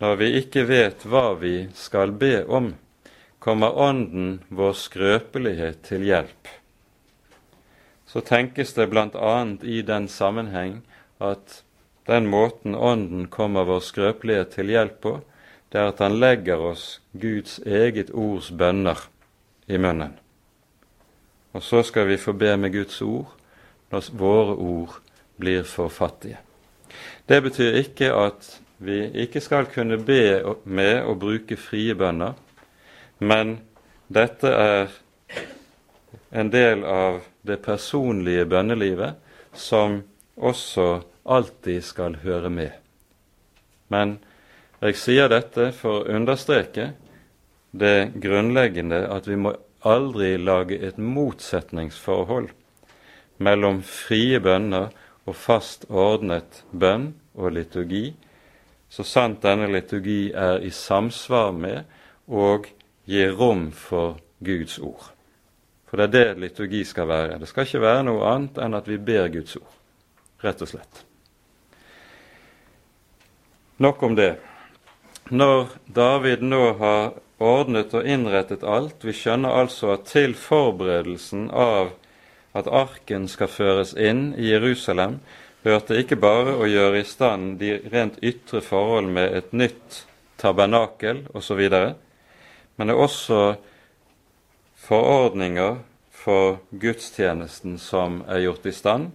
når 0.01 0.17
vi 0.23 0.31
ikke 0.41 0.65
vet 0.67 1.05
hva 1.07 1.35
vi 1.39 1.57
skal 1.77 2.17
be 2.17 2.41
om, 2.47 2.73
kommer 3.39 3.77
Ånden 3.79 4.39
vår 4.49 4.75
skrøpelighet 4.81 5.85
til 5.91 6.07
hjelp, 6.09 6.58
så 8.09 8.21
tenkes 8.25 8.73
det 8.75 8.89
bl.a. 8.89 9.35
i 9.63 9.83
den 9.83 10.09
sammenheng 10.09 10.81
at 11.21 11.63
den 12.09 12.27
måten 12.27 12.75
Ånden 12.75 13.27
kommer 13.29 13.69
vår 13.69 13.83
skrøpelighet 13.85 14.55
til 14.57 14.73
hjelp 14.73 15.01
på, 15.05 15.19
det 15.69 15.81
er 15.81 15.91
at 15.93 16.01
han 16.01 16.17
legger 16.17 16.63
oss 16.71 17.01
Guds 17.13 17.59
eget 17.67 18.11
ords 18.17 18.49
bønner 18.51 19.03
i 19.69 19.77
munnen. 19.77 20.15
Og 21.53 21.63
så 21.63 21.83
skal 21.85 22.09
vi 22.09 22.17
få 22.17 22.33
be 22.33 22.57
med 22.57 22.73
Guds 22.73 23.03
ord 23.05 23.35
når 23.93 24.09
våre 24.17 24.57
ord 24.57 24.97
blir 25.37 25.69
for 25.69 25.93
fattige. 25.93 26.39
Det 27.29 27.43
betyr 27.45 27.77
ikke 27.83 28.13
at 28.17 28.49
vi 28.79 29.03
ikke 29.25 29.41
skal 29.45 29.69
kunne 29.69 29.99
be 30.01 30.41
med 30.65 31.05
å 31.05 31.17
bruke 31.19 31.57
frie 31.61 31.95
bønner, 31.99 32.33
men 33.19 33.59
dette 34.09 34.49
er 34.49 34.97
en 36.33 36.53
del 36.53 36.85
av 36.89 37.21
det 37.49 37.63
personlige 37.65 38.47
bønnelivet 38.49 39.19
som 39.57 40.03
også 40.37 41.01
alltid 41.29 41.83
skal 41.85 42.21
høre 42.23 42.51
med. 42.51 42.73
Men 43.89 44.19
jeg 44.81 44.97
sier 45.01 45.31
dette 45.33 45.73
for 45.77 46.03
å 46.03 46.17
understreke 46.19 46.93
det 47.73 48.13
grunnleggende 48.23 49.01
at 49.11 49.27
vi 49.29 49.37
må 49.41 49.55
aldri 49.87 50.37
lage 50.41 50.79
et 50.85 50.99
motsetningsforhold 50.99 52.49
mellom 53.39 53.83
frie 53.87 54.41
bønner 54.43 54.91
og 55.29 55.37
fast 55.37 55.87
ordnet 55.91 56.63
bønn 56.73 57.13
og 57.39 57.53
liturgi, 57.55 58.15
så 58.89 59.05
sant 59.05 59.43
denne 59.45 59.69
liturgi 59.71 60.33
er 60.33 60.65
i 60.65 60.73
samsvar 60.75 61.53
med 61.53 61.85
og 62.27 62.71
gir 63.09 63.35
rom 63.37 63.69
for 63.73 64.19
Guds 64.45 64.79
ord. 64.79 65.18
For 65.89 66.01
det 66.01 66.09
er 66.09 66.15
det 66.15 66.43
liturgi 66.43 66.83
skal 66.85 67.09
være. 67.09 67.39
Det 67.41 67.49
skal 67.49 67.67
ikke 67.67 67.85
være 67.85 68.05
noe 68.11 68.27
annet 68.29 68.59
enn 68.61 68.77
at 68.77 68.89
vi 68.91 68.99
ber 69.01 69.31
Guds 69.33 69.57
ord, 69.57 69.71
rett 70.45 70.65
og 70.65 70.71
slett. 70.71 71.05
Nok 73.79 74.03
om 74.03 74.19
det. 74.19 74.35
Når 75.31 75.69
David 75.95 76.43
nå 76.43 76.63
har 76.81 77.17
ordnet 77.39 77.95
og 77.95 78.07
innrettet 78.09 78.65
alt, 78.67 79.05
vi 79.05 79.15
skjønner 79.15 79.55
altså 79.55 79.93
at 79.95 80.09
til 80.11 80.35
forberedelsen 80.35 81.49
av 81.55 81.93
at 82.59 82.67
arken 82.67 83.29
skal 83.31 83.51
føres 83.53 83.95
inn 83.95 84.33
i 84.35 84.51
Jerusalem, 84.51 85.21
hørte 85.65 85.99
ikke 86.01 86.19
bare 86.19 86.57
å 86.59 86.67
gjøre 86.69 87.03
i 87.03 87.07
stand 87.07 87.59
de 87.63 87.77
rent 87.93 88.19
ytre 88.25 88.63
forhold 88.65 89.11
med 89.15 89.37
et 89.37 89.53
nytt 89.53 90.03
tabernakel 90.41 91.27
osv., 91.37 91.63
men 92.79 92.91
det 92.91 92.95
er 92.95 93.03
også 93.03 93.39
forordninger 94.89 95.79
for 96.11 96.59
gudstjenesten 96.71 97.77
som 97.79 98.23
er 98.29 98.47
gjort 98.47 98.67
i 98.67 98.73
stand, 98.73 99.11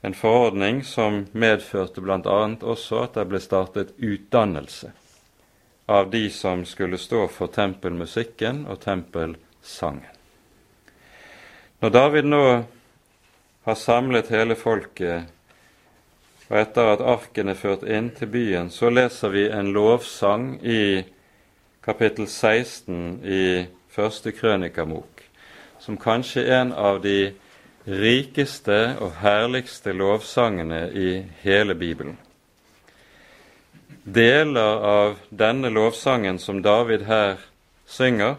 en 0.00 0.14
forordning 0.14 0.84
som 0.86 1.24
medførte 1.32 2.00
bl.a. 2.00 2.38
også 2.62 3.02
at 3.04 3.18
det 3.18 3.26
ble 3.28 3.40
startet 3.42 3.90
utdannelse 3.98 4.92
av 5.90 6.12
de 6.14 6.30
som 6.30 6.62
skulle 6.64 6.98
stå 6.98 7.24
for 7.28 7.50
tempelmusikken 7.50 8.62
og 8.70 8.78
tempelsangen. 8.84 10.06
Når 11.80 11.90
David 11.90 12.28
nå 12.30 12.44
har 13.66 13.76
samlet 13.76 14.30
hele 14.30 14.54
folket, 14.54 15.26
og 16.50 16.56
etter 16.60 16.92
at 16.92 17.02
arken 17.02 17.50
er 17.50 17.58
ført 17.58 17.82
inn 17.82 18.12
til 18.14 18.30
byen, 18.30 18.70
så 18.70 18.92
leser 18.92 19.34
vi 19.34 19.44
en 19.50 19.72
lovsang 19.74 20.54
i 20.62 21.02
kapittel 21.82 22.28
16 22.28 23.20
i 23.26 23.44
første 23.90 24.32
krønikabok, 24.32 25.22
som 25.80 25.98
kanskje 25.98 26.44
er 26.46 26.62
en 26.62 26.72
av 26.72 27.00
de 27.02 27.32
rikeste 27.86 28.96
og 29.00 29.16
herligste 29.22 29.92
lovsangene 29.96 30.82
i 30.92 31.10
hele 31.42 31.74
Bibelen. 31.74 32.18
Deler 34.04 34.84
av 34.86 35.18
denne 35.30 35.70
lovsangen 35.70 36.38
som 36.38 36.62
David 36.62 37.04
her 37.08 37.40
synger, 37.86 38.36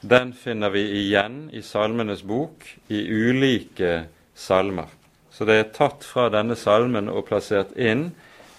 den 0.00 0.32
finner 0.32 0.70
vi 0.70 0.84
igjen 1.00 1.48
i 1.52 1.62
Salmenes 1.62 2.22
bok 2.22 2.64
i 2.88 3.02
ulike 3.02 4.06
salmer. 4.34 4.86
Så 5.30 5.44
det 5.44 5.58
er 5.58 5.70
tatt 5.74 6.06
fra 6.06 6.28
denne 6.32 6.56
salmen 6.56 7.10
og 7.10 7.26
plassert 7.28 7.74
inn 7.76 8.08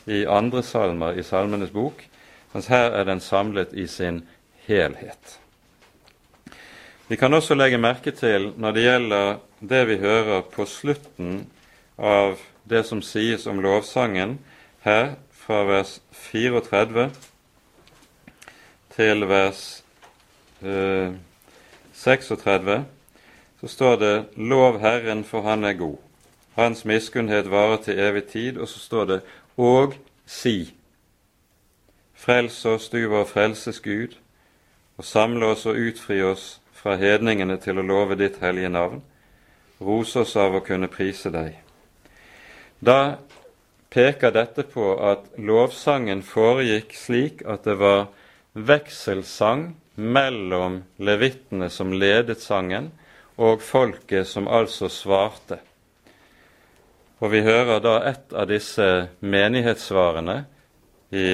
i 0.07 0.25
andre 0.27 0.63
salmer 0.63 1.17
i 1.17 1.23
Salmenes 1.23 1.71
bok, 1.75 2.03
mens 2.53 2.69
her 2.71 2.91
er 2.91 3.07
den 3.07 3.23
samlet 3.23 3.73
i 3.73 3.87
sin 3.87 4.23
helhet. 4.67 5.38
Vi 7.09 7.15
kan 7.15 7.33
også 7.33 7.55
legge 7.57 7.77
merke 7.81 8.11
til 8.13 8.51
når 8.61 8.75
det 8.75 8.81
gjelder 8.83 9.37
det 9.65 9.79
vi 9.89 9.95
hører 9.97 10.43
på 10.45 10.65
slutten 10.69 11.47
av 11.97 12.37
det 12.69 12.83
som 12.85 13.01
sies 13.01 13.47
om 13.49 13.57
lovsangen 13.65 14.35
her, 14.85 15.15
fra 15.33 15.63
vers 15.65 15.95
34 16.13 17.07
til 18.93 19.25
vers 19.25 19.63
eh, 20.61 21.17
36, 21.93 22.77
så 23.61 23.67
står 23.67 23.95
det 23.95 24.25
'Lov 24.37 24.79
Herren, 24.79 25.23
for 25.23 25.41
Han 25.41 25.63
er 25.63 25.73
god'. 25.73 25.97
Hans 26.55 26.85
miskunnhet 26.85 27.51
varer 27.51 27.77
til 27.77 27.99
evig 27.99 28.23
tid. 28.23 28.57
Og 28.57 28.67
så 28.67 28.79
står 28.79 29.05
det 29.05 29.21
'Og 29.57 29.93
si'. 30.27 30.73
Frels 32.13 32.65
oss, 32.65 32.89
du 32.89 33.07
vår 33.07 33.25
frelses 33.25 33.79
Gud, 33.79 34.17
og 34.97 35.05
samle 35.05 35.45
oss 35.45 35.65
og 35.65 35.75
utfri 35.75 36.21
oss 36.21 36.61
fra 36.79 36.95
hedningene 36.99 37.57
til 37.61 37.79
å 37.79 37.85
love 37.85 38.15
ditt 38.19 38.39
hellige 38.43 38.71
navn. 38.71 39.01
Rose 39.79 40.23
oss 40.23 40.35
av 40.39 40.55
å 40.55 40.63
kunne 40.63 40.91
prise 40.91 41.31
deg. 41.33 41.57
Da 42.79 43.19
peker 43.91 44.31
dette 44.31 44.63
på 44.69 44.93
at 45.03 45.27
lovsangen 45.37 46.21
foregikk 46.23 46.95
slik 46.95 47.43
at 47.47 47.67
det 47.67 47.75
var 47.79 48.07
vekselsang 48.53 49.73
mellom 49.99 50.83
levittene 50.97 51.69
som 51.69 51.91
ledet 51.93 52.39
sangen, 52.43 52.91
og 53.39 53.63
folket 53.63 54.27
som 54.27 54.47
altså 54.51 54.89
svarte. 54.91 55.59
Og 57.19 57.31
vi 57.31 57.43
hører 57.43 57.79
da 57.83 57.95
et 58.11 58.35
av 58.35 58.47
disse 58.51 58.87
menighetssvarene 59.19 60.41
i 61.15 61.29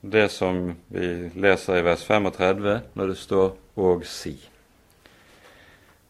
det 0.00 0.28
som 0.32 0.62
vi 0.90 1.10
leser 1.34 1.80
i 1.80 1.84
vers 1.86 2.06
35, 2.06 2.80
når 2.94 3.06
det 3.06 3.18
står 3.18 3.52
'og 3.76 4.04
si'. 4.04 4.49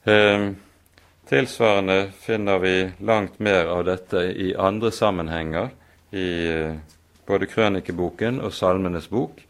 Eh, 0.05 0.51
tilsvarende 1.28 2.11
finner 2.20 2.59
vi 2.59 2.90
langt 2.98 3.38
mer 3.38 3.66
av 3.66 3.84
dette 3.84 4.16
i 4.16 4.55
andre 4.57 4.90
sammenhenger 4.90 5.68
i 6.11 6.48
eh, 6.48 6.76
både 7.26 7.46
Krønikeboken 7.46 8.40
og 8.40 8.55
Salmenes 8.55 9.11
bok, 9.12 9.42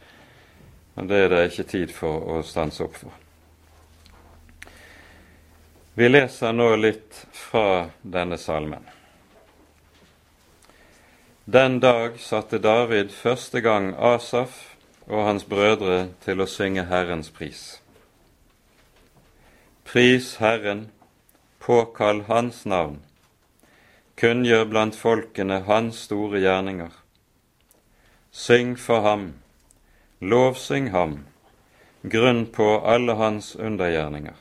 men 0.95 1.09
det 1.09 1.21
er 1.25 1.29
det 1.31 1.45
ikke 1.49 1.69
tid 1.71 1.93
for 1.95 2.27
å 2.35 2.41
stanse 2.43 2.83
opp 2.85 2.99
for. 2.99 3.15
Vi 5.95 6.09
leser 6.09 6.53
nå 6.53 6.75
litt 6.77 7.23
fra 7.31 7.91
denne 8.03 8.39
salmen. 8.39 8.83
Den 11.45 11.79
dag 11.81 12.19
satte 12.21 12.59
David 12.59 13.11
første 13.15 13.63
gang 13.63 13.95
Asaf 13.95 14.77
og 15.07 15.25
hans 15.27 15.47
brødre 15.47 16.09
til 16.25 16.43
å 16.43 16.49
synge 16.51 16.85
Herrens 16.91 17.31
pris. 17.31 17.80
Pris 19.93 20.37
Herren, 20.37 20.89
påkall 21.59 22.21
Hans 22.29 22.61
navn, 22.65 23.01
kunngjør 24.15 24.69
blant 24.71 24.95
folkene 24.95 25.57
Hans 25.67 26.05
store 26.07 26.39
gjerninger. 26.45 26.93
Syng 28.31 28.77
for 28.79 29.03
ham, 29.03 29.25
lovsyng 30.23 30.93
ham, 30.95 31.17
grunn 32.07 32.45
på 32.55 32.69
alle 32.87 33.17
hans 33.19 33.57
undergjerninger. 33.57 34.37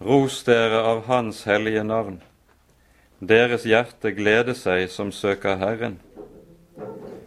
Ros 0.00 0.38
dere 0.48 0.80
av 0.80 1.02
Hans 1.10 1.42
hellige 1.44 1.84
navn. 1.84 2.22
Deres 3.20 3.68
hjerte 3.68 4.14
gleder 4.16 4.56
seg 4.56 4.86
som 4.94 5.12
søker 5.12 5.60
Herren. 5.60 5.98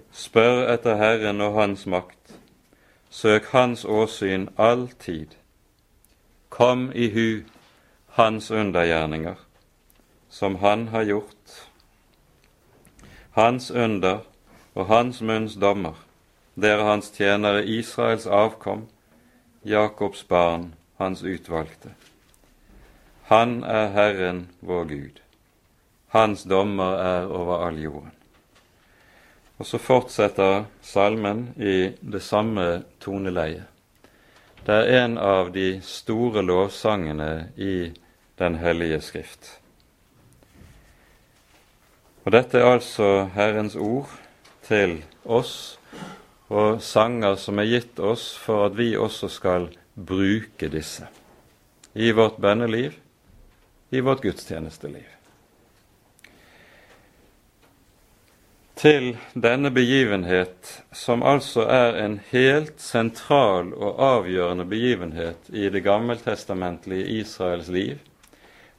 Spør 0.10 0.66
etter 0.74 0.98
Herren 0.98 1.46
og 1.46 1.54
Hans 1.62 1.86
makt. 1.86 2.34
Søk 3.14 3.54
Hans 3.54 3.86
åsyn 3.86 4.50
alltid. 4.58 5.39
Kom 6.60 6.92
i 6.94 7.10
hu 7.10 7.44
Hans 8.06 8.52
undergjerninger, 8.52 9.36
som 10.30 10.56
Han 10.56 10.88
har 10.88 11.04
gjort. 11.04 11.70
Hans 13.32 13.72
under 13.72 14.20
og 14.76 14.86
hans 14.88 15.22
munns 15.22 15.56
dommer, 15.56 15.96
dere 16.60 16.84
hans 16.84 17.14
tjenere 17.16 17.64
Israels 17.64 18.28
avkom, 18.28 18.90
Jakobs 19.64 20.26
barn, 20.28 20.74
hans 20.98 21.24
utvalgte. 21.24 21.94
Han 23.32 23.64
er 23.64 23.96
Herren 23.96 24.50
vår 24.60 24.84
Gud. 24.92 25.24
Hans 26.08 26.44
dommer 26.44 27.00
er 27.00 27.32
over 27.32 27.68
all 27.70 27.80
jorden. 27.80 28.12
Og 29.58 29.66
så 29.66 29.80
fortsetter 29.80 30.66
salmen 30.82 31.54
i 31.56 31.94
det 32.02 32.24
samme 32.24 32.84
toneleiet. 33.00 33.79
Det 34.70 34.76
er 34.76 35.00
en 35.02 35.16
av 35.18 35.48
de 35.50 35.80
store 35.82 36.44
lovsangene 36.46 37.48
i 37.58 37.90
Den 38.38 38.60
hellige 38.62 39.00
skrift. 39.02 39.48
Og 42.22 42.36
dette 42.36 42.62
er 42.62 42.70
altså 42.76 43.08
Herrens 43.34 43.74
ord 43.74 44.14
til 44.68 45.00
oss, 45.26 45.80
og 46.54 46.84
sanger 46.86 47.40
som 47.42 47.58
er 47.58 47.72
gitt 47.72 47.98
oss 47.98 48.30
for 48.38 48.68
at 48.68 48.78
vi 48.78 48.92
også 48.94 49.32
skal 49.34 49.66
bruke 49.98 50.70
disse 50.70 51.10
i 51.98 52.14
vårt 52.14 52.38
bønneliv, 52.38 52.94
i 53.90 54.06
vårt 54.06 54.22
gudstjenesteliv. 54.22 55.19
Til 58.80 59.18
denne 59.36 59.74
begivenhet, 59.76 60.70
som 60.96 61.20
altså 61.28 61.66
er 61.68 61.98
en 62.00 62.14
helt 62.30 62.78
sentral 62.80 63.74
og 63.76 63.98
avgjørende 64.00 64.64
begivenhet 64.72 65.50
i 65.52 65.66
det 65.68 65.82
gammeltestamentlige 65.84 67.18
Israels 67.20 67.68
liv, 67.68 67.98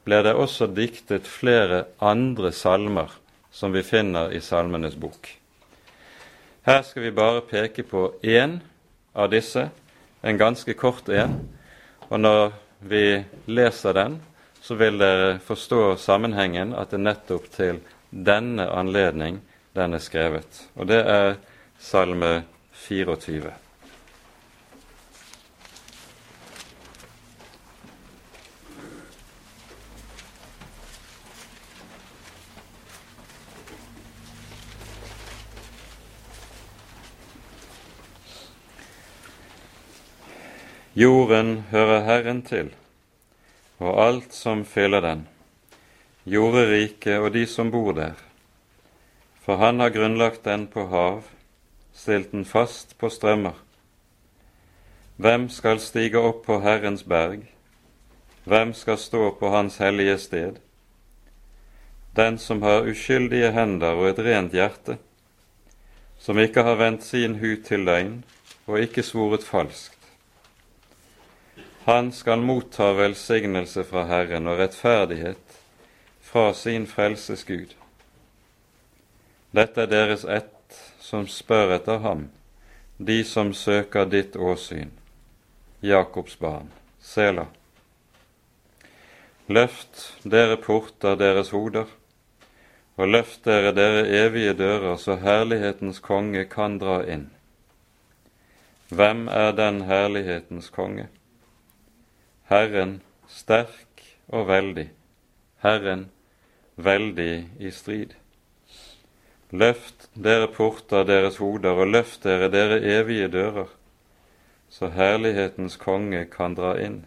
ble 0.08 0.22
det 0.24 0.32
også 0.32 0.70
diktet 0.72 1.28
flere 1.28 1.82
andre 2.00 2.48
salmer 2.56 3.12
som 3.52 3.76
vi 3.76 3.82
finner 3.84 4.32
i 4.32 4.40
Salmenes 4.40 4.96
bok. 4.96 5.28
Her 6.64 6.80
skal 6.88 7.04
vi 7.04 7.12
bare 7.20 7.44
peke 7.44 7.84
på 7.84 8.06
én 8.24 8.56
av 9.12 9.28
disse, 9.36 9.66
en 10.24 10.40
ganske 10.40 10.78
kort 10.80 11.12
en. 11.12 11.36
Og 12.08 12.24
når 12.24 12.56
vi 12.80 13.20
leser 13.52 14.00
den, 14.00 14.16
så 14.64 14.80
vil 14.80 14.96
dere 14.96 15.36
forstå 15.44 15.98
sammenhengen, 16.00 16.72
at 16.72 16.96
det 16.96 17.04
nettopp 17.04 17.52
til 17.52 17.84
denne 18.10 18.64
anledning 18.72 19.42
den 19.74 19.94
er 19.94 20.02
skrevet. 20.02 20.68
Og 20.74 20.88
det 20.88 21.00
er 21.06 21.34
Salme 21.78 22.44
24. 22.72 23.52
Jorden 41.00 41.64
hører 41.70 42.02
Herren 42.04 42.42
til, 42.42 42.74
og 43.78 44.00
alt 44.04 44.34
som 44.36 44.66
fyller 44.68 45.00
den, 45.00 45.22
jorderiket 46.26 47.22
og 47.22 47.30
de 47.32 47.46
som 47.48 47.70
bor 47.72 47.94
der. 47.96 48.29
For 49.50 49.58
han 49.58 49.80
har 49.82 49.90
grunnlagt 49.90 50.44
den 50.46 50.68
på 50.70 50.84
hav, 50.86 51.24
stilt 51.92 52.30
den 52.30 52.44
fast 52.46 52.92
på 52.98 53.08
strømmer. 53.10 53.56
Hvem 55.18 55.48
skal 55.50 55.82
stige 55.82 56.22
opp 56.22 56.44
på 56.46 56.60
Herrens 56.62 57.02
berg? 57.02 57.42
Hvem 58.46 58.70
skal 58.78 58.98
stå 58.98 59.32
på 59.40 59.50
Hans 59.50 59.80
hellige 59.82 60.18
sted? 60.22 60.60
Den 62.14 62.38
som 62.38 62.62
har 62.62 62.86
uskyldige 62.86 63.50
hender 63.50 63.98
og 63.98 64.12
et 64.12 64.22
rent 64.22 64.54
hjerte, 64.54 65.00
som 66.18 66.38
ikke 66.38 66.62
har 66.62 66.78
vendt 66.78 67.02
sin 67.02 67.40
hud 67.42 67.64
til 67.66 67.82
løgn 67.90 68.20
og 68.70 68.78
ikke 68.86 69.02
svoret 69.02 69.42
falskt 69.42 70.00
han 71.90 72.12
skal 72.12 72.38
motta 72.38 72.92
velsignelse 72.92 73.82
fra 73.88 74.04
Herren 74.06 74.46
og 74.46 74.58
rettferdighet 74.60 75.60
fra 76.22 76.52
sin 76.54 76.84
frelses 76.86 77.42
Gud. 77.44 77.79
Dette 79.50 79.82
er 79.82 79.90
deres 79.90 80.24
ett 80.24 80.76
som 81.02 81.26
spør 81.26 81.74
etter 81.74 81.98
ham, 82.04 82.28
de 82.98 83.22
som 83.26 83.50
søker 83.56 84.06
ditt 84.06 84.36
åsyn, 84.36 84.92
Jakobs 85.82 86.36
barn, 86.38 86.68
Sela. 87.00 87.48
Løft 89.50 90.04
dere 90.22 90.54
porter 90.60 91.16
deres 91.18 91.50
hoder, 91.50 91.88
og 92.94 93.10
løft 93.10 93.42
dere 93.48 93.72
dere 93.74 94.04
evige 94.20 94.54
dører, 94.54 94.94
så 94.96 95.16
herlighetens 95.18 95.98
konge 96.04 96.44
kan 96.46 96.78
dra 96.78 97.00
inn. 97.02 97.26
Hvem 98.94 99.26
er 99.32 99.50
den 99.58 99.82
herlighetens 99.88 100.70
konge? 100.70 101.08
Herren 102.46 103.00
sterk 103.26 104.06
og 104.28 104.46
veldig, 104.46 104.90
Herren 105.64 106.10
veldig 106.76 107.34
i 107.58 107.74
strid. 107.74 108.19
Løft 109.50 110.08
dere 110.14 110.46
porter 110.46 111.04
deres 111.04 111.40
hoder, 111.42 111.74
og 111.74 111.90
løft 111.90 112.22
dere 112.24 112.50
dere 112.52 112.78
evige 112.86 113.28
dører, 113.28 113.70
så 114.70 114.88
herlighetens 114.94 115.76
konge 115.76 116.24
kan 116.30 116.54
dra 116.54 116.76
inn. 116.78 117.00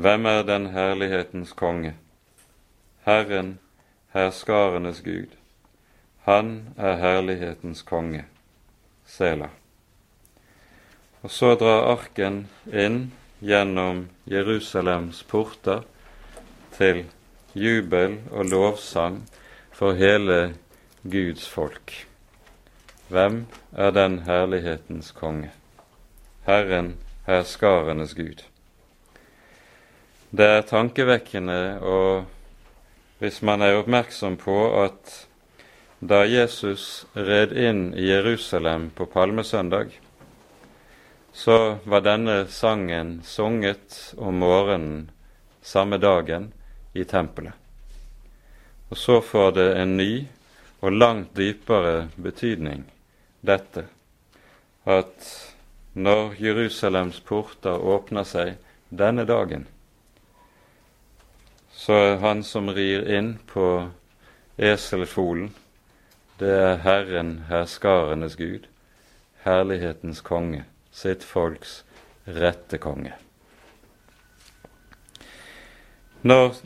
Hvem 0.00 0.26
er 0.26 0.42
den 0.48 0.70
herlighetens 0.72 1.52
konge? 1.52 1.92
Herren, 3.04 3.58
herskarenes 4.14 5.02
Gud. 5.04 5.36
Han 6.24 6.72
er 6.76 6.96
herlighetens 6.96 7.82
konge. 7.82 8.24
Sela. 9.04 9.50
Og 11.22 11.30
så 11.30 11.54
drar 11.60 11.90
arken 11.92 12.46
inn 12.72 13.10
gjennom 13.44 14.06
Jerusalems 14.24 15.20
porter 15.28 15.82
til 16.76 17.04
jubel 17.52 18.16
og 18.30 18.48
lovsang 18.48 19.20
for 19.72 19.98
hele 19.98 20.54
Guds 21.02 21.48
folk. 21.48 22.06
Hvem 23.08 23.46
er 23.72 23.90
den 23.90 24.18
herlighetens 24.26 25.10
konge? 25.16 25.50
Herren, 26.44 26.96
herskarenes 27.26 28.14
Gud. 28.14 28.42
Det 30.30 30.46
er 30.46 30.62
tankevekkende 30.62 31.80
og 31.80 32.26
hvis 33.20 33.42
man 33.42 33.62
er 33.62 33.78
oppmerksom 33.80 34.36
på 34.40 34.56
at 34.82 35.14
da 36.00 36.22
Jesus 36.24 37.06
red 37.12 37.52
inn 37.52 37.90
i 37.92 38.06
Jerusalem 38.08 38.90
på 38.96 39.04
palmesøndag, 39.04 39.90
så 41.32 41.78
var 41.84 42.04
denne 42.04 42.46
sangen 42.48 43.20
sunget 43.24 44.14
om 44.16 44.40
morgenen 44.40 45.10
samme 45.62 45.98
dagen 46.00 46.52
i 46.92 47.04
tempelet. 47.04 47.52
Og 48.88 48.96
så 48.98 49.20
får 49.20 49.52
det 49.56 49.68
en 49.80 49.96
ny 49.96 50.12
og 50.80 50.92
langt 50.92 51.36
dypere 51.36 52.08
betydning, 52.16 52.84
dette, 53.40 53.86
at 54.84 55.28
når 55.94 56.34
Jerusalems 56.40 57.20
porter 57.20 57.76
åpner 57.76 58.24
seg 58.24 58.56
denne 58.88 59.26
dagen, 59.28 59.66
så 61.72 61.92
er 61.92 62.18
han 62.24 62.42
som 62.44 62.68
rir 62.76 63.06
inn 63.08 63.34
på 63.48 63.66
eselfolen, 64.60 65.52
det 66.40 66.52
er 66.56 66.76
Herren, 66.84 67.32
herskarenes 67.48 68.36
Gud, 68.40 68.66
herlighetens 69.44 70.20
konge, 70.24 70.64
sitt 70.92 71.24
folks 71.24 71.82
rette 72.24 72.80
konge. 72.80 73.12
Når 76.22 76.56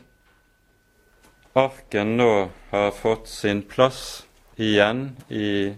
arken 1.55 2.17
nå 2.17 2.49
har 2.69 2.91
fått 2.91 3.27
sin 3.27 3.61
plass 3.61 4.25
igjen 4.55 5.15
i 5.29 5.73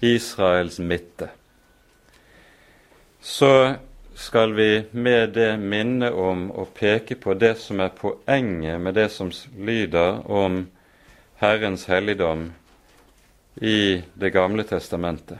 Israels 0.00 0.78
midte, 0.78 1.30
så 3.20 3.74
skal 4.14 4.52
vi 4.52 4.84
med 4.90 5.32
det 5.32 5.56
minne 5.56 6.10
om 6.10 6.50
å 6.52 6.66
peke 6.68 7.16
på 7.16 7.34
det 7.40 7.54
som 7.58 7.80
er 7.80 7.96
poenget 7.96 8.80
med 8.80 8.94
det 9.00 9.08
som 9.16 9.32
lyder 9.56 10.20
om 10.30 10.66
Herrens 11.40 11.88
helligdom 11.88 12.50
i 13.54 14.02
Det 14.14 14.30
gamle 14.30 14.64
testamentet. 14.68 15.38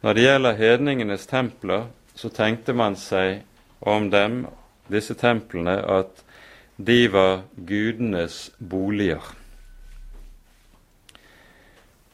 Når 0.00 0.14
det 0.14 0.22
gjelder 0.22 0.58
hedningenes 0.60 1.26
templer, 1.26 1.88
så 2.14 2.28
tenkte 2.30 2.72
man 2.72 2.96
seg 2.96 3.42
om 3.80 4.08
dem, 4.10 4.46
disse 4.88 5.14
templene, 5.18 5.76
at 5.82 6.22
de 6.76 7.08
var 7.08 7.42
gudenes 7.56 8.50
boliger. 8.58 9.22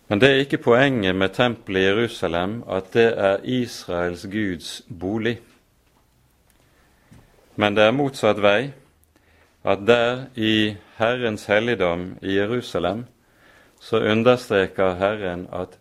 Men 0.07 0.21
det 0.21 0.29
er 0.29 0.43
ikke 0.45 0.61
poenget 0.63 1.17
med 1.17 1.33
tempelet 1.35 1.81
i 1.81 1.87
Jerusalem 1.89 2.61
at 2.71 2.93
det 2.95 3.09
er 3.17 3.43
Israels 3.49 4.27
Guds 4.31 4.83
bolig. 5.01 5.39
Men 7.57 7.75
det 7.75 7.87
er 7.89 7.97
motsatt 7.97 8.39
vei, 8.43 8.73
at 9.65 9.83
der 9.87 10.27
i 10.37 10.77
Herrens 10.99 11.47
helligdom 11.51 12.17
i 12.23 12.37
Jerusalem 12.37 13.07
så 13.81 14.03
understreker 14.13 14.95
Herren 15.01 15.49
at 15.53 15.79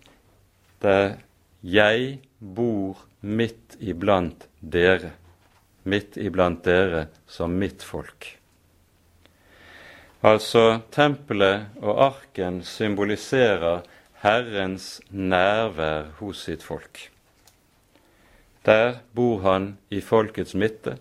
det 0.81 1.19
jeg 1.61 2.19
bor 2.39 3.05
midt 3.21 3.77
iblant 3.79 4.47
dere, 4.61 5.13
midt 5.83 6.17
iblant 6.17 6.65
dere 6.65 7.09
som 7.27 7.53
mitt 7.53 7.83
folk. 7.85 8.40
Altså, 10.21 10.81
tempelet 10.93 11.71
og 11.81 11.97
arken 12.05 12.59
symboliserer 12.61 13.81
Herrens 14.21 14.99
nærvær 15.09 16.11
hos 16.19 16.43
sitt 16.45 16.61
folk. 16.61 17.07
Der 18.65 18.99
bor 19.17 19.39
han 19.41 19.77
i 19.89 20.01
folkets 20.01 20.53
midte. 20.53 20.99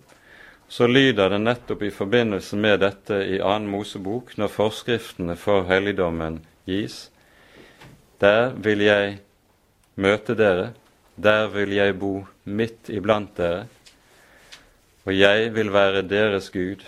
Så 0.71 0.87
lyder 0.87 1.29
det 1.29 1.41
nettopp 1.43 1.83
i 1.85 1.91
forbindelse 1.93 2.57
med 2.57 2.79
dette 2.81 3.19
i 3.35 3.37
annen 3.37 3.69
Mosebok, 3.69 4.31
når 4.41 4.49
forskriftene 4.55 5.35
for 5.37 5.67
helligdommen 5.69 6.39
gis. 6.65 7.11
Der 8.21 8.55
vil 8.57 8.81
jeg 8.81 9.19
møte 10.01 10.33
dere, 10.33 10.71
der 11.13 11.45
vil 11.53 11.75
jeg 11.77 11.99
bo 11.99 12.23
midt 12.45 12.89
iblant 12.89 13.37
dere, 13.37 13.67
og 15.05 15.13
jeg 15.13 15.53
vil 15.53 15.69
være 15.73 16.01
deres 16.07 16.49
Gud, 16.49 16.81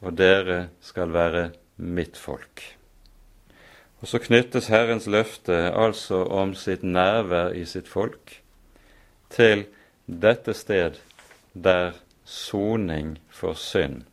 og 0.00 0.16
dere 0.18 0.68
skal 0.80 1.12
være 1.12 1.50
mitt 1.76 2.16
folk. 2.16 2.62
Og 4.00 4.08
så 4.08 4.20
knyttes 4.22 4.68
Herrens 4.70 5.06
løfte 5.10 5.56
altså 5.74 6.22
om 6.24 6.54
sitt 6.54 6.84
nærvær 6.86 7.54
i 7.54 7.64
sitt 7.66 7.88
folk 7.88 8.38
til 9.34 9.66
dette 10.06 10.54
sted 10.54 11.00
der 11.54 11.96
soning 12.24 13.16
for 13.30 13.58
synd 13.58 14.04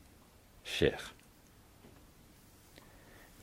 skjer. 0.66 0.98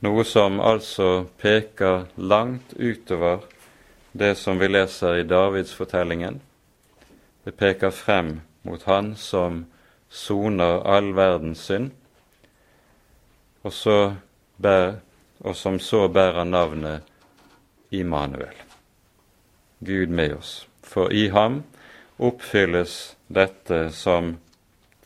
Noe 0.03 0.25
som 0.27 0.59
altså 0.59 1.29
peker 1.39 2.09
langt 2.19 2.73
utover 2.75 3.45
det 4.11 4.35
som 4.35 4.59
vi 4.59 4.67
leser 4.67 5.21
i 5.21 5.27
Davidsfortellingen. 5.27 6.41
Det 7.45 7.55
peker 7.55 7.89
frem 7.89 8.41
mot 8.67 8.83
Han 8.83 9.13
som 9.15 9.63
soner 10.09 10.83
all 10.85 11.13
verdens 11.15 11.63
synd, 11.69 11.91
og 13.63 13.73
så 13.73 13.97
ber 14.61 14.99
og 15.43 15.55
som 15.55 15.79
så 15.79 16.07
bærer 16.07 16.45
navnet 16.47 17.03
Immanuel, 17.91 18.55
Gud 19.79 20.07
med 20.07 20.37
oss. 20.37 20.67
For 20.83 21.11
i 21.11 21.27
ham 21.29 21.63
oppfylles 22.17 23.15
dette 23.27 23.89
som 23.91 24.37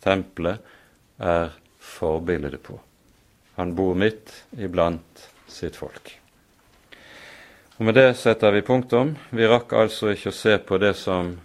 tempelet 0.04 0.62
er 1.18 1.56
forbildet 1.80 2.62
på. 2.64 2.78
Han 3.58 3.74
bor 3.76 3.98
midt 3.98 4.34
iblant 4.54 5.28
sitt 5.50 5.76
folk. 5.76 6.14
Og 7.78 7.86
Med 7.86 7.94
det 7.94 8.18
setter 8.18 8.54
vi 8.54 8.62
punktum. 8.62 9.16
Vi 9.30 9.48
rakk 9.48 9.74
altså 9.74 10.14
ikke 10.14 10.30
å 10.30 10.38
se 10.38 10.58
på 10.58 10.78
det 10.82 10.94
som 10.98 11.36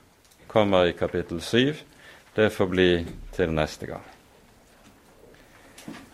kommer 0.49 0.89
i 0.89 0.97
kapittel 0.97 1.41
7. 1.41 1.75
Det 2.37 2.53
får 2.53 2.73
bli 2.73 2.91
til 3.37 3.53
neste 3.53 3.89
gang. 3.89 4.12